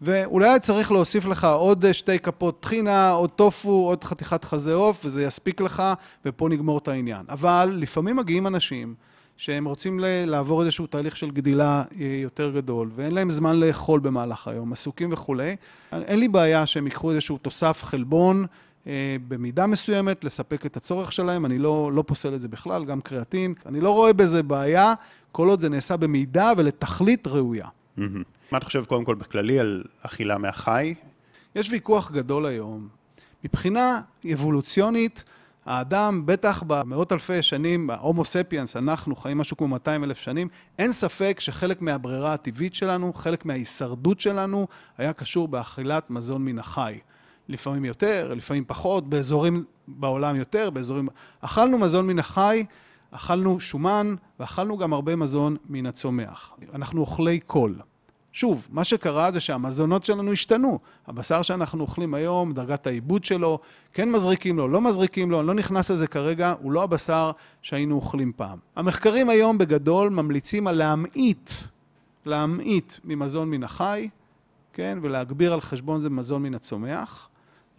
ואולי 0.00 0.60
צריך 0.60 0.92
להוסיף 0.92 1.26
לך 1.26 1.44
עוד 1.44 1.92
שתי 1.92 2.18
כפות 2.18 2.60
טחינה, 2.60 3.10
עוד 3.10 3.30
טופו, 3.30 3.70
עוד 3.70 4.04
חתיכת 4.04 4.44
חזה 4.44 4.74
עוף, 4.74 5.00
וזה 5.04 5.22
יספיק 5.22 5.60
לך, 5.60 5.82
ופה 6.24 6.48
נגמור 6.48 6.78
את 6.78 6.88
העניין. 6.88 7.26
אבל 7.28 7.74
לפעמים 7.76 8.16
מגיעים 8.16 8.46
אנשים 8.46 8.94
שהם 9.38 9.64
רוצים 9.64 10.00
לעבור 10.02 10.62
איזשהו 10.62 10.86
תהליך 10.86 11.16
של 11.16 11.30
גדילה 11.30 11.84
אה, 12.00 12.18
יותר 12.22 12.50
גדול, 12.50 12.90
ואין 12.94 13.14
להם 13.14 13.30
זמן 13.30 13.60
לאכול 13.60 14.00
במהלך 14.00 14.48
היום, 14.48 14.72
עסוקים 14.72 15.12
וכולי. 15.12 15.56
אין 15.92 16.20
לי 16.20 16.28
בעיה 16.28 16.66
שהם 16.66 16.86
ייקחו 16.86 17.10
איזשהו 17.10 17.38
תוסף 17.38 17.84
חלבון 17.84 18.46
אה, 18.86 19.16
במידה 19.28 19.66
מסוימת, 19.66 20.24
לספק 20.24 20.66
את 20.66 20.76
הצורך 20.76 21.12
שלהם, 21.12 21.46
אני 21.46 21.58
לא, 21.58 21.90
לא 21.92 22.04
פוסל 22.06 22.34
את 22.34 22.40
זה 22.40 22.48
בכלל, 22.48 22.84
גם 22.84 23.00
קריאטין. 23.00 23.54
אני 23.66 23.80
לא 23.80 23.90
רואה 23.90 24.12
בזה 24.12 24.42
בעיה, 24.42 24.94
כל 25.32 25.48
עוד 25.48 25.60
זה 25.60 25.68
נעשה 25.68 25.96
במידה 25.96 26.52
ולתכלית 26.56 27.26
ראויה. 27.26 27.68
מה 28.52 28.58
אתה 28.58 28.64
חושב 28.64 28.84
קודם 28.84 29.04
כל 29.04 29.14
בכללי 29.14 29.58
על 29.58 29.84
אכילה 30.02 30.38
מהחי? 30.38 30.94
יש 31.54 31.70
ויכוח 31.70 32.10
גדול 32.10 32.46
היום. 32.46 32.88
מבחינה 33.44 34.00
אבולוציונית, 34.32 35.24
האדם, 35.68 36.26
בטח 36.26 36.62
במאות 36.66 37.12
אלפי 37.12 37.42
שנים, 37.42 37.90
ההומו 37.90 38.24
ספיאנס, 38.24 38.76
אנחנו 38.76 39.16
חיים 39.16 39.38
משהו 39.38 39.56
כמו 39.56 39.68
200 39.68 40.04
אלף 40.04 40.18
שנים, 40.18 40.48
אין 40.78 40.92
ספק 40.92 41.40
שחלק 41.40 41.82
מהברירה 41.82 42.32
הטבעית 42.32 42.74
שלנו, 42.74 43.12
חלק 43.12 43.44
מההישרדות 43.44 44.20
שלנו, 44.20 44.66
היה 44.98 45.12
קשור 45.12 45.48
באכילת 45.48 46.10
מזון 46.10 46.44
מן 46.44 46.58
החי. 46.58 46.98
לפעמים 47.48 47.84
יותר, 47.84 48.34
לפעמים 48.36 48.64
פחות, 48.66 49.08
באזורים 49.08 49.64
בעולם 49.88 50.36
יותר, 50.36 50.70
באזורים... 50.70 51.08
אכלנו 51.40 51.78
מזון 51.78 52.06
מן 52.06 52.18
החי, 52.18 52.64
אכלנו 53.10 53.60
שומן, 53.60 54.14
ואכלנו 54.40 54.78
גם 54.78 54.92
הרבה 54.92 55.16
מזון 55.16 55.56
מן 55.68 55.86
הצומח. 55.86 56.54
אנחנו 56.74 57.00
אוכלי 57.00 57.40
קול. 57.40 57.78
שוב, 58.32 58.68
מה 58.70 58.84
שקרה 58.84 59.30
זה 59.32 59.40
שהמזונות 59.40 60.04
שלנו 60.04 60.32
השתנו. 60.32 60.78
הבשר 61.06 61.42
שאנחנו 61.42 61.80
אוכלים 61.80 62.14
היום, 62.14 62.52
דרגת 62.52 62.86
העיבוד 62.86 63.24
שלו, 63.24 63.58
כן 63.92 64.10
מזריקים 64.10 64.56
לו, 64.56 64.68
לא 64.68 64.80
מזריקים 64.80 65.30
לו, 65.30 65.40
אני 65.40 65.46
לא 65.46 65.54
נכנס 65.54 65.90
לזה 65.90 66.06
כרגע, 66.06 66.54
הוא 66.62 66.72
לא 66.72 66.82
הבשר 66.82 67.30
שהיינו 67.62 67.94
אוכלים 67.94 68.32
פעם. 68.36 68.58
המחקרים 68.76 69.28
היום 69.28 69.58
בגדול 69.58 70.10
ממליצים 70.10 70.66
על 70.66 70.74
להמעיט, 70.76 71.50
להמעיט 72.26 72.92
ממזון 73.04 73.50
מן 73.50 73.64
החי, 73.64 74.08
כן, 74.72 74.98
ולהגביר 75.02 75.52
על 75.52 75.60
חשבון 75.60 76.00
זה 76.00 76.10
מזון 76.10 76.42
מן 76.42 76.54
הצומח. 76.54 77.27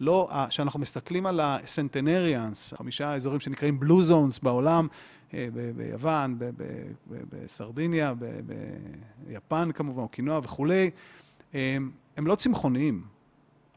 לא, 0.00 0.28
כשאנחנו 0.48 0.80
מסתכלים 0.80 1.26
על 1.26 1.40
הסנטנריאנס, 1.42 2.74
חמישה 2.74 3.14
אזורים 3.14 3.40
שנקראים 3.40 3.80
בלו 3.80 4.02
זונס 4.02 4.38
בעולם, 4.38 4.88
אה, 5.34 5.48
ביוון, 5.76 6.38
בסרדיניה, 7.06 8.14
ביפן 9.26 9.72
כמובן, 9.72 10.02
אוקינוע 10.02 10.40
וכולי, 10.42 10.90
הם, 11.52 11.90
הם 12.16 12.26
לא 12.26 12.34
צמחוניים, 12.34 13.02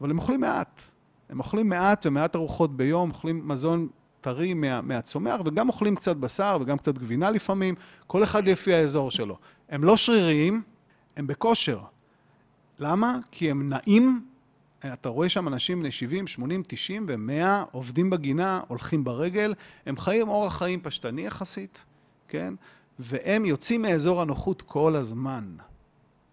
אבל 0.00 0.10
הם 0.10 0.18
אוכלים 0.18 0.40
מעט. 0.40 0.82
הם 1.28 1.38
אוכלים 1.38 1.68
מעט 1.68 2.06
ומעט 2.06 2.36
ארוחות 2.36 2.76
ביום, 2.76 3.10
אוכלים 3.10 3.48
מזון 3.48 3.88
טרי 4.20 4.54
מה, 4.54 4.80
מהצומח, 4.80 5.40
וגם 5.44 5.68
אוכלים 5.68 5.96
קצת 5.96 6.16
בשר 6.16 6.58
וגם 6.60 6.78
קצת 6.78 6.98
גבינה 6.98 7.30
לפעמים, 7.30 7.74
כל 8.06 8.22
אחד 8.22 8.48
לפי 8.48 8.74
האזור 8.74 9.10
שלו. 9.10 9.36
הם 9.68 9.84
לא 9.84 9.96
שריריים, 9.96 10.62
הם 11.16 11.26
בכושר. 11.26 11.78
למה? 12.78 13.16
כי 13.30 13.50
הם 13.50 13.68
נעים 13.68 14.24
אתה 14.92 15.08
רואה 15.08 15.28
שם 15.28 15.48
אנשים 15.48 15.80
בני 15.80 15.90
70, 15.90 16.26
80, 16.26 16.62
90 16.66 17.06
ו-100 17.08 17.64
עובדים 17.72 18.10
בגינה, 18.10 18.60
הולכים 18.68 19.04
ברגל, 19.04 19.54
הם 19.86 19.96
חיים 19.96 20.28
אורח 20.28 20.58
חיים 20.58 20.80
פשטני 20.80 21.26
יחסית, 21.26 21.84
כן? 22.28 22.54
והם 22.98 23.44
יוצאים 23.44 23.82
מאזור 23.82 24.22
הנוחות 24.22 24.62
כל 24.62 24.96
הזמן, 24.96 25.44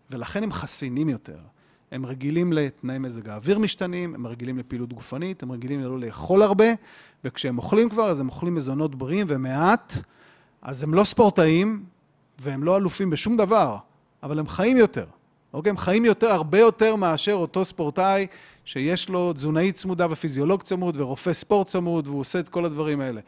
ולכן 0.09 0.43
הם 0.43 0.51
חסינים 0.51 1.09
יותר. 1.09 1.39
הם 1.91 2.05
רגילים 2.05 2.53
לתנאי 2.53 2.97
מזג 2.97 3.29
האוויר 3.29 3.59
משתנים, 3.59 4.15
הם 4.15 4.27
רגילים 4.27 4.57
לפעילות 4.57 4.93
גופנית, 4.93 5.43
הם 5.43 5.51
רגילים 5.51 5.83
לא 5.83 5.99
לאכול 5.99 6.41
הרבה, 6.41 6.65
וכשהם 7.23 7.57
אוכלים 7.57 7.89
כבר, 7.89 8.09
אז 8.09 8.19
הם 8.19 8.27
אוכלים 8.27 8.55
מזונות 8.55 8.95
בריאים 8.95 9.27
ומעט, 9.29 9.93
אז 10.61 10.83
הם 10.83 10.93
לא 10.93 11.03
ספורטאים, 11.03 11.83
והם 12.39 12.63
לא 12.63 12.77
אלופים 12.77 13.09
בשום 13.09 13.37
דבר, 13.37 13.77
אבל 14.23 14.39
הם 14.39 14.47
חיים 14.47 14.77
יותר. 14.77 15.05
אוקיי? 15.53 15.69
הם 15.69 15.77
חיים 15.77 16.05
יותר, 16.05 16.31
הרבה 16.31 16.59
יותר 16.59 16.95
מאשר 16.95 17.33
אותו 17.33 17.65
ספורטאי 17.65 18.27
שיש 18.65 19.09
לו 19.09 19.33
תזונאית 19.33 19.75
צמודה 19.75 20.07
ופיזיולוג 20.09 20.63
צמוד 20.63 21.01
ורופא 21.01 21.33
ספורט 21.33 21.67
צמוד 21.67 22.07
והוא 22.07 22.19
עושה 22.19 22.39
את 22.39 22.49
כל 22.49 22.65
הדברים 22.65 23.01
האלה. 23.01 23.21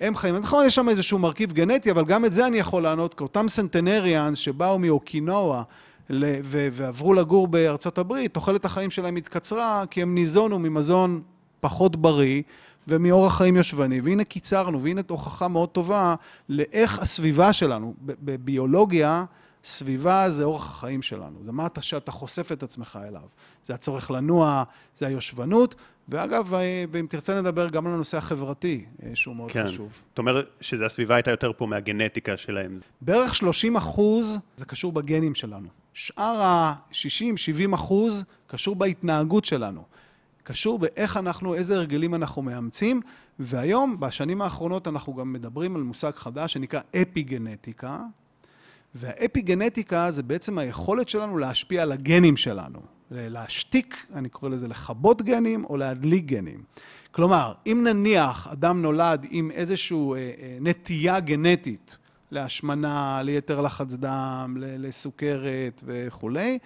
הם 0.00 0.16
חיים, 0.16 0.36
נכון, 0.36 0.66
יש 0.66 0.74
שם 0.74 0.88
איזשהו 0.88 1.18
מרכיב 1.18 1.52
גנטי, 1.52 1.90
אבל 1.90 2.04
גם 2.04 2.24
את 2.24 2.32
זה 2.32 2.46
אני 2.46 2.56
יכול 2.58 2.82
לענות, 2.82 3.14
כי 3.14 3.22
אותם 3.22 3.48
סנטנריאנס 3.48 4.38
שבאו 4.38 4.78
מאוקינואה 4.78 5.62
ועברו 6.10 7.14
לגור 7.14 7.48
בארצות 7.48 7.98
הברית, 7.98 8.34
תוחלת 8.34 8.64
החיים 8.64 8.90
שלהם 8.90 9.16
התקצרה 9.16 9.84
כי 9.90 10.02
הם 10.02 10.14
ניזונו 10.14 10.58
ממזון 10.58 11.22
פחות 11.60 11.96
בריא 11.96 12.42
ומאורח 12.88 13.38
חיים 13.38 13.56
יושבני, 13.56 14.00
והנה 14.00 14.24
קיצרנו, 14.24 14.82
והנה 14.82 15.00
הוכחה 15.08 15.48
מאוד 15.48 15.68
טובה 15.68 16.14
לאיך 16.48 16.98
הסביבה 16.98 17.52
שלנו, 17.52 17.94
בביולוגיה, 18.00 19.24
סביבה 19.68 20.30
זה 20.30 20.44
אורח 20.44 20.66
החיים 20.66 21.02
שלנו, 21.02 21.38
זה 21.44 21.52
מה 21.52 21.66
אתה 21.66 21.82
שאתה 21.82 22.12
חושף 22.12 22.52
את 22.52 22.62
עצמך 22.62 22.98
אליו. 23.08 23.22
זה 23.64 23.74
הצורך 23.74 24.10
לנוע, 24.10 24.62
זה 24.96 25.06
היושבנות, 25.06 25.74
ואגב, 26.08 26.54
אה, 26.54 26.84
ואם 26.90 27.06
תרצה 27.10 27.40
נדבר 27.40 27.68
גם 27.68 27.86
על 27.86 27.92
הנושא 27.92 28.16
החברתי, 28.16 28.84
אה, 29.02 29.10
שהוא 29.14 29.36
מאוד 29.36 29.50
כן. 29.50 29.66
חשוב. 29.66 30.02
זאת 30.08 30.18
אומרת 30.18 30.48
שזה 30.60 30.86
הסביבה 30.86 31.14
הייתה 31.14 31.30
יותר 31.30 31.52
פה 31.56 31.66
מהגנטיקה 31.66 32.36
שלהם. 32.36 32.76
בערך 33.00 33.34
30 33.34 33.76
אחוז 33.76 34.38
זה 34.56 34.64
קשור 34.64 34.92
בגנים 34.92 35.34
שלנו. 35.34 35.68
שאר 35.94 36.42
ה-60-70 36.42 37.74
אחוז 37.74 38.24
קשור 38.46 38.76
בהתנהגות 38.76 39.44
שלנו. 39.44 39.82
קשור 40.42 40.78
באיך 40.78 41.16
אנחנו, 41.16 41.54
איזה 41.54 41.76
הרגלים 41.76 42.14
אנחנו 42.14 42.42
מאמצים, 42.42 43.00
והיום, 43.38 44.00
בשנים 44.00 44.42
האחרונות, 44.42 44.88
אנחנו 44.88 45.14
גם 45.14 45.32
מדברים 45.32 45.76
על 45.76 45.82
מושג 45.82 46.10
חדש 46.14 46.52
שנקרא 46.52 46.80
אפי-גנטיקה, 47.02 48.00
והאפיגנטיקה 48.94 50.10
זה 50.10 50.22
בעצם 50.22 50.58
היכולת 50.58 51.08
שלנו 51.08 51.38
להשפיע 51.38 51.82
על 51.82 51.92
הגנים 51.92 52.36
שלנו. 52.36 52.80
להשתיק, 53.10 54.06
אני 54.14 54.28
קורא 54.28 54.50
לזה 54.50 54.68
לכבות 54.68 55.22
גנים 55.22 55.64
או 55.64 55.76
להדליק 55.76 56.24
גנים. 56.24 56.62
כלומר, 57.10 57.52
אם 57.66 57.84
נניח 57.84 58.48
אדם 58.52 58.82
נולד 58.82 59.26
עם 59.30 59.50
איזושהי 59.50 59.96
אה, 59.96 60.16
אה, 60.16 60.58
נטייה 60.60 61.20
גנטית 61.20 61.98
להשמנה, 62.30 63.22
ליתר 63.22 63.60
לחץ 63.60 63.94
דם, 63.94 64.56
לסוכרת 64.60 65.82
וכולי, 65.86 66.58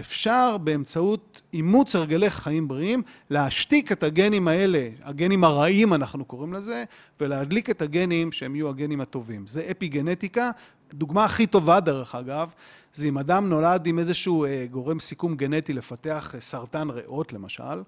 אפשר 0.00 0.56
באמצעות 0.58 1.42
אימוץ 1.54 1.96
הרגלי 1.96 2.30
חיים 2.30 2.68
בריאים 2.68 3.02
להשתיק 3.30 3.92
את 3.92 4.02
הגנים 4.02 4.48
האלה, 4.48 4.88
הגנים 5.02 5.44
הרעים 5.44 5.94
אנחנו 5.94 6.24
קוראים 6.24 6.52
לזה, 6.52 6.84
ולהדליק 7.20 7.70
את 7.70 7.82
הגנים 7.82 8.32
שהם 8.32 8.54
יהיו 8.54 8.68
הגנים 8.68 9.00
הטובים. 9.00 9.46
זה 9.46 9.68
אפיגנטיקה. 9.70 10.50
דוגמה 10.94 11.24
הכי 11.24 11.46
טובה 11.46 11.80
דרך 11.80 12.14
אגב, 12.14 12.50
זה 12.94 13.08
אם 13.08 13.18
אדם 13.18 13.48
נולד 13.48 13.86
עם 13.86 13.98
איזשהו 13.98 14.44
אה, 14.44 14.66
גורם 14.70 15.00
סיכום 15.00 15.36
גנטי 15.36 15.72
לפתח 15.72 16.32
אה, 16.34 16.40
סרטן 16.40 16.90
ריאות 16.90 17.32
למשל, 17.32 17.82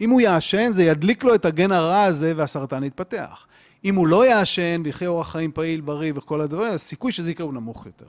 אם 0.00 0.10
הוא 0.10 0.20
יעשן 0.20 0.72
זה 0.72 0.84
ידליק 0.84 1.24
לו 1.24 1.34
את 1.34 1.44
הגן 1.44 1.72
הרע 1.72 2.02
הזה 2.02 2.32
והסרטן 2.36 2.84
יתפתח. 2.84 3.46
אם 3.84 3.94
הוא 3.94 4.06
לא 4.06 4.26
יעשן 4.26 4.82
ויחיה 4.84 5.08
אורח 5.08 5.32
חיים 5.32 5.52
פעיל, 5.52 5.80
בריא 5.80 6.12
וכל 6.14 6.40
הדברים, 6.40 6.74
הסיכוי 6.74 7.12
שזה 7.12 7.30
יקרה 7.30 7.46
הוא 7.46 7.54
נמוך 7.54 7.86
יותר. 7.86 8.08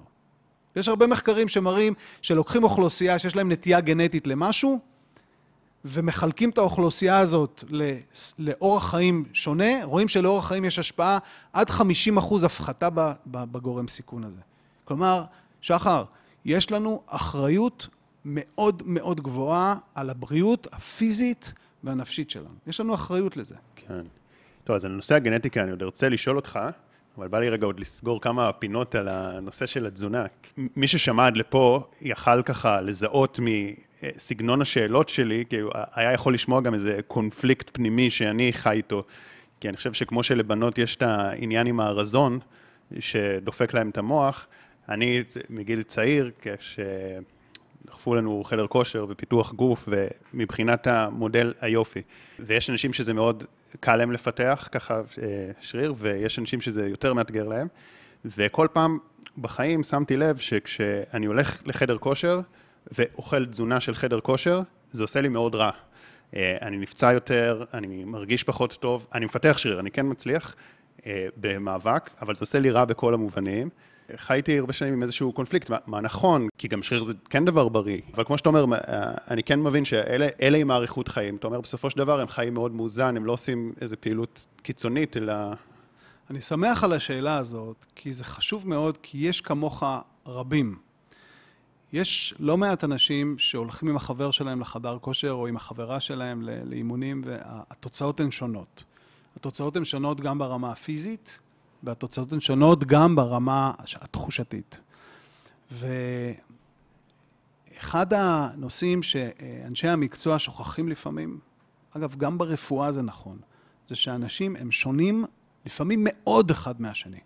יש 0.78 0.88
הרבה 0.88 1.08
מחקרים 1.08 1.48
שמראים 1.48 1.94
שלוקחים 2.22 2.64
אוכלוסייה 2.64 3.20
שיש 3.20 3.36
להם 3.36 3.52
נטייה 3.52 3.80
גנטית 3.80 4.28
למשהו, 4.28 4.80
ומחלקים 5.86 6.50
את 6.50 6.58
האוכלוסייה 6.58 7.20
הזאת 7.20 7.64
לאורח 8.40 8.92
חיים 8.92 9.26
שונה, 9.34 9.84
רואים 9.84 10.08
שלאורח 10.08 10.48
חיים 10.48 10.66
יש 10.66 10.80
השפעה 10.80 11.18
עד 11.54 11.70
50 11.70 12.18
אחוז 12.18 12.44
הפחתה 12.44 12.90
בגורם 13.28 13.88
סיכון 13.88 14.24
הזה. 14.24 14.42
כלומר, 14.86 15.24
שחר, 15.62 16.04
יש 16.46 16.72
לנו 16.72 17.02
אחריות 17.08 17.88
מאוד 18.26 18.84
מאוד 18.86 19.22
גבוהה 19.22 19.76
על 19.96 20.10
הבריאות 20.10 20.68
הפיזית 20.72 21.54
והנפשית 21.84 22.30
שלנו. 22.30 22.56
יש 22.68 22.80
לנו 22.80 22.94
אחריות 22.94 23.38
לזה. 23.38 23.56
כן. 23.76 24.02
טוב, 24.64 24.76
אז 24.76 24.86
על 24.86 24.92
נושא 24.92 25.16
הגנטיקה 25.16 25.64
אני 25.64 25.72
עוד 25.72 25.84
ארצה 25.84 26.10
לשאול 26.10 26.36
אותך, 26.36 26.60
אבל 27.18 27.28
בא 27.28 27.39
לי 27.39 27.49
רגע 27.49 27.65
עוד 27.65 27.80
לסגור 27.80 28.22
כמה 28.22 28.51
פינות 28.51 28.95
על 28.95 29.07
הנושא 29.07 29.65
של 29.65 29.86
התזונה. 29.86 30.26
מי 30.57 30.88
ששמע 30.88 31.28
עד 31.28 31.38
לפה 31.38 31.84
יכל 32.01 32.41
ככה 32.41 32.82
לזהות 32.82 33.39
מסגנון 33.41 34.61
השאלות 34.61 35.09
שלי, 35.09 35.43
כאילו 35.49 35.72
היה 35.93 36.13
יכול 36.13 36.34
לשמוע 36.34 36.61
גם 36.61 36.74
איזה 36.74 36.99
קונפליקט 37.07 37.70
פנימי 37.74 38.09
שאני 38.09 38.53
חי 38.53 38.76
איתו, 38.76 39.03
כי 39.59 39.70
אני 39.70 39.78
חושב 39.78 39.93
שכמו 39.93 40.24
שלבנות 40.24 40.78
יש 40.78 40.95
את 40.95 41.01
העניין 41.01 41.68
עם 41.68 41.80
הרזון, 41.80 42.39
שדופק 42.99 43.74
להם 43.74 43.89
את 43.89 43.97
המוח, 43.97 44.47
אני 44.89 45.24
מגיל 45.49 45.84
צעיר, 45.84 46.32
כש... 46.41 46.80
דחפו 47.86 48.15
לנו 48.15 48.43
חדר 48.43 48.68
כושר 48.68 49.05
ופיתוח 49.09 49.53
גוף, 49.53 49.89
ומבחינת 50.34 50.88
המודל 50.88 51.53
היופי. 51.61 52.01
ויש 52.39 52.70
אנשים 52.70 52.93
שזה 52.93 53.13
מאוד 53.13 53.43
קל 53.80 53.95
להם 53.95 54.11
לפתח 54.11 54.70
ככה 54.72 54.95
אה, 54.95 55.01
שריר, 55.61 55.93
ויש 55.97 56.39
אנשים 56.39 56.61
שזה 56.61 56.88
יותר 56.88 57.13
מאתגר 57.13 57.47
להם. 57.47 57.68
וכל 58.26 58.68
פעם 58.74 58.97
בחיים 59.38 59.84
שמתי 59.84 60.18
לב 60.18 60.38
שכשאני 60.38 61.26
הולך 61.26 61.61
לחדר 61.65 61.97
כושר 61.97 62.41
ואוכל 62.91 63.45
תזונה 63.45 63.80
של 63.80 63.95
חדר 63.95 64.20
כושר, 64.20 64.61
זה 64.91 65.03
עושה 65.03 65.22
לי 65.22 65.30
מאוד 65.30 65.55
רע. 65.55 65.72
אה, 66.36 66.57
אני 66.61 66.78
נפצע 66.78 67.13
יותר, 67.13 67.63
אני 67.74 68.03
מרגיש 68.03 68.43
פחות 68.43 68.78
טוב, 68.80 69.07
אני 69.13 69.26
מפתח 69.26 69.57
שריר, 69.57 69.80
אני 69.80 69.91
כן 69.91 70.05
מצליח 70.09 70.55
אה, 71.05 71.28
במאבק, 71.38 72.09
אבל 72.22 72.36
זה 72.36 72.39
עושה 72.41 72.59
לי 72.59 72.70
רע 72.70 72.86
בכל 72.86 73.13
המובנים. 73.13 73.70
חייתי 74.16 74.58
הרבה 74.58 74.74
שנים 74.74 74.93
עם 74.93 75.03
איזשהו 75.03 75.32
קונפליקט, 75.32 75.70
מה, 75.70 75.78
מה 75.88 76.01
נכון, 76.01 76.47
כי 76.58 76.68
גם 76.68 76.84
שריר 76.84 77.03
זה 77.03 77.14
כן 77.30 77.45
דבר 77.45 77.70
בריא, 77.70 78.01
אבל 78.14 78.24
כמו 78.24 78.38
שאתה 78.38 78.49
אומר, 78.49 78.66
אני 79.32 79.43
כן 79.43 79.60
מבין 79.60 79.86
שאלה 79.86 80.58
עם 80.58 80.72
האריכות 80.72 81.08
חיים, 81.08 81.36
אתה 81.36 81.47
אומר, 81.47 81.62
בסופו 81.62 81.89
של 81.89 81.97
דבר 81.97 82.20
הם 82.22 82.28
חיים 82.28 82.53
מאוד 82.53 82.72
מאוזן, 82.72 83.18
הם 83.18 83.26
לא 83.26 83.32
עושים 83.32 83.74
איזו 83.82 83.95
פעילות 83.99 84.45
קיצונית, 84.62 85.18
אלא... 85.18 85.34
אני 86.30 86.41
שמח 86.41 86.84
על 86.84 86.93
השאלה 86.93 87.38
הזאת, 87.38 87.86
כי 87.95 88.14
זה 88.14 88.24
חשוב 88.24 88.68
מאוד, 88.68 88.97
כי 89.01 89.18
יש 89.18 89.41
כמוך 89.41 89.84
רבים. 90.26 90.78
יש 91.93 92.34
לא 92.39 92.58
מעט 92.58 92.84
אנשים 92.84 93.36
שהולכים 93.39 93.89
עם 93.89 93.95
החבר 93.95 94.32
שלהם 94.32 94.60
לחדר 94.60 94.97
כושר, 95.01 95.32
או 95.32 95.47
עם 95.47 95.55
החברה 95.55 95.99
שלהם 95.99 96.41
לאימונים, 96.41 97.22
והתוצאות 97.26 98.20
הן 98.20 98.32
שונות. 98.32 98.84
התוצאות 99.36 99.76
הן 99.76 99.86
שונות 99.86 100.22
גם 100.22 100.38
ברמה 100.38 100.72
הפיזית, 100.72 101.39
והתוצאות 101.84 102.34
הן 102.34 102.40
שונות 102.40 102.84
גם 102.84 103.16
ברמה 103.16 103.72
התחושתית. 104.02 104.82
ואחד 105.72 106.38
הנושאים 108.14 109.04
שאנשי 109.04 109.88
המקצוע 109.88 110.40
שוכחים 110.40 110.90
לפעמים, 110.90 111.40
אגב, 111.92 112.16
גם 112.16 112.38
ברפואה 112.38 112.92
זה 112.92 113.02
נכון, 113.02 113.38
זה 113.88 113.96
שאנשים 113.96 114.56
הם 114.56 114.72
שונים 114.72 115.26
לפעמים 115.66 116.08
מאוד 116.10 116.52
אחד 116.52 116.82
מהשני. 116.82 117.20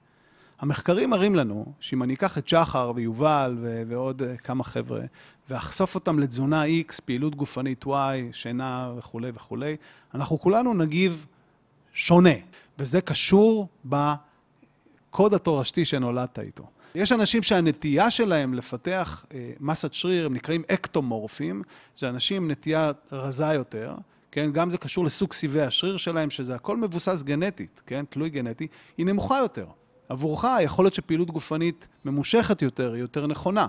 המחקרים 0.60 1.10
מראים 1.10 1.36
לנו 1.36 1.74
שאם 1.80 2.04
אני 2.04 2.14
אקח 2.14 2.38
את 2.38 2.47
שחר 2.47 2.91
ויובל 2.95 3.58
ו- 3.62 3.84
ועוד 3.88 4.22
כמה 4.43 4.64
חבר'ה, 4.64 5.02
ואחשוף 5.49 5.95
אותם 5.95 6.20
לתזונה 6.20 6.64
X, 6.66 7.02
פעילות 7.06 7.36
גופנית 7.36 7.86
Y, 7.86 7.89
שינה 8.32 8.93
וכולי 8.97 9.32
וכולי, 9.34 9.76
אנחנו 10.16 10.39
כולנו 10.39 10.74
נגיב 10.74 11.26
שונה, 11.93 12.34
וזה 12.80 13.02
קשור 13.02 13.68
בקוד 15.12 15.34
התורשתי 15.34 15.86
שנולדת 15.86 16.39
איתו. 16.39 16.64
יש 16.95 17.12
אנשים 17.12 17.43
שהנטייה 17.43 18.12
שלהם 18.12 18.53
לפתח 18.53 19.26
אה, 19.34 19.51
מסת 19.59 19.93
שריר, 19.93 20.26
הם 20.26 20.34
נקראים 20.34 20.64
אקטומורפים, 20.72 21.62
זה 21.97 22.09
אנשים 22.09 22.43
עם 22.43 22.51
נטייה 22.51 22.91
רזה 23.12 23.45
יותר, 23.45 23.95
כן? 24.32 24.51
גם 24.51 24.70
זה 24.70 24.78
קשור 24.78 25.05
לסוג 25.05 25.34
סיבי 25.34 25.62
השריר 25.62 25.97
שלהם, 25.97 26.30
שזה 26.30 26.55
הכל 26.55 26.78
מבוסס 26.78 27.22
גנטית, 27.22 27.82
כן? 27.86 28.05
תלוי 28.09 28.30
גנטי, 28.30 28.68
היא 28.97 29.05
נמוכה 29.05 29.38
יותר. 29.38 29.66
עבורך 30.09 30.45
יכול 30.62 30.86
להיות 30.86 30.93
שפעילות 30.93 31.32
גופנית 31.32 31.88
ממושכת 32.05 32.62
יותר, 32.62 32.93
היא 32.93 33.01
יותר 33.01 33.28
נכונה. 33.28 33.68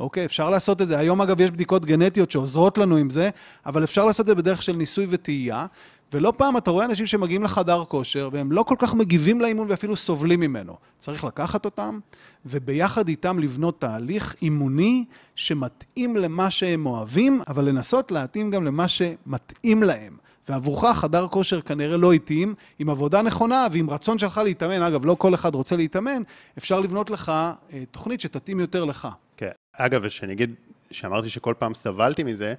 אוקיי, 0.00 0.24
אפשר 0.24 0.50
לעשות 0.50 0.82
את 0.82 0.88
זה. 0.88 0.98
היום 0.98 1.20
אגב 1.20 1.40
יש 1.40 1.50
בדיקות 1.50 1.84
גנטיות 1.84 2.30
שעוזרות 2.30 2.78
לנו 2.78 2.96
עם 2.96 3.10
זה, 3.10 3.30
אבל 3.66 3.84
אפשר 3.84 4.04
לעשות 4.04 4.20
את 4.20 4.26
זה 4.26 4.34
בדרך 4.34 4.62
של 4.62 4.72
ניסוי 4.72 5.06
וטעייה. 5.08 5.66
ולא 6.12 6.32
פעם 6.36 6.56
אתה 6.56 6.70
רואה 6.70 6.84
אנשים 6.84 7.06
שמגיעים 7.06 7.42
לחדר 7.42 7.84
כושר, 7.88 8.28
והם 8.32 8.52
לא 8.52 8.62
כל 8.62 8.74
כך 8.78 8.94
מגיבים 8.94 9.40
לאימון 9.40 9.66
ואפילו 9.70 9.96
סובלים 9.96 10.40
ממנו. 10.40 10.76
צריך 10.98 11.24
לקחת 11.24 11.64
אותם, 11.64 11.98
וביחד 12.46 13.08
איתם 13.08 13.38
לבנות 13.38 13.80
תהליך 13.80 14.36
אימוני 14.42 15.04
שמתאים 15.36 16.16
למה 16.16 16.50
שהם 16.50 16.86
אוהבים, 16.86 17.40
אבל 17.48 17.64
לנסות 17.64 18.12
להתאים 18.12 18.50
גם 18.50 18.64
למה 18.64 18.88
שמתאים 18.88 19.82
להם. 19.82 20.16
ועבורך 20.48 20.96
חדר 20.96 21.28
כושר 21.28 21.60
כנראה 21.60 21.96
לא 21.96 22.12
התאים, 22.12 22.54
עם 22.78 22.90
עבודה 22.90 23.22
נכונה 23.22 23.66
ועם 23.72 23.90
רצון 23.90 24.18
שלך 24.18 24.40
להתאמן, 24.44 24.82
אגב, 24.82 25.06
לא 25.06 25.16
כל 25.18 25.34
אחד 25.34 25.54
רוצה 25.54 25.76
להתאמן, 25.76 26.22
אפשר 26.58 26.80
לבנות 26.80 27.10
לך 27.10 27.28
אה, 27.28 27.84
תוכנית 27.90 28.20
שתתאים 28.20 28.60
יותר 28.60 28.84
לך. 28.84 29.08
כן, 29.36 29.50
אגב, 29.76 30.08
שאני 30.08 30.32
אגיד, 30.32 30.54
שאמרתי 30.90 31.28
שכל 31.28 31.54
פעם 31.58 31.74
סבלתי 31.74 32.22
מזה, 32.22 32.54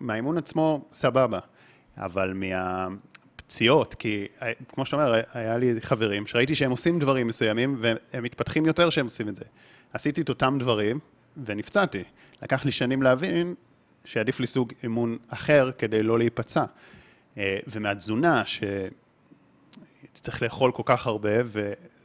מהאימון 0.00 0.38
עצמו, 0.38 0.84
סבבה. 0.92 1.38
אבל 1.98 2.32
מהפציעות, 2.34 3.94
כי 3.94 4.26
כמו 4.68 4.84
שאתה 4.84 4.96
אומר, 4.96 5.20
היה 5.34 5.58
לי 5.58 5.80
חברים 5.80 6.26
שראיתי 6.26 6.54
שהם 6.54 6.70
עושים 6.70 6.98
דברים 6.98 7.26
מסוימים 7.26 7.76
והם 7.80 8.22
מתפתחים 8.22 8.66
יותר 8.66 8.90
שהם 8.90 9.04
עושים 9.04 9.28
את 9.28 9.36
זה. 9.36 9.44
עשיתי 9.92 10.20
את 10.20 10.28
אותם 10.28 10.56
דברים 10.58 10.98
ונפצעתי. 11.44 12.02
לקח 12.42 12.64
לי 12.64 12.72
שנים 12.72 13.02
להבין 13.02 13.54
שעדיף 14.04 14.40
לי 14.40 14.46
סוג 14.46 14.72
אימון 14.82 15.16
אחר 15.28 15.70
כדי 15.78 16.02
לא 16.02 16.18
להיפצע. 16.18 16.64
אה, 17.38 17.58
ומהתזונה, 17.66 18.42
שצריך 20.14 20.42
לאכול 20.42 20.72
כל 20.72 20.82
כך 20.86 21.06
הרבה, 21.06 21.30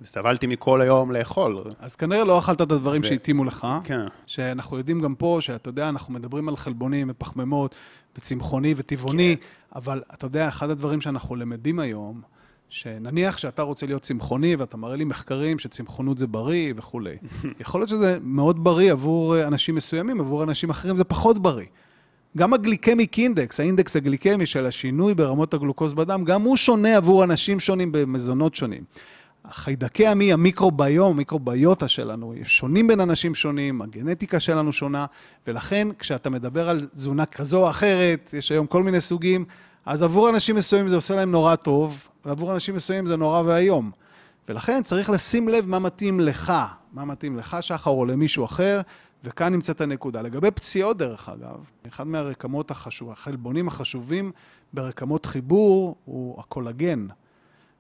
וסבלתי 0.02 0.48
מכל 0.48 0.82
היום 0.82 1.12
לאכול. 1.12 1.64
אז 1.80 1.96
כנראה 1.96 2.24
לא 2.24 2.40
אכלת 2.40 2.62
את 2.62 2.72
הדברים 2.72 3.02
ו... 3.02 3.06
שהתאימו 3.06 3.44
לך. 3.44 3.68
כן. 3.84 4.06
שאנחנו 4.26 4.78
יודעים 4.78 5.00
גם 5.00 5.16
פה, 5.16 5.38
שאתה 5.42 5.70
יודע, 5.70 5.90
אנחנו 5.90 6.14
מדברים 6.14 6.50
על 6.50 6.56
חלבונים 6.56 7.08
ופחמימות, 7.10 7.76
וצמחוני 8.18 8.74
וטבעוני, 8.78 9.38
כן. 9.40 9.48
אבל 9.76 10.02
אתה 10.14 10.26
יודע, 10.26 10.48
אחד 10.48 10.70
הדברים 10.70 11.02
שאנחנו 11.02 11.36
למדים 11.36 11.80
היום, 11.80 12.22
שנניח 12.70 13.38
שאתה 13.38 13.62
רוצה 13.62 13.86
להיות 13.86 14.02
צמחוני 14.02 14.56
ואתה 14.56 14.78
מראה 14.78 14.96
לי 14.96 15.04
מחקרים 15.04 15.60
שצמחונות 15.60 16.18
זה 16.18 16.28
בריא 16.28 16.74
וכולי. 16.78 17.16
יכול 17.62 17.82
להיות 17.82 17.90
שזה 17.90 18.18
מאוד 18.22 18.64
בריא 18.64 18.92
עבור 18.92 19.44
אנשים 19.44 19.76
מסוימים, 19.76 20.20
עבור 20.20 20.44
אנשים 20.44 20.70
אחרים 20.70 20.98
זה 20.98 21.04
פחות 21.04 21.40
בריא. 21.40 21.66
גם 22.38 22.54
הגליקמיק 22.54 23.20
אינדקס, 23.20 23.60
האינדקס 23.60 23.96
הגליקמי 23.96 24.46
של 24.46 24.66
השינוי 24.66 25.14
ברמות 25.14 25.54
הגלוקוז 25.54 25.94
בדם, 25.94 26.24
גם 26.24 26.42
הוא 26.42 26.58
שונה 26.58 26.98
עבור 26.98 27.24
אנשים 27.24 27.60
שונים 27.60 27.92
במזונות 27.92 28.56
שונים. 28.56 28.84
החיידקי 29.46 30.08
המי, 30.08 30.34
המיקרוביום, 30.34 31.18
מיקרוביוטה 31.18 31.88
שלנו, 31.88 32.34
שונים 32.44 32.88
בין 32.88 33.00
אנשים 33.00 33.36
שונים, 33.36 33.82
הגנטיקה 33.82 34.40
שלנו 34.40 34.74
שונה, 34.74 35.06
ולכן 35.48 35.88
כשאתה 36.00 36.30
מדבר 36.30 36.70
על 36.70 36.88
תזונה 36.94 37.26
כזו 37.26 37.64
או 37.64 37.70
אחרת, 37.70 38.34
יש 38.38 38.52
היום 38.52 38.68
כל 38.68 38.84
מיני 38.84 39.02
סוגים, 39.02 39.46
אז 39.86 40.04
עבור 40.04 40.30
אנשים 40.30 40.56
מסוימים 40.56 40.88
זה 40.88 40.96
עושה 40.96 41.16
להם 41.16 41.32
נורא 41.32 41.56
טוב, 41.56 42.08
ועבור 42.26 42.54
אנשים 42.54 42.76
מסוימים 42.76 43.06
זה 43.06 43.16
נורא 43.16 43.42
ואיום. 43.46 43.92
ולכן 44.50 44.84
צריך 44.84 45.10
לשים 45.10 45.50
לב 45.50 45.68
מה 45.68 45.80
מתאים 45.80 46.20
לך, 46.20 46.54
מה 46.94 47.06
מתאים 47.06 47.38
לך, 47.38 47.58
שחר, 47.62 47.92
או 47.92 48.06
למישהו 48.06 48.46
אחר, 48.46 48.82
וכאן 49.24 49.54
נמצאת 49.54 49.82
הנקודה. 49.82 50.22
לגבי 50.22 50.52
פציעות, 50.52 50.98
דרך 50.98 51.30
אגב, 51.30 51.70
אחד 51.88 52.08
מהרקמות 52.08 52.72
החשובים, 52.72 53.14
החלבונים 53.14 53.68
החשובים 53.68 54.32
ברקמות 54.74 55.26
חיבור 55.26 55.96
הוא 56.06 56.40
הקולגן. 56.40 57.08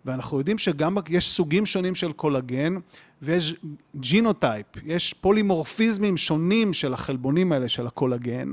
ואנחנו 0.05 0.37
יודעים 0.37 0.57
שגם 0.57 0.97
יש 1.09 1.31
סוגים 1.31 1.65
שונים 1.65 1.95
של 1.95 2.11
קולגן 2.11 2.75
ויש 3.21 3.55
genotype, 3.95 4.65
יש 4.85 5.13
פולימורפיזמים 5.13 6.17
שונים 6.17 6.73
של 6.73 6.93
החלבונים 6.93 7.51
האלה, 7.51 7.69
של 7.69 7.87
הקולגן, 7.87 8.51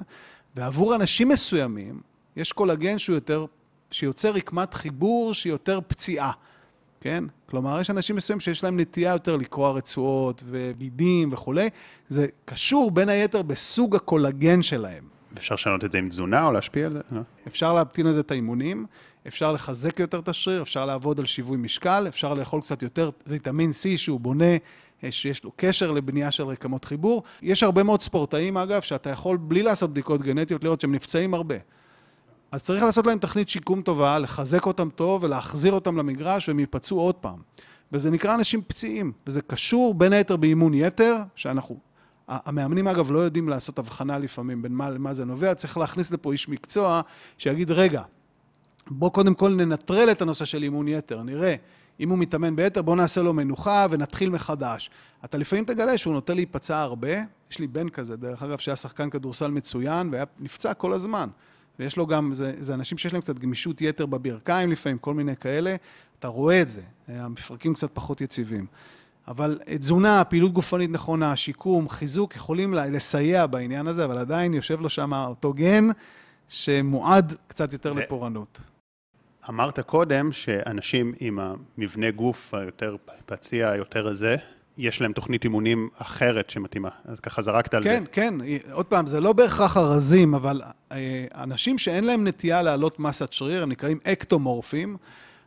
ועבור 0.57 0.95
אנשים 0.95 1.29
מסוימים 1.29 2.12
יש 2.37 2.53
קולגן 2.53 2.99
שהוא 2.99 3.15
יותר, 3.15 3.47
שיוצר 3.91 4.31
רקמת 4.31 4.75
חיבור 4.75 5.35
שהיא 5.35 5.53
יותר 5.53 5.81
פציעה, 5.87 6.33
כן? 7.01 7.25
כלומר, 7.47 7.81
יש 7.81 7.91
אנשים 7.91 8.17
מסוימים 8.17 8.41
שיש 8.41 8.65
להם 8.65 8.81
נטייה 8.81 9.13
יותר 9.13 9.37
לקרוע 9.37 9.71
רצועות 9.71 10.43
וגידים 10.47 11.33
וכולי, 11.33 11.69
זה 12.09 12.27
קשור 12.45 12.91
בין 12.91 13.09
היתר 13.09 13.43
בסוג 13.43 13.97
הקולגן 13.97 14.63
שלהם. 14.63 15.05
אפשר 15.39 15.55
לשנות 15.55 15.85
את 15.85 15.93
זה 15.93 15.99
עם 15.99 16.09
תזונה 16.09 16.47
או 16.47 16.53
להשפיע 16.53 16.87
על 16.87 16.93
זה? 16.93 17.01
לא. 17.13 17.21
אפשר 17.47 17.75
להבטין 17.75 18.07
על 18.07 18.13
זה 18.13 18.21
את 18.21 18.31
האימונים. 18.31 18.87
אפשר 19.27 19.53
לחזק 19.53 20.01
יותר 20.01 20.19
את 20.19 20.29
השריר, 20.29 20.63
אפשר 20.63 20.87
לעבוד 20.87 21.21
על 21.21 21.27
שיווי 21.27 21.57
משקל, 21.57 22.05
אפשר 22.09 22.35
לאכול 22.35 22.61
קצת 22.61 22.83
יותר 22.83 23.11
ויטמין 23.27 23.71
C 23.71 23.99
שהוא 23.99 24.21
בונה, 24.21 24.57
אה, 25.05 25.11
שיש 25.11 25.45
לו 25.45 25.51
קשר 25.57 25.91
לבנייה 25.91 26.31
של 26.31 26.43
רקמות 26.43 26.85
חיבור. 26.85 27.23
יש 27.43 27.63
הרבה 27.63 27.83
מאוד 27.83 28.03
ספורטאים, 28.03 28.57
אגב, 28.57 28.81
שאתה 28.81 29.11
יכול, 29.11 29.37
בלי 29.37 29.63
לעשות 29.63 29.91
בדיקות 29.91 30.23
גנטיות, 30.23 30.65
לראות 30.65 30.81
שהם 30.81 30.93
נפצעים 30.93 31.35
הרבה. 31.35 31.55
אז 32.53 32.65
צריך 32.65 32.83
לעשות 32.83 33.07
להם 33.07 33.19
תכנית 33.19 33.49
שיקום 33.49 33.83
טובה, 33.83 34.19
לחזק 34.19 34.67
אותם 34.67 34.89
טוב 34.91 35.23
ולהחזיר 35.25 35.73
אותם 35.73 35.97
למגרש 35.97 36.49
והם 36.49 36.59
ייפצעו 36.59 37.01
עוד 37.01 37.15
פעם. 37.15 37.39
וזה 37.93 38.11
נקרא 38.11 38.35
אנשים 38.35 38.63
פציעים, 38.67 39.13
וזה 39.27 39.43
קשור 39.43 39.95
בין 39.95 40.13
היתר 40.13 40.37
באימון 40.37 40.75
יתר, 40.75 41.17
שאנחנו... 41.37 41.79
המאמנים 42.29 42.89
אגב 42.89 43.11
לא 43.11 43.19
יודעים 43.19 43.49
לעשות 43.49 43.79
הבחנה 43.79 44.19
לפעמים 44.19 44.63
בין 44.63 44.73
מה 44.73 44.91
למה 44.91 45.15
זה 45.15 45.25
נובע, 45.25 45.55
צריך 45.55 45.77
להכניס 45.77 46.11
לפה 46.11 46.33
איש 46.33 46.49
מקצוע 46.49 47.01
שיגיד, 47.39 47.71
רגע, 47.71 48.03
בוא 48.91 49.11
קודם 49.11 49.35
כל 49.35 49.55
ננטרל 49.55 50.11
את 50.11 50.23
הנושא 50.23 50.45
של 50.45 50.63
אימון 50.63 50.89
יתר, 50.89 51.23
נראה. 51.23 51.55
אם 52.01 52.11
הוא 52.11 52.19
מתאמן 52.19 52.57
ביתר, 52.57 52.83
בוא 52.83 52.97
נעשה 52.97 53.23
לו 53.23 53.33
מנוחה 53.33 53.87
ונתחיל 53.91 54.31
מחדש. 54.31 54.91
אתה 55.25 55.39
לפעמים 55.39 55.65
תגלה 55.65 55.99
שהוא 55.99 56.15
נוטה 56.15 56.35
להיפצע 56.35 56.81
הרבה. 56.81 57.09
יש 57.51 57.59
לי 57.59 57.67
בן 57.67 57.89
כזה, 57.89 58.17
דרך 58.17 58.43
אגב, 58.43 58.59
שהיה 58.59 58.77
שחקן 58.77 59.11
כדורסל 59.11 59.51
מצוין 59.51 60.09
והיה 60.13 60.25
נפצע 60.41 60.75
כל 60.75 60.93
הזמן. 60.93 61.29
ויש 61.79 61.97
לו 61.97 62.07
גם, 62.07 62.33
זה, 62.35 62.53
זה 62.57 62.75
אנשים 62.75 62.99
שיש 62.99 63.13
להם 63.13 63.23
קצת 63.23 63.39
גמישות 63.39 63.81
יתר 63.81 64.07
בברכיים 64.07 64.71
לפעמים, 64.71 64.99
כל 64.99 65.15
מיני 65.15 65.37
כאלה. 65.37 65.77
אתה 66.19 66.29
רואה 66.29 66.63
את 66.63 66.69
זה, 66.69 66.83
המפרקים 67.09 67.75
קצת 67.75 67.91
פחות 67.95 68.21
יציבים. 68.21 68.67
אבל 69.29 69.59
תזונה, 69.79 70.25
פעילות 70.25 70.53
גופנית 70.53 70.91
נכונה, 70.91 71.37
שיקום, 71.37 71.89
חיזוק, 71.89 72.37
יכולים 72.37 72.75
לסייע 72.75 73.47
בעניין 73.47 73.87
הזה, 73.87 74.05
אבל 74.05 74.19
עדיין 74.19 74.55
יושב 74.55 74.81
לו 74.81 74.89
שם 74.89 75.13
אותו 75.13 75.53
גן 75.53 75.89
שמועד 76.49 77.37
קצת 77.47 77.73
יותר 77.73 77.93
ו... 77.97 77.99
לפורענות. 77.99 78.61
אמרת 79.49 79.81
קודם 79.81 80.33
שאנשים 80.33 81.15
עם 81.21 81.39
המבנה 81.39 82.11
גוף 82.11 82.55
היותר 82.55 82.97
פציע, 83.27 83.71
היותר 83.71 84.07
הזה, 84.09 84.37
יש 84.79 85.01
להם 85.01 85.13
תוכנית 85.13 85.45
אימונים 85.45 85.89
אחרת 85.99 86.51
שמתאימה. 86.51 86.89
אז 87.05 87.21
ככה 87.21 87.43
זרקת 87.43 87.75
על 87.75 87.85
כן, 87.85 88.03
זה. 88.05 88.11
כן, 88.13 88.39
כן. 88.39 88.73
עוד 88.73 88.87
פעם, 88.87 89.07
זה 89.07 89.21
לא 89.21 89.33
בהכרח 89.33 89.77
הרזים, 89.77 90.35
אבל 90.35 90.61
אה, 90.93 91.25
אנשים 91.35 91.79
שאין 91.79 92.05
להם 92.05 92.27
נטייה 92.27 92.63
להעלות 92.63 93.01
מסת 93.01 93.33
שריר, 93.33 93.63
הם 93.63 93.69
נקראים 93.69 93.99
אקטומורפים, 94.05 94.97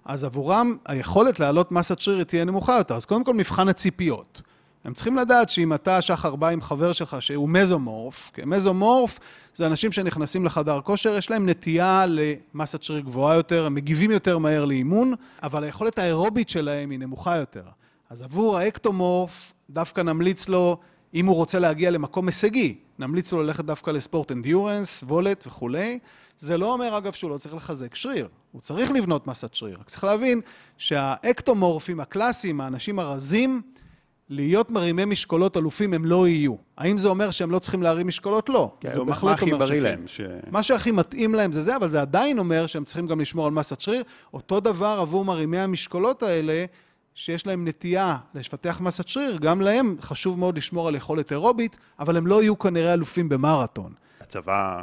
אז 0.05 0.23
עבורם 0.23 0.75
היכולת 0.85 1.39
להעלות 1.39 1.71
מסת 1.71 1.99
שריר 1.99 2.23
תהיה 2.23 2.45
נמוכה 2.45 2.77
יותר. 2.77 2.95
אז 2.95 3.05
קודם 3.05 3.23
כל 3.23 3.33
מבחן 3.33 3.69
הציפיות. 3.69 4.41
הם 4.85 4.93
צריכים 4.93 5.15
לדעת 5.15 5.49
שאם 5.49 5.73
אתה, 5.73 6.01
שחר, 6.01 6.35
בא 6.35 6.47
עם 6.47 6.61
חבר 6.61 6.93
שלך 6.93 7.17
שהוא 7.19 7.49
מזומורף, 7.49 8.31
כי 8.33 8.41
מזומורף 8.45 9.19
זה 9.55 9.67
אנשים 9.67 9.91
שנכנסים 9.91 10.45
לחדר 10.45 10.81
כושר, 10.81 11.15
יש 11.15 11.29
להם 11.29 11.49
נטייה 11.49 12.05
למסת 12.07 12.83
שריר 12.83 12.99
גבוהה 12.99 13.35
יותר, 13.35 13.65
הם 13.65 13.75
מגיבים 13.75 14.11
יותר 14.11 14.37
מהר 14.37 14.65
לאימון, 14.65 15.13
אבל 15.43 15.63
היכולת 15.63 15.99
האירובית 15.99 16.49
שלהם 16.49 16.89
היא 16.89 16.99
נמוכה 16.99 17.37
יותר. 17.37 17.63
אז 18.09 18.21
עבור 18.21 18.57
האקטומורף, 18.57 19.53
דווקא 19.69 20.01
נמליץ 20.01 20.49
לו 20.49 20.77
אם 21.13 21.25
הוא 21.25 21.35
רוצה 21.35 21.59
להגיע 21.59 21.91
למקום 21.91 22.27
הישגי, 22.27 22.75
נמליץ 22.99 23.33
לו 23.33 23.43
ללכת 23.43 23.65
דווקא 23.65 23.91
לספורט 23.91 24.31
אנדיורנס, 24.31 25.03
וולט 25.07 25.47
וכולי. 25.47 25.99
זה 26.39 26.57
לא 26.57 26.73
אומר, 26.73 26.97
אגב, 26.97 27.13
שהוא 27.13 27.31
לא 27.31 27.37
צריך 27.37 27.55
לחזק 27.55 27.95
שריר. 27.95 28.27
הוא 28.51 28.61
צריך 28.61 28.91
לבנות 28.91 29.27
מסת 29.27 29.53
שריר. 29.53 29.77
רק 29.79 29.89
צריך 29.89 30.03
להבין 30.03 30.41
שהאקטומורפים 30.77 31.99
הקלאסיים, 31.99 32.61
האנשים 32.61 32.99
הרזים, 32.99 33.61
להיות 34.29 34.69
מרימי 34.71 35.05
משקולות 35.05 35.57
אלופים 35.57 35.93
הם 35.93 36.05
לא 36.05 36.27
יהיו. 36.27 36.55
האם 36.77 36.97
זה 36.97 37.07
אומר 37.07 37.31
שהם 37.31 37.51
לא 37.51 37.59
צריכים 37.59 37.83
להרים 37.83 38.07
משקולות? 38.07 38.49
לא. 38.49 38.71
כן, 38.79 38.93
זה 38.93 39.03
בהחלט 39.03 39.23
מה 39.23 39.31
הכי 39.33 39.51
אומר 39.51 39.65
בריא. 39.65 39.81
להם? 39.81 40.03
ש- 40.07 40.21
מה 40.51 40.63
שהכי 40.63 40.91
מתאים 40.91 41.35
להם 41.35 41.51
זה 41.51 41.61
זה, 41.61 41.75
אבל 41.75 41.89
זה 41.89 42.01
עדיין 42.01 42.39
אומר 42.39 42.67
שהם 42.67 42.83
צריכים 42.83 43.07
גם 43.07 43.19
לשמור 43.19 43.45
על 43.45 43.51
מסת 43.51 43.81
שריר. 43.81 44.03
אותו 44.33 44.59
דבר 44.59 44.97
עבור 45.01 45.25
מרימי 45.25 45.59
המשקולות 45.59 46.23
האלה, 46.23 46.65
שיש 47.15 47.47
להם 47.47 47.67
נטייה 47.67 48.17
לפתח 48.33 48.81
מסת 48.81 49.07
שריר, 49.07 49.37
גם 49.37 49.61
להם 49.61 49.95
חשוב 50.01 50.39
מאוד 50.39 50.57
לשמור 50.57 50.87
על 50.87 50.95
יכולת 50.95 51.31
אירובית, 51.31 51.77
אבל 51.99 52.17
הם 52.17 52.27
לא 52.27 52.41
יהיו 52.41 52.59
כנראה 52.59 52.93
אלופים 52.93 53.29
במרתון. 53.29 53.93
הצבא 54.21 54.81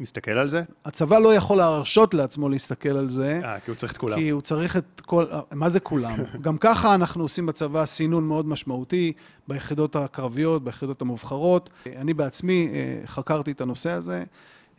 מסתכל 0.00 0.30
על 0.30 0.48
זה? 0.48 0.62
הצבא 0.84 1.18
לא 1.18 1.34
יכול 1.34 1.56
להרשות 1.56 2.14
לעצמו 2.14 2.48
להסתכל 2.48 2.88
על 2.88 3.10
זה. 3.10 3.40
אה, 3.44 3.60
כי 3.60 3.70
הוא 3.70 3.76
צריך 3.76 3.92
את 3.92 3.98
כולם. 3.98 4.16
כי 4.16 4.28
הוא 4.28 4.40
צריך 4.40 4.76
את 4.76 5.00
כל... 5.00 5.24
מה 5.52 5.68
זה 5.68 5.80
כולם? 5.80 6.18
גם 6.40 6.58
ככה 6.58 6.94
אנחנו 6.94 7.22
עושים 7.22 7.46
בצבא 7.46 7.86
סינון 7.86 8.24
מאוד 8.24 8.46
משמעותי 8.46 9.12
ביחידות 9.48 9.96
הקרביות, 9.96 10.64
ביחידות 10.64 11.02
המובחרות. 11.02 11.70
אני 11.96 12.14
בעצמי 12.14 12.68
אה, 12.72 13.06
חקרתי 13.06 13.50
את 13.50 13.60
הנושא 13.60 13.90
הזה. 13.90 14.24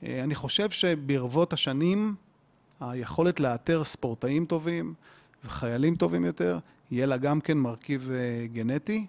אה, 0.03 0.23
אני 0.23 0.35
חושב 0.35 0.69
שברבות 0.69 1.53
השנים 1.53 2.15
היכולת 2.79 3.39
לאתר 3.39 3.83
ספורטאים 3.83 4.45
טובים 4.45 4.93
וחיילים 5.45 5.95
טובים 5.95 6.25
יותר, 6.25 6.59
יהיה 6.91 7.05
לה 7.05 7.17
גם 7.17 7.41
כן 7.41 7.57
מרכיב 7.57 8.11
אה, 8.13 8.47
גנטי, 8.47 9.05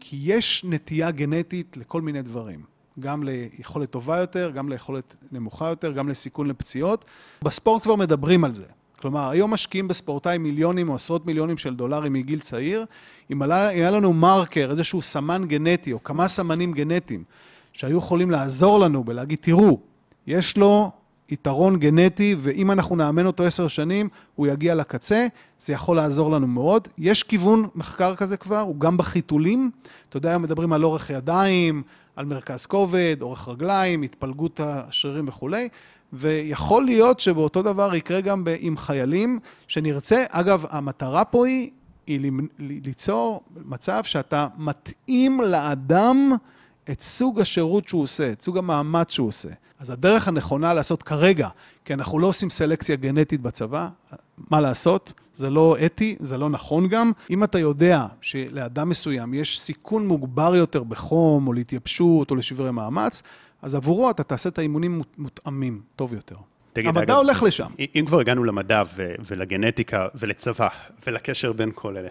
כי 0.00 0.16
יש 0.22 0.64
נטייה 0.68 1.10
גנטית 1.10 1.76
לכל 1.76 2.02
מיני 2.02 2.22
דברים. 2.22 2.60
גם 3.00 3.22
ליכולת 3.22 3.90
טובה 3.90 4.18
יותר, 4.18 4.50
גם 4.54 4.68
ליכולת 4.68 5.14
נמוכה 5.32 5.68
יותר, 5.68 5.92
גם 5.92 6.08
לסיכון 6.08 6.48
לפציעות. 6.48 7.04
בספורט 7.42 7.82
כבר 7.82 7.96
מדברים 7.96 8.44
על 8.44 8.54
זה. 8.54 8.64
כלומר, 9.00 9.30
היום 9.30 9.50
משקיעים 9.50 9.88
בספורטאי 9.88 10.38
מיליונים 10.38 10.88
או 10.88 10.94
עשרות 10.94 11.26
מיליונים 11.26 11.58
של 11.58 11.74
דולרים 11.74 12.12
מגיל 12.12 12.40
צעיר. 12.40 12.84
אם 13.30 13.42
היה 13.42 13.90
לנו 13.90 14.12
מרקר, 14.12 14.70
איזשהו 14.70 15.02
סמן 15.02 15.44
גנטי 15.46 15.92
או 15.92 16.02
כמה 16.02 16.28
סמנים 16.28 16.72
גנטיים 16.72 17.24
שהיו 17.72 17.98
יכולים 17.98 18.30
לעזור 18.30 18.80
לנו 18.80 19.04
בלהגיד, 19.04 19.38
תראו, 19.42 19.80
יש 20.26 20.56
לו 20.56 20.90
יתרון 21.30 21.78
גנטי, 21.78 22.36
ואם 22.38 22.70
אנחנו 22.70 22.96
נאמן 22.96 23.26
אותו 23.26 23.44
עשר 23.44 23.68
שנים, 23.68 24.08
הוא 24.34 24.46
יגיע 24.46 24.74
לקצה, 24.74 25.26
זה 25.60 25.72
יכול 25.72 25.96
לעזור 25.96 26.30
לנו 26.30 26.46
מאוד. 26.46 26.88
יש 26.98 27.22
כיוון 27.22 27.66
מחקר 27.74 28.14
כזה 28.14 28.36
כבר, 28.36 28.60
הוא 28.60 28.80
גם 28.80 28.96
בחיתולים. 28.96 29.70
אתה 30.08 30.16
יודע, 30.16 30.30
היום 30.30 30.42
מדברים 30.42 30.72
על 30.72 30.84
אורך 30.84 31.10
ידיים, 31.10 31.82
על 32.16 32.24
מרכז 32.24 32.66
כובד, 32.66 33.16
אורך 33.20 33.48
רגליים, 33.48 34.02
התפלגות 34.02 34.60
השרירים 34.60 35.28
וכולי, 35.28 35.68
ויכול 36.12 36.84
להיות 36.84 37.20
שבאותו 37.20 37.62
דבר 37.62 37.94
יקרה 37.94 38.20
גם 38.20 38.44
עם 38.60 38.76
חיילים, 38.76 39.38
שנרצה, 39.68 40.24
אגב, 40.28 40.64
המטרה 40.70 41.24
פה 41.24 41.46
היא, 41.46 41.70
היא 42.06 42.32
ליצור 42.58 43.42
מצב 43.64 44.04
שאתה 44.04 44.46
מתאים 44.58 45.40
לאדם 45.40 46.32
את 46.90 47.00
סוג 47.00 47.40
השירות 47.40 47.88
שהוא 47.88 48.02
עושה, 48.02 48.32
את 48.32 48.42
סוג 48.42 48.58
המאמץ 48.58 49.10
שהוא 49.10 49.28
עושה. 49.28 49.48
אז 49.78 49.90
הדרך 49.90 50.28
הנכונה 50.28 50.74
לעשות 50.74 51.02
כרגע, 51.02 51.48
כי 51.84 51.94
אנחנו 51.94 52.18
לא 52.18 52.26
עושים 52.26 52.50
סלקציה 52.50 52.96
גנטית 52.96 53.40
בצבא, 53.40 53.88
מה 54.50 54.60
לעשות? 54.60 55.12
זה 55.34 55.50
לא 55.50 55.76
אתי, 55.86 56.16
זה 56.20 56.38
לא 56.38 56.48
נכון 56.48 56.88
גם. 56.88 57.12
אם 57.30 57.44
אתה 57.44 57.58
יודע 57.58 58.06
שלאדם 58.20 58.88
מסוים 58.88 59.34
יש 59.34 59.60
סיכון 59.60 60.06
מוגבר 60.06 60.54
יותר 60.56 60.82
בחום, 60.82 61.46
או 61.48 61.52
להתייבשות, 61.52 62.30
או 62.30 62.36
לשברי 62.36 62.70
מאמץ, 62.72 63.22
אז 63.62 63.74
עבורו 63.74 64.10
אתה 64.10 64.22
תעשה 64.22 64.48
את 64.48 64.58
האימונים 64.58 64.96
מות- 64.98 65.14
מותאמים 65.18 65.80
טוב 65.96 66.14
יותר. 66.14 66.36
תגיד, 66.72 66.88
המדע 66.88 67.02
אגב, 67.02 67.16
הולך 67.16 67.42
לשם. 67.42 67.70
אם 67.96 68.04
כבר 68.06 68.20
הגענו 68.20 68.44
למדע 68.44 68.82
ו- 68.96 69.14
ולגנטיקה 69.26 70.06
ולצבא 70.14 70.68
ולקשר 71.06 71.52
בין 71.52 71.70
כל 71.74 71.96
אלה, 71.96 72.08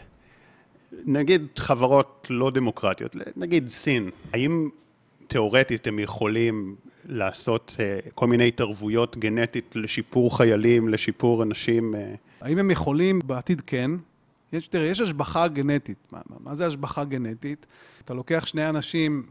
נגיד 0.91 1.47
חברות 1.57 2.27
לא 2.29 2.51
דמוקרטיות, 2.51 3.15
נגיד 3.35 3.67
סין, 3.67 4.09
האם 4.33 4.69
תיאורטית 5.27 5.87
הם 5.87 5.99
יכולים 5.99 6.75
לעשות 7.05 7.75
אה, 7.79 7.99
כל 8.15 8.27
מיני 8.27 8.47
התערבויות 8.47 9.17
גנטית 9.17 9.75
לשיפור 9.75 10.37
חיילים, 10.37 10.87
לשיפור 10.87 11.43
אנשים? 11.43 11.95
אה, 11.95 12.15
האם 12.41 12.57
הם 12.57 12.71
יכולים? 12.71 13.19
בעתיד 13.25 13.61
כן. 13.61 13.91
יש, 14.53 14.67
תראה, 14.67 14.87
יש 14.87 15.01
השבחה 15.01 15.47
גנטית. 15.47 15.97
מה, 16.11 16.21
מה, 16.39 16.55
זה 16.55 16.67
השבחה 16.67 17.03
גנטית? 17.03 17.65
אתה 18.05 18.13
לוקח 18.13 18.45
שני 18.45 18.69
אנשים, 18.69 19.23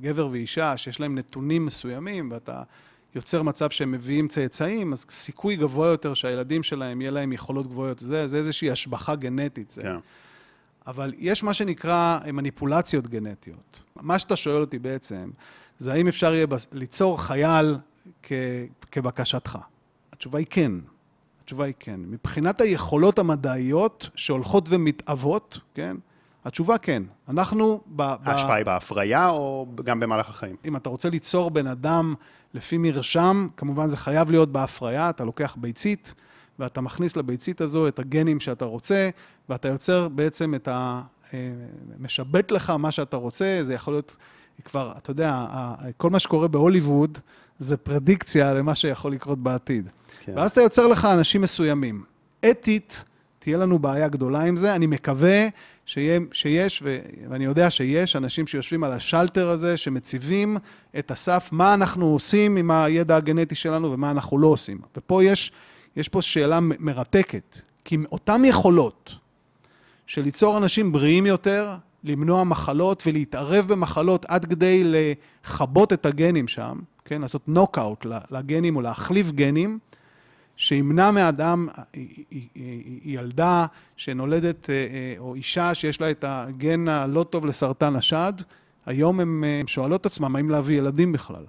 גבר 0.00 0.28
ואישה, 0.32 0.76
שיש 0.76 1.00
להם 1.00 1.18
נתונים 1.18 1.66
מסוימים, 1.66 2.30
ואתה 2.30 2.62
יוצר 3.14 3.42
מצב 3.42 3.70
שהם 3.70 3.92
מביאים 3.92 4.28
צאצאים, 4.28 4.92
אז 4.92 5.06
סיכוי 5.10 5.56
גבוה 5.56 5.88
יותר 5.88 6.14
שהילדים 6.14 6.62
שלהם, 6.62 7.00
יהיה 7.00 7.10
להם 7.10 7.32
יכולות 7.32 7.66
גבוהות. 7.66 7.98
זה, 7.98 8.28
זה 8.28 8.36
איזושהי 8.36 8.70
השבחה 8.70 9.14
גנטית. 9.14 9.70
זה. 9.70 9.82
כן. 9.82 9.96
אבל 10.86 11.14
יש 11.18 11.42
מה 11.42 11.54
שנקרא 11.54 12.18
מניפולציות 12.32 13.06
גנטיות. 13.08 13.82
מה 13.96 14.18
שאתה 14.18 14.36
שואל 14.36 14.60
אותי 14.60 14.78
בעצם, 14.78 15.30
זה 15.78 15.92
האם 15.92 16.08
אפשר 16.08 16.34
יהיה 16.34 16.46
ליצור 16.72 17.22
חייל 17.22 17.76
כ- 18.22 18.32
כבקשתך. 18.90 19.58
התשובה 20.12 20.38
היא 20.38 20.46
כן. 20.50 20.72
התשובה 21.42 21.64
היא 21.64 21.74
כן. 21.78 22.00
מבחינת 22.06 22.60
היכולות 22.60 23.18
המדעיות 23.18 24.08
שהולכות 24.14 24.66
ומתאבות, 24.68 25.58
כן? 25.74 25.96
התשובה 26.44 26.78
כן. 26.78 27.02
אנחנו 27.28 27.80
ב... 27.86 28.02
ב- 28.02 28.28
ההשפעה 28.28 28.54
היא 28.54 28.64
בהפריה 28.66 29.28
או 29.30 29.66
גם 29.84 30.00
במהלך 30.00 30.28
החיים? 30.28 30.56
אם 30.64 30.76
אתה 30.76 30.88
רוצה 30.88 31.10
ליצור 31.10 31.50
בן 31.50 31.66
אדם 31.66 32.14
לפי 32.54 32.78
מרשם, 32.78 33.48
כמובן 33.56 33.88
זה 33.88 33.96
חייב 33.96 34.30
להיות 34.30 34.52
בהפריה, 34.52 35.10
אתה 35.10 35.24
לוקח 35.24 35.56
ביצית 35.60 36.14
ואתה 36.58 36.80
מכניס 36.80 37.16
לביצית 37.16 37.60
הזו 37.60 37.88
את 37.88 37.98
הגנים 37.98 38.40
שאתה 38.40 38.64
רוצה, 38.64 39.10
ואתה 39.48 39.68
יוצר 39.68 40.08
בעצם 40.08 40.54
את 40.54 40.68
ה... 40.68 41.02
אה, 41.34 41.52
משבט 41.98 42.50
לך 42.50 42.70
מה 42.70 42.90
שאתה 42.90 43.16
רוצה, 43.16 43.58
זה 43.62 43.74
יכול 43.74 43.94
להיות 43.94 44.16
כבר, 44.64 44.92
אתה 44.96 45.10
יודע, 45.10 45.46
כל 45.96 46.10
מה 46.10 46.18
שקורה 46.18 46.48
בהוליווד 46.48 47.18
זה 47.58 47.76
פרדיקציה 47.76 48.54
למה 48.54 48.74
שיכול 48.74 49.12
לקרות 49.12 49.38
בעתיד. 49.38 49.88
כן. 50.24 50.32
ואז 50.36 50.50
אתה 50.50 50.60
יוצר 50.60 50.86
לך 50.86 51.04
אנשים 51.04 51.40
מסוימים. 51.40 52.02
אתית, 52.50 53.04
תהיה 53.38 53.58
לנו 53.58 53.78
בעיה 53.78 54.08
גדולה 54.08 54.40
עם 54.40 54.56
זה. 54.56 54.74
אני 54.74 54.86
מקווה 54.86 55.48
שיה, 55.86 56.18
שיש, 56.32 56.82
ו, 56.84 56.98
ואני 57.28 57.44
יודע 57.44 57.70
שיש, 57.70 58.16
אנשים 58.16 58.46
שיושבים 58.46 58.84
על 58.84 58.92
השלטר 58.92 59.48
הזה, 59.48 59.76
שמציבים 59.76 60.56
את 60.98 61.10
הסף, 61.10 61.48
מה 61.52 61.74
אנחנו 61.74 62.06
עושים 62.06 62.56
עם 62.56 62.70
הידע 62.70 63.16
הגנטי 63.16 63.54
שלנו 63.54 63.92
ומה 63.92 64.10
אנחנו 64.10 64.38
לא 64.38 64.46
עושים. 64.46 64.78
ופה 64.96 65.24
יש, 65.24 65.52
יש 65.96 66.08
פה 66.08 66.22
שאלה 66.22 66.60
מרתקת, 66.60 67.58
כי 67.84 67.96
אותן 68.12 68.44
יכולות 68.44 69.14
של 70.06 70.22
ליצור 70.22 70.58
אנשים 70.58 70.92
בריאים 70.92 71.26
יותר, 71.26 71.76
למנוע 72.04 72.44
מחלות 72.44 73.02
ולהתערב 73.06 73.66
במחלות 73.68 74.24
עד 74.28 74.44
כדי 74.44 74.82
לכבות 74.84 75.92
את 75.92 76.06
הגנים 76.06 76.48
שם, 76.48 76.78
כן, 77.04 77.20
לעשות 77.20 77.48
נוקאוט 77.48 78.06
לגנים 78.30 78.76
או 78.76 78.80
להחליף 78.80 79.32
גנים, 79.32 79.78
שימנע 80.56 81.10
מאדם, 81.10 81.68
ילדה 83.04 83.66
שנולדת, 83.96 84.70
אה, 84.70 85.14
או 85.18 85.34
אישה 85.34 85.74
שיש 85.74 86.00
לה 86.00 86.10
את 86.10 86.24
הגן 86.28 86.88
הלא 86.88 87.24
טוב 87.30 87.46
לסרטן 87.46 87.96
השד, 87.96 88.32
היום 88.86 89.20
הן 89.20 89.44
אה, 89.44 89.60
שואלות 89.66 90.00
את 90.00 90.06
עצמם 90.06 90.36
האם 90.36 90.50
להביא 90.50 90.78
ילדים 90.78 91.12
בכלל. 91.12 91.44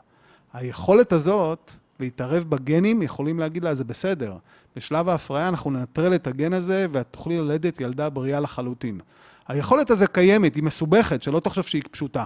היכולת 0.54 1.12
הזאת 1.12 1.72
להתערב 2.00 2.44
בגנים, 2.50 3.02
יכולים 3.02 3.40
להגיד 3.40 3.64
לה, 3.64 3.76
זה 3.76 3.84
בסדר. 3.84 4.36
בשלב 4.76 5.10
ההפריה 5.10 5.48
אנחנו 5.48 5.72
ננטרל 5.72 6.16
את 6.16 6.28
הגן 6.28 6.54
הזה 6.54 6.88
ואת 6.92 7.08
תוכלי 7.12 7.38
ללדת 7.38 7.82
ילדה 7.82 8.10
בריאה 8.10 8.40
לחלוטין. 8.40 9.00
היכולת 9.48 9.92
הזו 9.92 10.06
קיימת, 10.12 10.56
היא 10.56 10.64
מסובכת, 10.64 11.24
שלא 11.24 11.40
תחשוב 11.40 11.64
שהיא 11.64 11.82
פשוטה. 11.92 12.24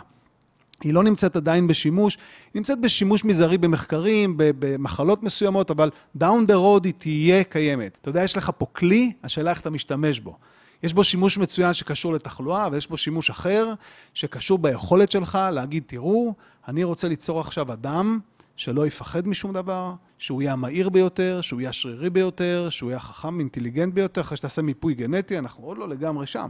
היא 0.83 0.93
לא 0.93 1.03
נמצאת 1.03 1.35
עדיין 1.35 1.67
בשימוש, 1.67 2.15
היא 2.15 2.59
נמצאת 2.59 2.81
בשימוש 2.81 3.25
מזערי 3.25 3.57
במחקרים, 3.57 4.33
במחלות 4.37 5.23
מסוימות, 5.23 5.71
אבל 5.71 5.89
down 6.17 6.47
the 6.47 6.53
road 6.53 6.83
היא 6.83 6.93
תהיה 6.97 7.43
קיימת. 7.43 7.97
אתה 8.01 8.09
יודע, 8.09 8.23
יש 8.23 8.37
לך 8.37 8.51
פה 8.57 8.65
כלי, 8.65 9.13
השאלה 9.23 9.49
איך 9.49 9.59
אתה 9.61 9.69
משתמש 9.69 10.19
בו. 10.19 10.37
יש 10.83 10.93
בו 10.93 11.03
שימוש 11.03 11.37
מצוין 11.37 11.73
שקשור 11.73 12.13
לתחלואה, 12.13 12.67
ויש 12.71 12.87
בו 12.87 12.97
שימוש 12.97 13.29
אחר 13.29 13.73
שקשור 14.13 14.57
ביכולת 14.57 15.11
שלך 15.11 15.39
להגיד, 15.51 15.83
תראו, 15.87 16.33
אני 16.67 16.83
רוצה 16.83 17.07
ליצור 17.07 17.39
עכשיו 17.39 17.73
אדם 17.73 18.19
שלא 18.61 18.87
יפחד 18.87 19.27
משום 19.27 19.53
דבר, 19.53 19.93
שהוא 20.17 20.41
יהיה 20.41 20.53
המהיר 20.53 20.89
ביותר, 20.89 21.41
שהוא 21.41 21.61
יהיה 21.61 21.69
השרירי 21.69 22.09
ביותר, 22.09 22.67
שהוא 22.69 22.89
יהיה 22.89 22.97
החכם, 22.97 23.39
אינטליגנט 23.39 23.93
ביותר, 23.93 24.21
אחרי 24.21 24.37
שתעשה 24.37 24.61
מיפוי 24.61 24.93
גנטי, 24.93 25.37
אנחנו 25.39 25.63
עוד 25.63 25.77
לא 25.77 25.89
לגמרי 25.89 26.27
שם. 26.27 26.49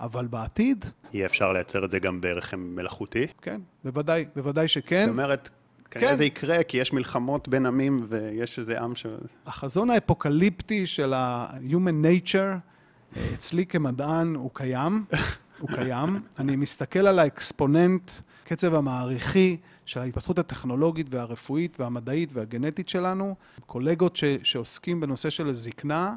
אבל 0.00 0.26
בעתיד, 0.26 0.84
יהיה 1.12 1.26
אפשר 1.26 1.52
לייצר 1.52 1.84
את 1.84 1.90
זה 1.90 1.98
גם 1.98 2.20
ברחם 2.20 2.60
מלאכותי? 2.60 3.26
כן, 3.42 3.60
בוודאי, 3.84 4.24
בוודאי 4.36 4.68
שכן. 4.68 5.04
זאת 5.04 5.12
אומרת, 5.12 5.48
כנראה 5.90 6.10
כן. 6.10 6.16
זה 6.16 6.24
יקרה 6.24 6.62
כי 6.62 6.76
יש 6.76 6.92
מלחמות 6.92 7.48
בין 7.48 7.66
עמים 7.66 8.06
ויש 8.08 8.58
איזה 8.58 8.80
עם 8.80 8.94
ש... 8.94 9.06
החזון 9.46 9.90
האפוקליפטי 9.90 10.86
של 10.86 11.14
ה-human 11.14 12.06
nature, 12.06 12.36
אה, 13.16 13.28
אצלי 13.34 13.66
כמדען 13.66 14.34
הוא 14.34 14.50
קיים, 14.54 15.04
הוא 15.60 15.68
קיים. 15.68 16.20
אני 16.38 16.56
מסתכל 16.56 17.06
על 17.06 17.18
האקספוננט, 17.18 18.10
קצב 18.44 18.74
המעריכי 18.74 19.56
של 19.86 20.00
ההתפתחות 20.00 20.38
הטכנולוגית 20.38 21.06
והרפואית 21.10 21.80
והמדעית 21.80 22.32
והגנטית 22.32 22.88
שלנו. 22.88 23.34
קולגות 23.66 24.16
ש, 24.16 24.24
שעוסקים 24.42 25.00
בנושא 25.00 25.30
של 25.30 25.48
הזקנה, 25.48 26.16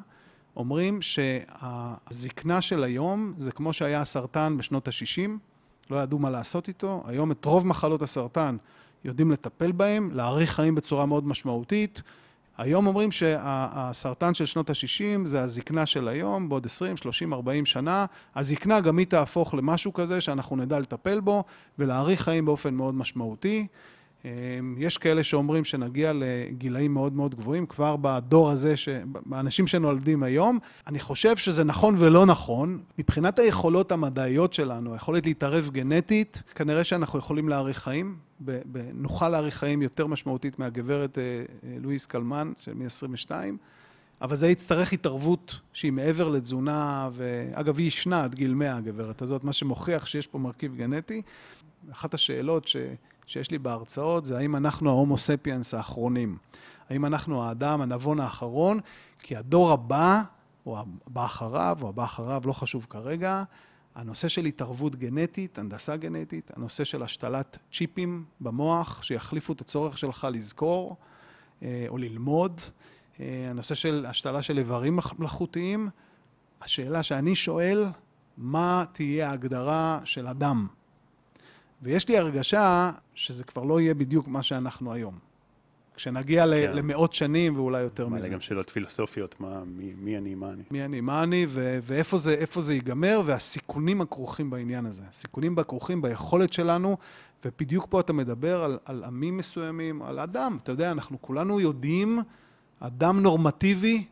אומרים 0.55 1.01
שהזקנה 1.01 2.61
של 2.61 2.83
היום 2.83 3.33
זה 3.37 3.51
כמו 3.51 3.73
שהיה 3.73 4.01
הסרטן 4.01 4.57
בשנות 4.57 4.87
ה-60, 4.87 5.29
לא 5.89 5.97
ידעו 5.97 6.19
מה 6.19 6.29
לעשות 6.29 6.67
איתו. 6.67 7.03
היום 7.05 7.31
את 7.31 7.45
רוב 7.45 7.67
מחלות 7.67 8.01
הסרטן 8.01 8.57
יודעים 9.03 9.31
לטפל 9.31 9.71
בהם, 9.71 10.09
להאריך 10.13 10.51
חיים 10.51 10.75
בצורה 10.75 11.05
מאוד 11.05 11.27
משמעותית. 11.27 12.01
היום 12.59 12.87
אומרים 12.87 13.11
שהסרטן 13.11 14.33
של 14.33 14.45
שנות 14.45 14.69
ה-60 14.69 15.25
זה 15.25 15.41
הזקנה 15.41 15.85
של 15.85 16.07
היום, 16.07 16.49
בעוד 16.49 16.65
20, 16.65 16.97
30, 16.97 17.33
40 17.33 17.65
שנה. 17.65 18.05
הזקנה 18.35 18.79
גם 18.79 18.97
היא 18.97 19.07
תהפוך 19.07 19.53
למשהו 19.53 19.93
כזה 19.93 20.21
שאנחנו 20.21 20.55
נדע 20.55 20.79
לטפל 20.79 21.19
בו 21.19 21.43
ולהאריך 21.79 22.21
חיים 22.21 22.45
באופן 22.45 22.73
מאוד 22.73 22.95
משמעותי. 22.95 23.67
אמ, 24.25 24.75
יש 24.77 24.97
כאלה 24.97 25.23
שאומרים 25.23 25.65
שנגיע 25.65 26.11
לגילאים 26.15 26.93
מאוד 26.93 27.13
מאוד 27.13 27.35
גבוהים, 27.35 27.65
כבר 27.65 27.95
בדור 28.01 28.49
הזה, 28.49 28.73
באנשים 29.25 29.67
שנולדים 29.67 30.23
היום. 30.23 30.59
אני 30.87 30.99
חושב 30.99 31.37
שזה 31.37 31.63
נכון 31.63 31.95
ולא 31.97 32.25
נכון. 32.25 32.79
מבחינת 32.97 33.39
היכולות 33.39 33.91
המדעיות 33.91 34.53
שלנו, 34.53 34.93
היכולת 34.93 35.25
להתערב 35.25 35.69
גנטית, 35.73 36.43
כנראה 36.55 36.83
שאנחנו 36.83 37.19
יכולים 37.19 37.49
להאריך 37.49 37.79
חיים. 37.79 38.17
נוכל 38.93 39.29
להאריך 39.29 39.55
חיים 39.55 39.81
יותר 39.81 40.07
משמעותית 40.07 40.59
מהגברת 40.59 41.17
אה, 41.17 41.23
אה, 41.23 41.77
לואיס 41.79 42.05
קלמן, 42.05 42.51
של 42.57 42.73
מ-22, 42.73 43.31
אבל 44.21 44.37
זה 44.37 44.47
יצטרך 44.47 44.93
התערבות 44.93 45.59
שהיא 45.73 45.91
מעבר 45.91 46.27
לתזונה, 46.27 47.09
ואגב, 47.11 47.77
היא 47.77 47.87
ישנה 47.87 48.23
עד 48.23 48.35
גיל 48.35 48.53
100, 48.53 48.75
הגברת 48.75 49.21
הזאת, 49.21 49.43
מה 49.43 49.53
שמוכיח 49.53 50.05
שיש 50.05 50.27
פה 50.27 50.37
מרכיב 50.37 50.75
גנטי. 50.75 51.21
אחת 51.91 52.13
השאלות 52.13 52.67
ש... 52.67 52.75
שיש 53.29 53.51
לי 53.51 53.57
בהרצאות 53.57 54.25
זה 54.25 54.37
האם 54.37 54.55
אנחנו 54.55 54.89
ההומו 54.89 55.17
ספיאנס 55.17 55.73
האחרונים. 55.73 56.37
האם 56.89 57.05
אנחנו 57.05 57.43
האדם, 57.43 57.81
הנבון 57.81 58.19
האחרון, 58.19 58.79
כי 59.19 59.35
הדור 59.35 59.71
הבא, 59.71 60.21
או 60.65 60.79
הבא 61.07 61.25
אחריו, 61.25 61.77
או 61.81 61.89
הבא 61.89 62.03
אחריו, 62.03 62.41
לא 62.45 62.53
חשוב 62.53 62.87
כרגע, 62.89 63.43
הנושא 63.95 64.27
של 64.27 64.45
התערבות 64.45 64.95
גנטית, 64.95 65.59
הנדסה 65.59 65.97
גנטית, 65.97 66.51
הנושא 66.55 66.83
של 66.83 67.03
השתלת 67.03 67.57
צ'יפים 67.73 68.25
במוח, 68.41 69.03
שיחליפו 69.03 69.53
את 69.53 69.61
הצורך 69.61 69.97
שלך 69.97 70.27
לזכור 70.31 70.95
אה, 71.63 71.85
או 71.87 71.97
ללמוד, 71.97 72.61
אה, 73.19 73.47
הנושא 73.49 73.75
של 73.75 74.05
השתלה 74.09 74.41
של 74.41 74.57
איברים 74.57 74.99
מלאכותיים, 75.19 75.89
השאלה 76.61 77.03
שאני 77.03 77.35
שואל, 77.35 77.85
מה 78.37 78.83
תהיה 78.93 79.29
ההגדרה 79.29 79.99
של 80.05 80.27
אדם? 80.27 80.67
ויש 81.81 82.07
לי 82.07 82.17
הרגשה 82.17 82.91
שזה 83.15 83.43
כבר 83.43 83.63
לא 83.63 83.81
יהיה 83.81 83.93
בדיוק 83.93 84.27
מה 84.27 84.43
שאנחנו 84.43 84.93
היום. 84.93 85.29
כשנגיע 85.99 86.43
כן. 86.43 86.49
למאות 86.49 87.13
שנים 87.13 87.57
ואולי 87.57 87.81
יותר 87.81 88.07
מזה. 88.07 88.21
זה 88.21 88.29
גם 88.29 88.41
שאלות 88.41 88.69
פילוסופיות, 88.69 89.39
מה, 89.39 89.63
מי, 89.65 89.93
מי 89.97 90.17
אני, 90.17 90.35
מה 90.35 90.49
אני. 90.49 90.63
מי 90.71 90.85
אני, 90.85 91.01
מה 91.01 91.23
אני, 91.23 91.45
ו- 91.47 91.79
ואיפה 91.81 92.17
זה, 92.17 92.43
זה 92.59 92.73
ייגמר, 92.73 93.21
והסיכונים 93.25 94.01
הכרוכים 94.01 94.49
בעניין 94.49 94.85
הזה. 94.85 95.03
הסיכונים 95.09 95.59
הכרוכים 95.59 96.01
ביכולת 96.01 96.53
שלנו, 96.53 96.97
ובדיוק 97.45 97.87
פה 97.89 97.99
אתה 97.99 98.13
מדבר 98.13 98.63
על, 98.63 98.77
על 98.85 99.03
עמים 99.03 99.37
מסוימים, 99.37 100.01
על 100.01 100.19
אדם. 100.19 100.57
אתה 100.63 100.71
יודע, 100.71 100.91
אנחנו 100.91 101.21
כולנו 101.21 101.59
יודעים, 101.59 102.19
אדם 102.79 103.23
נורמטיבי, 103.23 104.05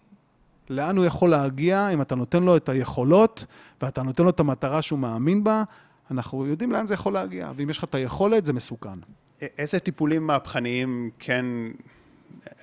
לאן 0.70 0.98
הוא 0.98 1.06
יכול 1.06 1.30
להגיע 1.30 1.90
אם 1.90 2.02
אתה 2.02 2.16
נותן 2.16 2.44
לו 2.44 2.58
את 2.58 2.70
היכולות, 2.70 3.46
ואתה 3.82 4.04
נותן 4.04 4.24
לו 4.24 4.30
את 4.30 4.40
המטרה 4.40 4.82
שהוא 4.82 5.00
מאמין 5.00 5.44
בה, 5.44 5.64
אנחנו 6.12 6.46
יודעים 6.46 6.72
לאן 6.72 6.86
זה 6.86 6.94
יכול 6.94 7.14
להגיע, 7.14 7.52
ואם 7.56 7.70
יש 7.70 7.78
לך 7.78 7.84
את 7.84 7.96
היכולת, 7.96 8.46
זה 8.46 8.54
מסוכן. 8.54 9.00
איזה 9.42 9.80
טיפולים 9.80 10.28
מהפכניים 10.28 11.10
כן 11.20 11.46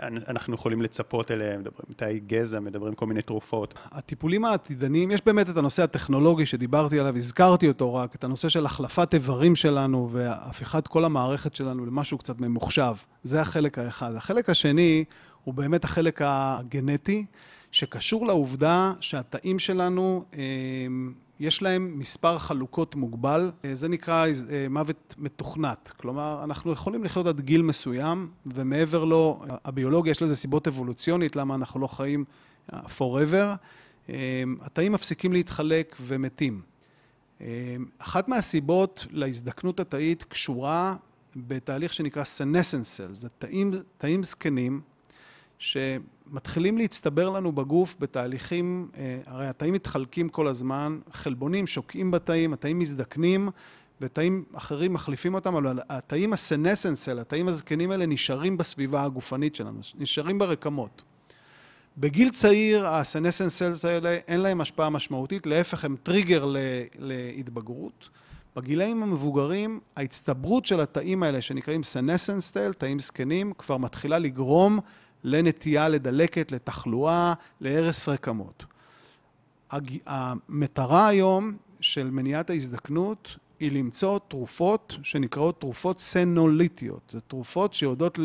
אנחנו 0.01 0.55
יכולים 0.55 0.82
לצפות 0.82 1.30
אליהם, 1.30 1.61
מדברים 1.61 1.95
תאי 1.97 2.20
גזע, 2.26 2.61
מדברים 2.61 2.95
כל 2.95 3.07
מיני 3.07 3.22
תרופות. 3.22 3.74
הטיפולים 3.84 4.45
העתידניים, 4.45 5.11
יש 5.11 5.20
באמת 5.26 5.51
את 5.51 5.57
הנושא 5.57 5.82
הטכנולוגי 5.82 6.47
שדיברתי 6.47 7.01
עליו, 7.01 7.16
הזכרתי 7.16 7.68
אותו 7.68 7.95
רק, 7.95 8.14
את 8.14 8.24
הנושא 8.24 8.49
של 8.49 8.66
החלפת 8.66 9.14
איברים 9.14 9.57
שלנו 9.57 10.09
והפיכת 10.12 10.88
כל 10.88 11.05
המערכת 11.05 11.55
שלנו 11.55 11.86
למשהו 11.86 12.18
קצת 12.18 12.40
ממוחשב. 12.40 12.95
זה 13.22 13.40
החלק 13.40 13.78
האחד. 13.78 14.14
החלק 14.14 14.51
השני 14.51 15.05
הוא 15.45 15.55
באמת 15.55 15.84
החלק 15.84 16.20
הגנטי, 16.24 17.24
שקשור 17.70 18.26
לעובדה 18.26 18.92
שהתאים 19.01 19.59
שלנו 19.59 20.24
אה, 20.34 20.40
יש 21.41 21.62
להם 21.62 21.99
מספר 21.99 22.39
חלוקות 22.39 22.95
מוגבל, 22.95 23.51
אה, 23.64 23.74
זה 23.74 23.89
נקרא 23.89 24.26
אה, 24.26 24.66
מוות 24.70 25.14
מתוכנת. 25.18 25.93
כלומר, 25.97 26.41
אנחנו 26.45 26.72
יכולים 26.72 27.05
לחיות 27.05 27.26
עד 27.26 27.41
גיל 27.41 27.62
מסוים, 27.62 28.30
ומעבר 28.47 29.05
לו, 29.05 29.43
הביולוגיה 29.64 30.11
יש 30.11 30.22
לזה 30.22 30.37
סיבות 30.37 30.68
אבולוציונית, 30.68 31.37
למה 31.37 31.55
אנחנו 31.55 31.80
לא 31.80 31.87
חיים 31.87 32.24
אה, 32.72 32.80
forever. 32.99 33.57
התאים 34.61 34.93
מפסיקים 34.93 35.32
להתחלק 35.32 35.97
ומתים. 36.01 36.62
אחת 37.99 38.28
מהסיבות 38.28 39.07
להזדקנות 39.11 39.80
התאית 39.80 40.24
קשורה 40.24 40.97
בתהליך 41.37 41.95
שנקרא 41.95 42.22
senescence 42.22 43.01
cells, 43.01 43.14
זה 43.14 43.28
תאים, 43.39 43.70
תאים 43.99 44.22
זקנים 44.22 44.80
שמתחילים 45.64 46.78
להצטבר 46.78 47.30
לנו 47.30 47.52
בגוף 47.52 47.94
בתהליכים, 48.00 48.88
אה, 48.96 49.20
הרי 49.26 49.46
התאים 49.46 49.74
מתחלקים 49.74 50.28
כל 50.28 50.46
הזמן, 50.46 50.98
חלבונים 51.12 51.66
שוקעים 51.66 52.10
בתאים, 52.10 52.52
התאים 52.52 52.78
מזדקנים 52.78 53.48
ותאים 54.00 54.44
אחרים 54.54 54.92
מחליפים 54.92 55.34
אותם, 55.34 55.54
אבל 55.54 55.78
התאים 55.88 56.32
הסנסנסל, 56.32 57.18
התאים 57.18 57.48
הזקנים 57.48 57.90
האלה 57.90 58.06
נשארים 58.06 58.56
בסביבה 58.56 59.04
הגופנית 59.04 59.54
שלנו, 59.54 59.80
נשארים 59.98 60.38
ברקמות. 60.38 61.02
בגיל 61.98 62.30
צעיר 62.30 62.86
הסנסנסלס 62.86 63.84
האלה 63.84 64.18
אין 64.28 64.40
להם 64.40 64.60
השפעה 64.60 64.90
משמעותית, 64.90 65.46
להפך 65.46 65.84
הם 65.84 65.96
טריגר 66.02 66.54
להתבגרות. 66.98 68.08
בגילאים 68.56 69.02
המבוגרים 69.02 69.80
ההצטברות 69.96 70.66
של 70.66 70.80
התאים 70.80 71.22
האלה 71.22 71.42
שנקראים 71.42 71.82
סנסנסטל, 71.82 72.72
תאים 72.72 72.98
זקנים, 72.98 73.52
כבר 73.58 73.76
מתחילה 73.76 74.18
לגרום 74.18 74.80
לנטייה 75.24 75.88
לדלקת, 75.88 76.52
לתחלואה, 76.52 77.34
להרס 77.60 78.08
רקמות. 78.08 78.64
המטרה 80.06 81.08
היום 81.08 81.56
של 81.80 82.10
מניעת 82.10 82.50
ההזדקנות 82.50 83.36
היא 83.60 83.72
למצוא 83.72 84.18
תרופות 84.28 84.96
שנקראות 85.02 85.60
תרופות 85.60 85.98
סנוליטיות. 86.00 87.10
זה 87.12 87.20
תרופות 87.20 87.74
שיודעות 87.74 88.18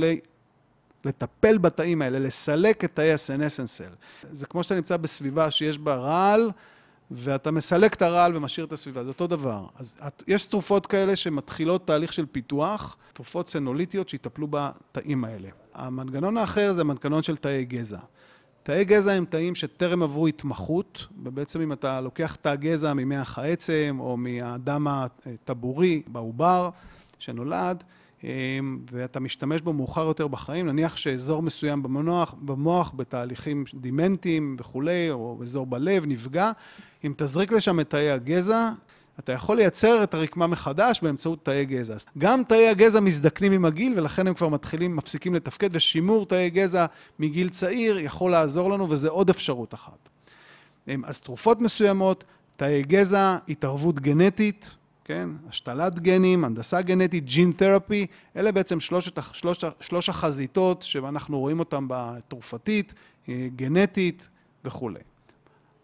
לטפל 1.06 1.58
בתאים 1.58 2.02
האלה, 2.02 2.20
לסלק 2.20 2.84
את 2.84 2.96
תאי 2.96 3.14
הסנסנסל. 3.14 3.90
זה 4.24 4.46
כמו 4.46 4.64
שאתה 4.64 4.76
נמצא 4.76 4.98
בסביבה 4.98 5.52
שיש 5.52 5.78
בה 5.78 5.96
רעל, 5.96 6.52
ואתה 7.12 7.52
מסלק 7.52 7.94
את 7.94 8.02
הרעל 8.02 8.38
ומשאיר 8.38 8.66
את 8.66 8.72
הסביבה, 8.72 9.04
זה 9.04 9.10
אותו 9.10 9.28
דבר. 9.28 9.66
אז 9.76 10.00
יש 10.28 10.46
תרופות 10.46 10.88
כאלה 10.88 11.16
שמתחילות 11.16 11.88
תהליך 11.88 12.14
של 12.14 12.26
פיתוח, 12.26 12.98
תרופות 13.14 13.50
סנוליטיות 13.50 14.10
שיטפלו 14.10 14.48
בתאים 14.52 15.24
האלה. 15.24 15.50
המנגנון 15.80 16.38
האחר 16.38 16.74
זה 16.74 16.82
המנגנון 16.82 17.24
של 17.24 17.38
תאי 17.38 17.66
גזע. 17.66 18.00
תאי 18.64 18.86
גזע 18.86 19.12
הם 19.12 19.26
תאים 19.26 19.56
שטרם 19.56 20.04
עברו 20.04 20.28
התמחות, 20.28 21.08
ובעצם 21.24 21.62
אם 21.62 21.74
אתה 21.74 22.02
לוקח 22.02 22.36
תא 22.36 22.56
גזע 22.56 22.94
ממח 22.94 23.40
העצם 23.40 23.98
או 24.00 24.18
מהדם 24.18 24.88
הטבורי 24.88 26.02
בעובר 26.08 26.70
שנולד, 27.20 27.84
אמ, 28.24 28.80
ואתה 28.92 29.20
משתמש 29.20 29.62
בו 29.62 29.74
מאוחר 29.74 30.06
יותר 30.06 30.28
בחיים, 30.28 30.68
נניח 30.68 30.98
שאזור 30.98 31.42
מסוים 31.42 31.84
במוח, 31.84 32.36
במוח 32.42 32.94
בתהליכים 32.96 33.64
דימנטיים 33.74 34.56
וכולי, 34.60 35.12
או 35.12 35.40
אזור 35.42 35.66
בלב 35.66 36.06
נפגע, 36.08 36.52
אם 37.06 37.14
תזריק 37.18 37.52
לשם 37.52 37.80
את 37.80 37.90
תאי 37.90 38.12
הגזע, 38.12 38.70
אתה 39.20 39.32
יכול 39.32 39.58
לייצר 39.58 40.04
את 40.04 40.14
הרקמה 40.14 40.48
מחדש 40.48 41.00
באמצעות 41.02 41.46
תאי 41.46 41.66
גזע. 41.66 41.96
גם 42.18 42.44
תאי 42.44 42.68
הגזע 42.68 43.00
מזדקנים 43.00 43.52
עם 43.52 43.66
הגיל, 43.66 44.00
ולכן 44.00 44.28
הם 44.28 44.34
כבר 44.34 44.50
מתחילים, 44.50 44.96
מפסיקים 44.96 45.36
לתפקד, 45.36 45.70
ושימור 45.72 46.26
תאי 46.26 46.50
גזע 46.50 46.86
מגיל 47.20 47.50
צעיר 47.50 48.00
יכול 48.00 48.32
לעזור 48.32 48.72
לנו, 48.72 48.90
וזה 48.90 49.10
עוד 49.10 49.30
אפשרות 49.30 49.74
אחת. 49.74 50.10
אמ, 50.88 51.06
אז 51.06 51.20
תרופות 51.20 51.62
מסוימות, 51.62 52.24
תאי 52.58 52.84
גזע, 52.84 53.38
התערבות 53.50 54.00
גנטית, 54.00 54.76
כן? 55.06 55.30
השתלת 55.50 56.00
גנים, 56.00 56.44
הנדסה 56.44 56.82
גנטית, 56.82 57.26
ג'ין 57.26 57.52
תרפי, 57.52 58.08
אלה 58.36 58.52
בעצם 58.52 58.80
שלושת, 58.80 59.20
שלוש, 59.34 59.64
שלוש 59.82 60.10
החזיתות 60.10 60.84
שאנחנו 60.84 61.40
רואים 61.40 61.60
אותן 61.60 61.86
בתרופתית, 61.88 62.94
אה, 63.30 63.48
גנטית 63.56 64.30
וכולי. 64.66 65.00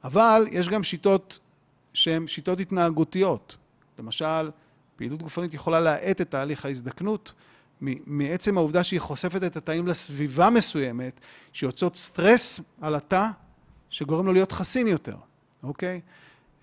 אבל 0.04 0.48
יש 0.52 0.70
גם 0.70 0.84
שיטות 0.84 1.40
שהן 1.96 2.28
שיטות 2.28 2.60
התנהגותיות. 2.60 3.58
למשל, 4.00 4.52
פעילות 4.96 5.22
גופנית 5.22 5.54
יכולה 5.54 5.80
להאט 5.80 6.22
את 6.22 6.30
תהליך 6.32 6.66
ההזדקנות 6.66 7.34
מעצם 8.06 8.58
העובדה 8.58 8.84
שהיא 8.84 9.00
חושפת 9.00 9.43
את 9.43 9.58
התאים 9.58 9.88
לסביבה 9.88 10.50
מסוימת, 10.50 11.20
שיוצאות 11.54 11.96
סטרס 11.96 12.60
על 12.82 12.96
התא, 12.96 13.28
שגורם 13.89 14.26
לו 14.26 14.34
להיות 14.34 14.52
חסין 14.52 14.88
יותר, 14.88 15.16
אוקיי? 15.64 16.02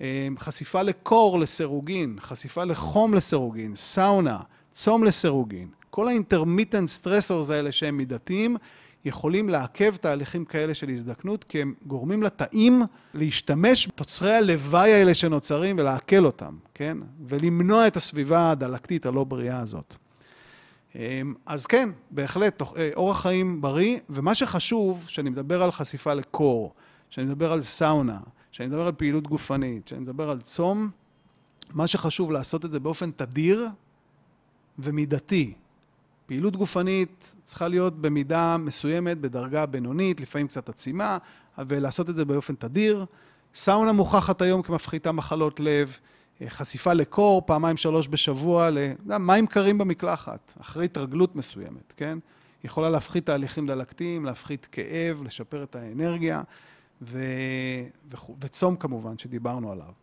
אה, 0.01 0.29
חשיפה 0.39 0.83
לקור 0.83 1.41
לסירוגין, 1.41 2.17
חשיפה 2.21 2.65
לחום 2.65 3.15
לסירוגין, 3.15 3.77
סאונה, 3.77 4.41
צום 4.73 5.05
לסירוגין. 5.05 5.69
כל 5.91 6.09
ה 6.09 6.15
intermittent 6.15 6.89
stressors 6.89 7.51
האלה 7.51 7.73
שהם 7.73 7.97
מידתיים, 7.97 8.57
יכולים 9.05 9.49
לעכב 9.49 9.97
תהליכים 9.97 10.45
כאלה 10.45 10.75
של 10.75 10.89
הזדקנות, 10.89 11.45
כי 11.45 11.63
הם 11.63 11.75
גורמים 11.87 12.23
לתאים 12.23 12.83
להשתמש 13.15 13.89
בתוצרי 13.89 14.35
הלוואי 14.35 14.93
האלה 14.93 15.15
שנוצרים 15.15 15.77
ולעכל 15.79 16.27
אותם, 16.27 16.57
כן? 16.75 16.99
ולמנוע 17.29 17.87
את 17.87 17.97
הסביבה 17.97 18.51
הדלקתית 18.51 19.07
הלא 19.07 19.25
בריאה 19.25 19.59
הזאת. 19.59 19.97
אמ, 20.95 21.35
אז 21.47 21.67
כן, 21.67 21.89
בהחלט, 22.11 22.63
אה, 22.63 22.91
אורח 22.97 23.23
חיים 23.23 23.61
בריא, 23.61 23.99
ומה 24.11 24.35
שחשוב, 24.35 25.05
שאני 25.09 25.31
מדבר 25.31 25.63
על 25.63 25.73
חשיפה 25.73 26.15
לקור, 26.15 26.75
שאני 27.11 27.27
מדבר 27.27 27.53
על 27.53 27.63
סאונה, 27.63 28.21
שאני 28.53 28.69
מדבר 28.69 28.87
על 28.87 28.93
פעילות 28.93 29.27
גופנית, 29.27 29.89
שאני 29.89 30.01
מדבר 30.01 30.31
על 30.31 30.41
צום, 30.41 30.91
מה 31.75 31.87
שחשוב 31.87 32.33
לעשות 32.33 32.65
את 32.65 32.73
זה 32.73 32.81
באופן 32.81 33.11
תדיר 33.11 33.69
ומידתי. 34.79 35.55
פעילות 36.33 36.57
גופנית 36.57 37.35
צריכה 37.45 37.69
להיות 37.69 38.01
במידה 38.01 38.57
מסוימת, 38.57 39.19
בדרגה 39.19 39.67
בינונית, 39.67 40.21
לפעמים 40.21 40.49
קצת 40.49 40.69
עצימה, 40.69 41.19
ולעשות 41.59 42.11
את 42.11 42.15
זה 42.15 42.25
באופן 42.25 42.55
תדיר. 42.55 43.05
סאונה 43.55 43.93
מוכחת 43.93 44.43
היום 44.43 44.63
כמפחיתה 44.63 45.13
מחלות 45.13 45.61
לב, 45.61 45.99
אה, 46.43 46.51
חשיפה 46.51 46.93
לקור 46.93 47.43
פעמיים 47.47 47.77
שלוש 47.77 48.09
בשבוע, 48.09 48.69
למים 49.07 49.47
קרים 49.47 49.79
במקלחת, 49.79 50.53
אחרי 50.61 50.85
התרגלות 50.85 51.37
מסוימת, 51.37 51.93
כן? 51.97 52.19
יכולה 52.65 52.91
להפחית 52.91 53.27
תהליכים 53.27 53.67
דלקתיים, 53.67 54.25
להפחית 54.25 54.67
כאב, 54.73 55.23
לשפר 55.25 55.63
את 55.63 55.77
האנרגיה. 55.77 56.43
ו... 57.03 57.19
וצום 58.41 58.77
כמובן, 58.77 59.19
שדיברנו 59.19 59.73
עליו. 59.73 60.02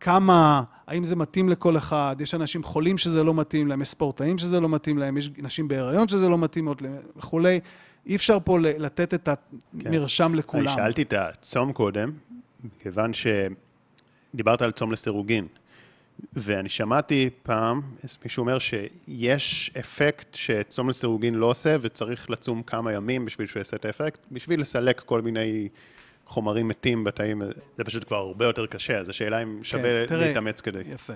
כמה, 0.00 0.62
האם 0.86 1.04
זה 1.04 1.16
מתאים 1.16 1.48
לכל 1.48 1.76
אחד, 1.76 2.16
יש 2.20 2.34
אנשים 2.34 2.62
חולים 2.62 2.98
שזה 2.98 3.24
לא 3.24 3.34
מתאים 3.34 3.66
להם, 3.66 3.82
יש 3.82 3.88
ספורטאים 3.88 4.38
שזה 4.38 4.60
לא 4.60 4.68
מתאים 4.68 4.98
להם, 4.98 5.16
יש 5.16 5.30
נשים 5.38 5.68
בהיריון 5.68 6.08
שזה 6.08 6.28
לא 6.28 6.38
מתאים 6.38 6.68
וכולי. 7.16 7.60
אי 8.06 8.16
אפשר 8.16 8.38
פה 8.44 8.58
לתת 8.60 9.14
את 9.14 9.28
המרשם 9.86 10.28
כן. 10.28 10.34
לכולם. 10.34 10.68
אני 10.68 10.76
שאלתי 10.76 11.02
את 11.02 11.12
הצום 11.12 11.72
קודם, 11.72 12.12
כיוון 12.78 13.10
שדיברת 14.32 14.62
על 14.62 14.70
צום 14.70 14.92
לסירוגין. 14.92 15.46
ואני 16.32 16.68
שמעתי 16.68 17.30
פעם, 17.42 17.80
מישהו 18.24 18.40
אומר 18.40 18.58
שיש 18.58 19.70
אפקט 19.80 20.34
שצום 20.34 20.88
לסירוגין 20.88 21.34
לא 21.34 21.46
עושה, 21.46 21.76
וצריך 21.80 22.30
לצום 22.30 22.62
כמה 22.62 22.92
ימים 22.92 23.24
בשביל 23.24 23.46
שהוא 23.46 23.60
יעשה 23.60 23.76
את 23.76 23.84
האפקט, 23.84 24.20
בשביל 24.32 24.60
לסלק 24.60 25.00
כל 25.00 25.20
מיני 25.20 25.68
חומרים 26.30 26.68
מתים 26.68 27.04
בתאים, 27.04 27.42
זה 27.76 27.84
פשוט 27.84 28.06
כבר 28.08 28.16
הרבה 28.16 28.44
יותר 28.44 28.66
קשה, 28.66 28.98
אז 28.98 29.08
השאלה 29.08 29.42
אם 29.42 29.58
שווה 29.62 30.06
כן, 30.06 30.18
להתאמץ 30.18 30.60
כדי. 30.60 30.82
יפה. 30.86 31.12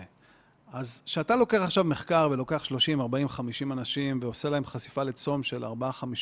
אז 0.72 1.02
כשאתה 1.06 1.36
לוקח 1.36 1.60
עכשיו 1.62 1.84
מחקר 1.84 2.28
ולוקח 2.30 2.64
30, 2.64 3.00
40, 3.00 3.28
50 3.28 3.72
אנשים 3.72 4.18
ועושה 4.22 4.50
להם 4.50 4.64
חשיפה 4.64 5.02
לצום 5.02 5.42
של 5.42 5.64
4-5 5.64 5.68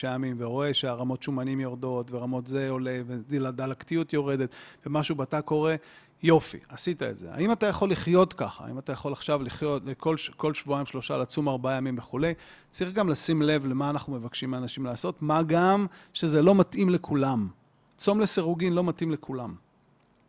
ימים 0.03 0.37
ורואה 0.39 0.75
שהרמות 0.75 1.23
שומנים 1.23 1.61
יורדות 1.61 2.13
ורמות 2.13 2.47
זה 2.47 2.71
עולה 2.71 3.01
ודלקתיות 3.07 4.13
יורדת 4.13 4.49
ומשהו 4.87 5.15
בתא 5.15 5.41
קורה, 5.41 5.75
יופי, 6.23 6.59
עשית 6.69 7.03
את 7.03 7.19
זה. 7.19 7.29
האם 7.33 7.53
אתה 7.53 7.67
יכול 7.67 7.91
לחיות 7.91 8.33
ככה? 8.33 8.65
האם 8.67 8.79
אתה 8.79 8.93
יכול 8.93 9.13
עכשיו 9.13 9.43
לחיות 9.43 9.83
כל, 9.99 10.17
כל 10.37 10.55
שבועיים, 10.55 10.87
שלושה, 10.87 11.17
לצום 11.17 11.49
ארבעה 11.49 11.77
ימים 11.77 11.99
וכולי? 11.99 12.35
צריך 12.71 12.93
גם 12.93 13.09
לשים 13.09 13.43
לב 13.43 13.67
למה 13.67 13.91
אנחנו 13.91 14.13
מבקשים 14.13 14.51
מאנשים 14.51 14.87
לעשות, 14.87 15.23
מה 15.23 15.43
גם 15.43 15.87
שזה 16.13 16.43
לא 16.43 16.55
מתאים 16.55 16.91
לכולם. 16.91 17.62
צום 18.03 18.21
לסירוגין 18.21 18.73
לא 18.73 18.85
מתאים 18.85 19.11
לכולם. 19.11 19.55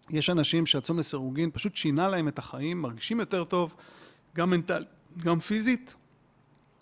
יש 0.10 0.30
אנשים 0.30 0.66
שהצום 0.66 1.00
לסירוגין 1.00 1.50
פשוט 1.54 1.76
שינה 1.76 2.08
להם 2.08 2.28
את 2.28 2.40
החיים, 2.40 2.82
מרגישים 2.82 3.20
יותר 3.20 3.44
טוב, 3.44 3.76
גם 4.36 4.50
מנטל, 4.50 4.86
גם 5.18 5.40
פיזית, 5.40 5.96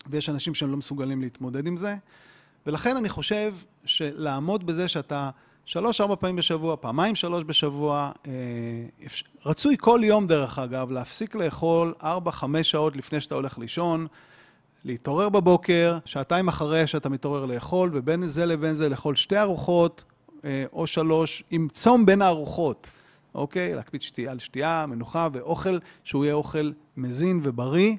ויש 0.06 0.28
אנשים 0.28 0.54
שהם 0.54 0.70
לא 0.70 0.76
מסוגלים 0.76 1.20
להתמודד 1.20 1.66
עם 1.66 1.76
זה. 1.76 1.96
ולכן 2.66 2.96
אני 2.96 3.08
חושב 3.08 3.54
שלעמוד 3.84 4.66
בזה 4.66 4.88
שאתה 4.88 5.30
שלוש-ארבע 5.64 6.16
פעמים 6.16 6.36
בשבוע, 6.36 6.76
פעמיים 6.76 7.14
שלוש 7.14 7.44
בשבוע, 7.46 8.12
אה, 8.26 8.32
רצוי 9.46 9.76
כל 9.78 10.00
יום 10.04 10.26
דרך 10.26 10.58
אגב, 10.58 10.90
להפסיק 10.90 11.34
לאכול 11.34 11.94
ארבע-חמש 12.02 12.70
שעות 12.70 12.96
לפני 12.96 13.20
שאתה 13.20 13.34
הולך 13.34 13.58
לישון, 13.58 14.06
להתעורר 14.84 15.28
בבוקר, 15.28 15.98
שעתיים 16.04 16.48
אחרי 16.48 16.86
שאתה 16.86 17.08
מתעורר 17.08 17.44
לאכול, 17.46 17.90
ובין 17.92 18.26
זה 18.26 18.46
לבין 18.46 18.74
זה 18.74 18.88
לאכול 18.88 19.16
שתי 19.16 19.38
ארוחות, 19.38 20.04
או 20.72 20.86
שלוש, 20.86 21.42
עם 21.50 21.68
צום 21.72 22.06
בין 22.06 22.22
הארוחות, 22.22 22.90
אוקיי? 23.34 23.74
להקפיד 23.74 24.02
שתייה 24.02 24.30
על 24.30 24.38
שתייה, 24.38 24.86
מנוחה 24.88 25.28
ואוכל 25.32 25.78
שהוא 26.04 26.24
יהיה 26.24 26.34
אוכל 26.34 26.70
מזין 26.96 27.40
ובריא. 27.42 27.96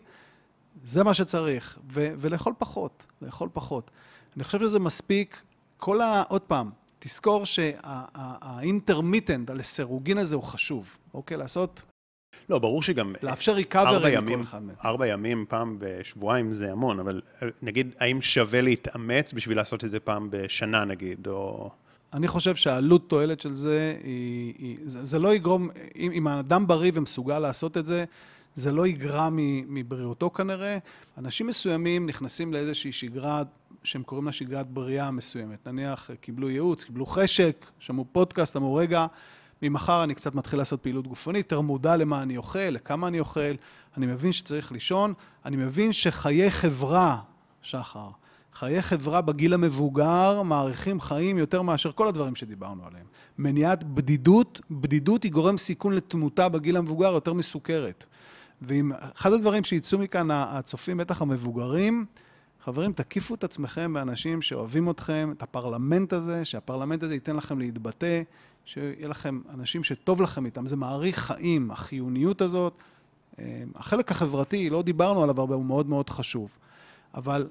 זה 0.84 1.04
מה 1.04 1.14
שצריך. 1.14 1.80
ו- 1.92 2.14
ולאכול 2.18 2.54
פחות, 2.58 3.06
לאכול 3.22 3.50
פחות. 3.54 3.92
אני 4.36 4.44
חושב 4.44 4.60
שזה 4.60 4.80
מספיק. 4.80 5.42
כל 5.78 6.02
ה... 6.02 6.24
עוד 6.28 6.42
פעם, 6.42 6.70
תזכור 7.00 7.46
שהאינטרמיטנט, 7.46 9.50
הלסירוגין 9.50 10.18
הזה 10.18 10.36
הוא 10.36 10.44
חשוב, 10.44 10.98
אוקיי? 11.14 11.38
לעשות... 11.38 11.84
לא, 12.50 12.60
ברור 12.60 12.84
שגם... 12.84 13.14
לאפשר 13.24 13.54
ריקאברי 13.54 14.20
מכל 14.20 14.42
אחד 14.42 14.64
מהם. 14.64 14.76
ארבע 14.86 15.08
ימים, 15.08 15.46
פעם 15.50 15.78
בשבועיים 15.80 16.54
זה 16.54 16.72
המון, 16.72 17.00
אבל 17.00 17.22
נגיד, 17.62 17.96
האם 18.00 18.22
שווה 18.22 18.62
להתאמץ 18.62 19.34
בשביל 19.34 19.58
לעשות 19.58 19.84
את 19.84 19.90
זה 19.90 20.00
פעם 20.00 20.28
בשנה 20.32 20.86
נגיד, 20.86 21.28
או... 21.28 21.72
אני 22.14 22.28
חושב 22.28 22.56
שהעלות 22.56 23.10
תועלת 23.10 23.40
של 23.40 23.56
זה, 23.56 23.98
היא, 24.04 24.54
היא, 24.58 24.78
זה, 24.84 25.04
זה 25.06 25.20
לא 25.20 25.36
יגרום, 25.36 25.70
אם, 25.96 26.12
אם 26.12 26.28
האדם 26.28 26.68
בריא 26.68 26.92
ומסוגל 26.96 27.40
לעשות 27.40 27.78
את 27.78 27.86
זה, 27.86 28.06
זה 28.56 28.72
לא 28.72 28.88
יגרע 28.88 29.30
מבריאותו 29.68 30.30
כנראה. 30.30 30.78
אנשים 31.18 31.48
מסוימים 31.48 32.06
נכנסים 32.06 32.54
לאיזושהי 32.54 32.92
שגרה 32.92 33.44
שהם 33.84 34.04
קוראים 34.04 34.26
לה 34.26 34.32
שגרת 34.32 34.68
בריאה 34.68 35.12
מסוימת. 35.12 35.68
נניח 35.68 36.10
קיבלו 36.22 36.50
ייעוץ, 36.50 36.84
קיבלו 36.84 37.06
חשק, 37.06 37.66
שמעו 37.80 38.06
פודקאסט, 38.12 38.58
אמרו 38.58 38.76
רגע, 38.76 39.06
ממחר 39.62 40.04
אני 40.04 40.16
קצת 40.16 40.36
מתחיל 40.36 40.60
לעשות 40.60 40.82
פעילות 40.82 41.08
גופנית, 41.08 41.52
יותר 41.52 41.62
מודע 41.62 41.96
למה 41.96 42.22
אני 42.22 42.38
אוכל, 42.38 42.60
לכמה 42.60 43.08
אני 43.08 43.20
אוכל, 43.20 43.54
אני 43.98 44.06
מבין 44.06 44.32
שצריך 44.32 44.72
לישון, 44.72 45.14
אני 45.46 45.56
מבין 45.56 45.94
שחיי 45.94 46.52
חברה, 46.52 47.18
שחר, 47.62 48.10
חיי 48.56 48.82
חברה 48.82 49.22
בגיל 49.22 49.54
המבוגר 49.54 50.42
מעריכים 50.42 51.02
חיים 51.02 51.38
יותר 51.38 51.62
מאשר 51.62 51.92
כל 51.92 52.08
הדברים 52.08 52.36
שדיברנו 52.36 52.88
עליהם. 52.88 53.06
מניעת 53.38 53.84
בדידות, 53.84 54.62
בדידות 54.72 55.24
היא 55.24 55.32
גורם 55.32 55.58
סיכון 55.58 55.94
לתמותה 55.94 56.50
בגיל 56.50 56.78
המבוגר 56.78 57.12
יותר 57.12 57.34
מסוכרת. 57.34 58.06
ואם 58.62 58.92
אחד 59.16 59.34
הדברים 59.34 59.64
שיצאו 59.64 60.00
מכאן 60.00 60.28
הצופים, 60.32 60.98
בטח 60.98 61.22
המבוגרים, 61.22 62.06
חברים, 62.64 62.94
תקיפו 62.94 63.36
את 63.36 63.44
עצמכם 63.44 63.94
באנשים 63.94 64.42
שאוהבים 64.42 64.90
אתכם, 64.90 65.34
את 65.38 65.44
הפרלמנט 65.44 66.14
הזה, 66.14 66.46
שהפרלמנט 66.46 67.04
הזה 67.04 67.14
ייתן 67.14 67.36
לכם 67.36 67.60
להתבטא, 67.60 68.22
שיהיה 68.66 69.08
לכם 69.08 69.42
אנשים 69.54 69.84
שטוב 69.84 70.22
לכם 70.22 70.46
איתם. 70.46 70.68
זה 70.68 70.76
מעריך 70.76 71.20
חיים, 71.20 71.72
החיוניות 71.72 72.42
הזאת. 72.42 72.74
אה, 73.40 73.64
החלק 73.76 74.12
החברתי, 74.12 74.70
לא 74.70 74.82
דיברנו 74.82 75.24
עליו 75.24 75.40
הרבה, 75.40 75.56
הוא 75.56 75.66
מאוד 75.66 75.90
מאוד 75.90 76.10
חשוב. 76.10 76.50
אבל 77.16 77.48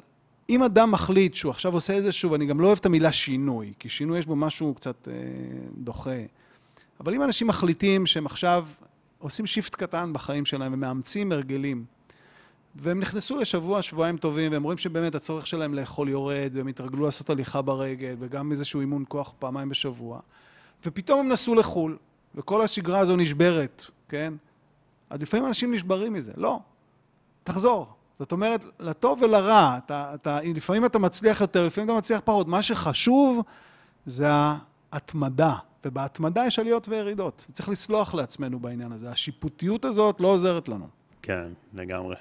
אם 0.48 0.62
אדם 0.62 0.90
מחליט 0.90 1.34
שהוא 1.34 1.50
עכשיו 1.50 1.74
עושה 1.74 1.92
איזשהו, 1.92 2.30
ואני 2.30 2.46
גם 2.46 2.60
לא 2.60 2.66
אוהב 2.66 2.78
את 2.78 2.86
המילה 2.86 3.12
שינוי, 3.12 3.72
כי 3.78 3.88
שינוי 3.88 4.18
יש 4.18 4.26
בו 4.26 4.36
משהו 4.36 4.74
קצת 4.74 5.08
אה, 5.08 5.14
דוחה, 5.76 6.20
אבל 7.00 7.14
אם 7.14 7.22
אנשים 7.22 7.46
מחליטים 7.46 8.06
שהם 8.06 8.26
עכשיו 8.26 8.66
עושים 9.18 9.46
שיפט 9.46 9.74
קטן 9.74 10.12
בחיים 10.12 10.44
שלהם 10.44 10.72
ומאמצים 10.74 11.32
הרגלים, 11.32 11.84
והם 12.74 13.00
נכנסו 13.00 13.36
לשבוע, 13.36 13.82
שבועיים 13.82 14.16
טובים, 14.16 14.52
והם 14.52 14.62
רואים 14.62 14.78
שבאמת 14.78 15.14
הצורך 15.14 15.46
שלהם 15.46 15.74
לאכול 15.74 16.08
יורד, 16.08 16.50
והם 16.54 16.66
התרגלו 16.66 17.04
לעשות 17.04 17.30
הליכה 17.30 17.62
ברגל, 17.62 18.14
וגם 18.18 18.52
איזשהו 18.52 18.80
אימון 18.80 19.04
כוח 19.08 19.34
פעמיים 19.38 19.68
בשבוע, 19.68 20.20
ופתאום 20.86 21.20
הם 21.20 21.28
נסעו 21.28 21.54
לחו"ל, 21.54 21.96
וכל 22.34 22.62
השגרה 22.62 22.98
הזו 22.98 23.16
נשברת, 23.16 23.84
כן? 24.08 24.34
אז 25.10 25.20
לפעמים 25.22 25.46
אנשים 25.46 25.74
נשברים 25.74 26.12
מזה. 26.12 26.32
לא, 26.36 26.60
תחזור. 27.44 27.94
זאת 28.22 28.32
אומרת, 28.32 28.64
לטוב 28.80 29.22
ולרע, 29.22 29.78
אתה, 29.78 30.10
אתה, 30.14 30.38
לפעמים 30.54 30.84
אתה 30.84 30.98
מצליח 30.98 31.40
יותר, 31.40 31.66
לפעמים 31.66 31.90
אתה 31.90 31.98
מצליח 31.98 32.20
פחות. 32.24 32.48
מה 32.48 32.62
שחשוב 32.62 33.42
זה 34.06 34.26
ההתמדה, 34.92 35.54
ובהתמדה 35.84 36.46
יש 36.46 36.58
עליות 36.58 36.88
וירידות. 36.88 37.46
צריך 37.52 37.68
לסלוח 37.68 38.14
לעצמנו 38.14 38.60
בעניין 38.60 38.92
הזה. 38.92 39.10
השיפוטיות 39.10 39.84
הזאת 39.84 40.20
לא 40.20 40.28
עוזרת 40.28 40.68
לנו. 40.68 40.86
כן, 41.22 41.48
לגמרי. 41.74 42.16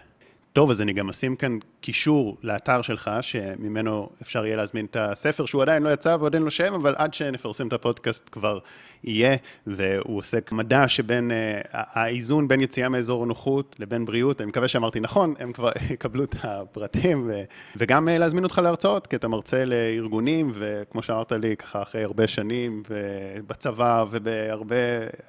טוב, 0.54 0.70
אז 0.70 0.82
אני 0.82 0.93
גם 0.93 1.10
אשים 1.10 1.36
כאן 1.36 1.58
קישור 1.82 2.38
לאתר 2.43 2.82
שלך, 2.82 3.12
שממנו 3.22 4.10
אפשר 4.22 4.45
יהיה 4.45 4.56
להזמין 4.56 4.86
את 4.86 4.95
הספר, 4.99 5.45
שהוא 5.45 5.62
עדיין 5.62 5.84
לא 5.84 5.89
יצא 5.89 6.18
ועוד 6.20 6.34
אין 6.34 6.43
לו 6.43 6.52
שם, 6.52 6.74
אבל 6.74 6.95
עד 6.97 7.14
שנפרסם 7.14 7.68
את 7.68 7.74
הפודקאסט 7.74 8.30
כבר 8.32 8.60
יהיה, 9.04 9.38
והוא 9.68 10.18
עוסק 10.18 10.52
מדע 10.52 10.88
שבין, 10.88 11.32
uh, 11.32 11.68
האיזון 11.72 12.47
בין 12.47 12.62
יציאה 12.62 12.89
מאזור 12.89 13.24
הנוחות 13.24 13.76
לבין 13.80 14.06
בריאות, 14.06 14.41
אני 14.41 14.49
מקווה 14.49 14.68
שאמרתי 14.68 14.99
נכון, 14.99 15.34
הם 15.39 15.54
כבר 15.54 15.72
יקבלו 15.93 16.24
את 16.24 16.36
הפרטים, 16.43 17.28
ו, 17.30 17.41
וגם 17.78 18.08
uh, 18.08 18.12
להזמין 18.12 18.43
אותך 18.43 18.62
להרצאות, 18.64 19.08
כי 19.08 19.16
אתה 19.16 19.28
מרצה 19.28 19.66
לארגונים, 19.66 20.52
וכמו 20.54 21.04
שאמרת 21.04 21.32
לי, 21.32 21.56
ככה 21.56 21.82
אחרי 21.82 22.04
הרבה 22.04 22.28
שנים, 22.28 22.84
בצבא 23.47 24.06
ובהרבה 24.12 24.76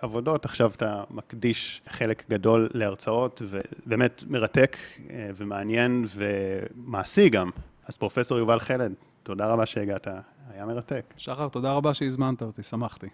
עבודות, 0.00 0.44
עכשיו 0.44 0.70
אתה 0.76 1.04
מקדיש 1.10 1.82
חלק 1.88 2.22
גדול 2.30 2.68
להרצאות, 2.74 3.42
ובאמת 3.50 4.24
מרתק. 4.28 4.76
ומעניין 5.36 6.06
ומעשי 6.14 7.28
גם. 7.28 7.50
אז 7.86 7.96
פרופסור 7.96 8.38
יובל 8.38 8.60
חלד, 8.60 8.92
תודה 9.22 9.46
רבה 9.46 9.66
שהגעת, 9.66 10.06
היה 10.50 10.66
מרתק. 10.66 11.14
שחר, 11.16 11.48
תודה 11.48 11.72
רבה 11.72 11.94
שהזמנת 11.94 12.42
אותי, 12.42 12.62
שמחתי. 12.62 13.06